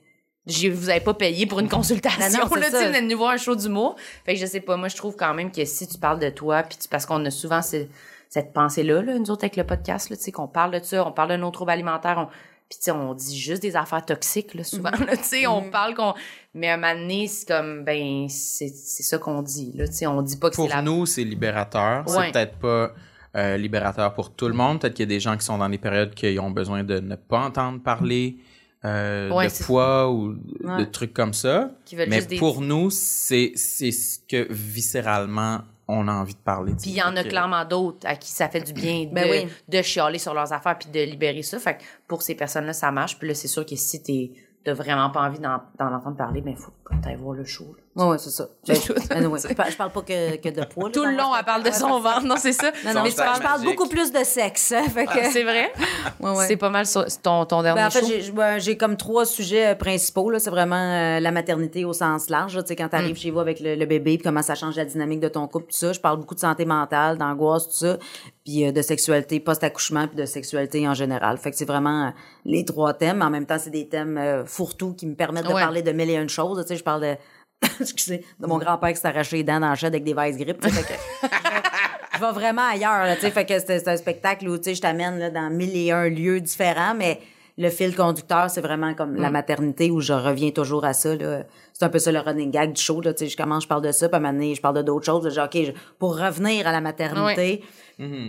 [0.46, 2.20] Je vous avez pas payé pour une consultation.
[2.20, 3.96] Non, non, là, tu on est venu voir un show d'humour.
[4.24, 6.30] Fait que je sais pas, moi, je trouve quand même que si tu parles de
[6.30, 7.86] toi, puis tu- parce qu'on a souvent ce-
[8.28, 11.06] cette pensée-là, là, nous autres, avec le podcast, là, tu sais, qu'on parle de ça,
[11.06, 14.04] on parle de nos troubles alimentaires, on, puis tu sais, on dit juste des affaires
[14.04, 15.06] toxiques, là, souvent, Mm-hmm.
[15.06, 16.14] là, tu sais, on parle qu'on,
[16.54, 19.94] mais à un moment donné, c'est comme, ben, c'est, c'est ça qu'on dit, là, tu
[19.94, 20.80] sais, on dit pas que c'est Pour la...
[20.80, 22.08] nous, c'est libérateur.
[22.08, 22.26] Ouais.
[22.26, 22.92] C'est peut-être pas
[23.36, 24.80] euh, libérateur pour tout le monde.
[24.80, 26.98] Peut-être qu'il y a des gens qui sont dans des périodes qui ont besoin de
[26.98, 28.36] ne pas entendre parler
[28.84, 30.86] euh, Ouais, de poids ou de Ouais.
[30.90, 31.70] trucs comme ça.
[31.92, 35.60] Mais juste des- pour nous, c'est c'est ce que viscéralement
[35.92, 36.72] on a envie de parler.
[36.80, 39.26] Puis il y en a clairement d'autres à qui ça fait du bien de, Ben
[39.28, 39.48] oui.
[39.68, 41.58] de chialer sur leurs affaires puis de libérer ça.
[41.58, 43.18] Fait que pour ces personnes-là, ça marche.
[43.18, 44.30] Puis là, c'est sûr que si t'es
[44.62, 47.74] t'as vraiment pas envie d'en, d'en entendre parler, ben faut que t'ailles voir le show.
[47.76, 47.82] là.
[47.96, 48.46] Ouais, ouais, c'est ça.
[48.68, 48.94] Ben, tout.
[49.10, 50.84] anyway, je, parle, je parle pas que, que de poids.
[50.88, 52.22] là, Tout le long, elle parle de son ventre.
[52.24, 52.70] Non, c'est ça.
[52.84, 53.64] Non, non, mais je parle, magique.
[53.76, 54.70] beaucoup plus de sexe.
[54.72, 55.10] hein, fait que...
[55.20, 55.72] Ah, c'est vrai?
[56.20, 56.46] Ouais, ouais.
[56.46, 58.06] C'est pas mal sur- ton, ton dernier Ben, en fait, show?
[58.06, 60.30] j'ai- ben, j'ai comme trois sujets euh, principaux.
[60.30, 60.38] Là.
[60.38, 62.54] C'est vraiment euh, la maternité au sens large.
[62.56, 62.62] là.
[62.62, 64.76] Tu sais, quand tu arrives chez vous avec le, le bébé, puis comment ça change
[64.76, 65.92] la dynamique de ton couple, tout ça.
[65.92, 67.98] Je parle beaucoup de santé mentale, d'angoisse, tout ça.
[68.44, 71.38] puis euh, de sexualité post-accouchement, puis de sexualité en général.
[71.38, 72.10] Fait que c'est vraiment euh,
[72.44, 73.20] les trois thèmes.
[73.22, 75.60] En même temps, c'est des thèmes euh, fourre-tout qui me permettent de Ouais.
[75.60, 76.60] parler de mille et une choses.
[76.62, 77.16] Tu sais, je parle de,
[77.80, 80.36] excusez, de mon grand-père qui s'est arraché les dents dans le shed avec des vice
[80.36, 80.60] grippe.
[80.60, 81.28] tu sais, fait que
[82.14, 83.04] je vais vraiment ailleurs.
[83.04, 85.50] Là, tu sais, fait que c'est un spectacle où tu sais, je t'amène là, dans
[85.50, 87.20] mille et un lieux différents, mais
[87.58, 91.14] le fil conducteur, c'est vraiment comme la maternité où je reviens toujours à ça.
[91.14, 91.42] là.
[91.74, 93.00] C'est un peu ça le running gag du show.
[93.02, 94.60] Là, tu sais, je commence, je parle de ça, puis à un moment donné, je
[94.62, 95.24] parle de d'autres choses.
[95.24, 97.62] là, Genre, OK, je- pour revenir à la maternité.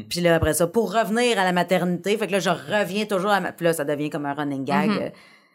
[0.10, 3.30] Puis là, après ça, pour revenir à la maternité, fait que là, je reviens toujours
[3.32, 3.54] à ma...
[3.54, 4.90] Puis là, ça devient comme un running gag.
[4.90, 5.10] Euh,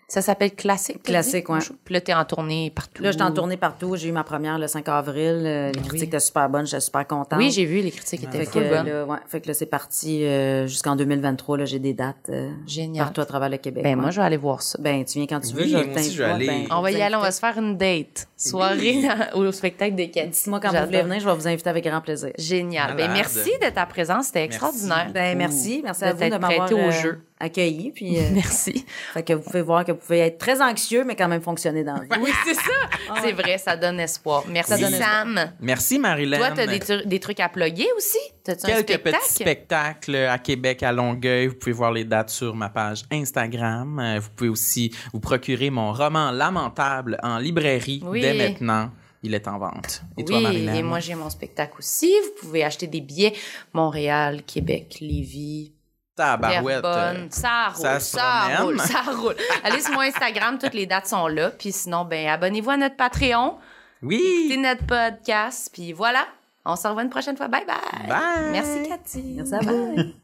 [0.08, 1.02] Ça s'appelle Classique.
[1.02, 1.58] Classique, ouais.
[1.84, 3.02] Puis là, t'es en tournée partout.
[3.02, 3.96] Là, j'étais en tournée partout.
[3.96, 5.42] J'ai eu ma première le 5 avril.
[5.44, 6.64] Euh, les critiques étaient super bonnes.
[6.64, 7.38] J'étais super contente.
[7.38, 8.86] Oui, j'ai vu, les critiques étaient Fait que, bonnes.
[8.86, 11.58] là, ouais, fait que là, c'est parti euh, jusqu'en 2023.
[11.58, 13.06] Là, j'ai des dates euh, Génial.
[13.06, 13.82] partout à travers le Québec.
[13.82, 14.00] Ben, ouais.
[14.00, 14.78] moi, je vais aller voir ça.
[14.80, 15.64] Ben, tu viens quand tu veux.
[15.64, 16.68] Oui, je moi aussi, je vais t'invite, aller.
[16.70, 18.28] On va y aller, on va se faire une date.
[18.36, 19.02] Soirée
[19.34, 20.28] au spectacle de Cathy.
[20.28, 22.30] Dites-moi quand vous voulez venir, je vais vous inviter avec grand plaisir.
[22.38, 22.94] Génial.
[22.94, 24.26] Ben, merci de ta présence.
[24.26, 25.10] C'était extraordinaire.
[25.12, 25.80] Ben, merci.
[25.82, 27.22] Merci à vous de m'avoir prêté au euh, jeu.
[27.38, 27.92] Accueilli.
[27.92, 28.84] Puis, euh, Merci.
[29.12, 31.84] fait que vous pouvez voir que vous pouvez être très anxieux, mais quand même fonctionner
[31.84, 32.22] dans la vie.
[32.22, 33.20] Oui, c'est ça.
[33.22, 34.44] C'est vrai, ça donne espoir.
[34.48, 35.10] Merci, Ça donne espoir.
[35.24, 35.52] Sam.
[35.60, 36.38] Merci, Marilyn.
[36.38, 38.18] Toi, t'as des, tru- des trucs à plugger aussi?
[38.48, 39.16] Un Quelques spectacle?
[39.18, 41.48] petits spectacles à Québec, à Longueuil.
[41.48, 43.98] Vous pouvez voir les dates sur ma page Instagram.
[43.98, 48.20] Euh, Vous pouvez aussi vous procurer mon roman Lamentable en librairie Oui.
[48.20, 48.90] dès maintenant.
[49.22, 50.02] Il est en vente.
[50.16, 50.74] Et toi, oui, Marilyn?
[50.74, 52.12] et moi, j'ai mon spectacle aussi.
[52.22, 53.32] Vous pouvez acheter des billets
[53.72, 55.72] Montréal, Québec, Lévis,
[56.16, 56.82] Tabarouette.
[56.82, 57.28] Terrebonne.
[57.30, 59.36] Ça roule, ça roule, ça roule.
[59.64, 61.50] Allez sur mon Instagram, toutes les dates sont là.
[61.50, 63.56] Puis sinon, ben abonnez-vous à notre Patreon,
[64.02, 64.20] Oui.
[64.46, 65.70] écoutez notre podcast.
[65.72, 66.26] Puis voilà,
[66.64, 67.48] on se revoit une prochaine fois.
[67.48, 68.08] Bye bye.
[68.08, 68.50] Bye.
[68.52, 69.34] Merci Cathy.
[69.36, 69.96] Merci à vous.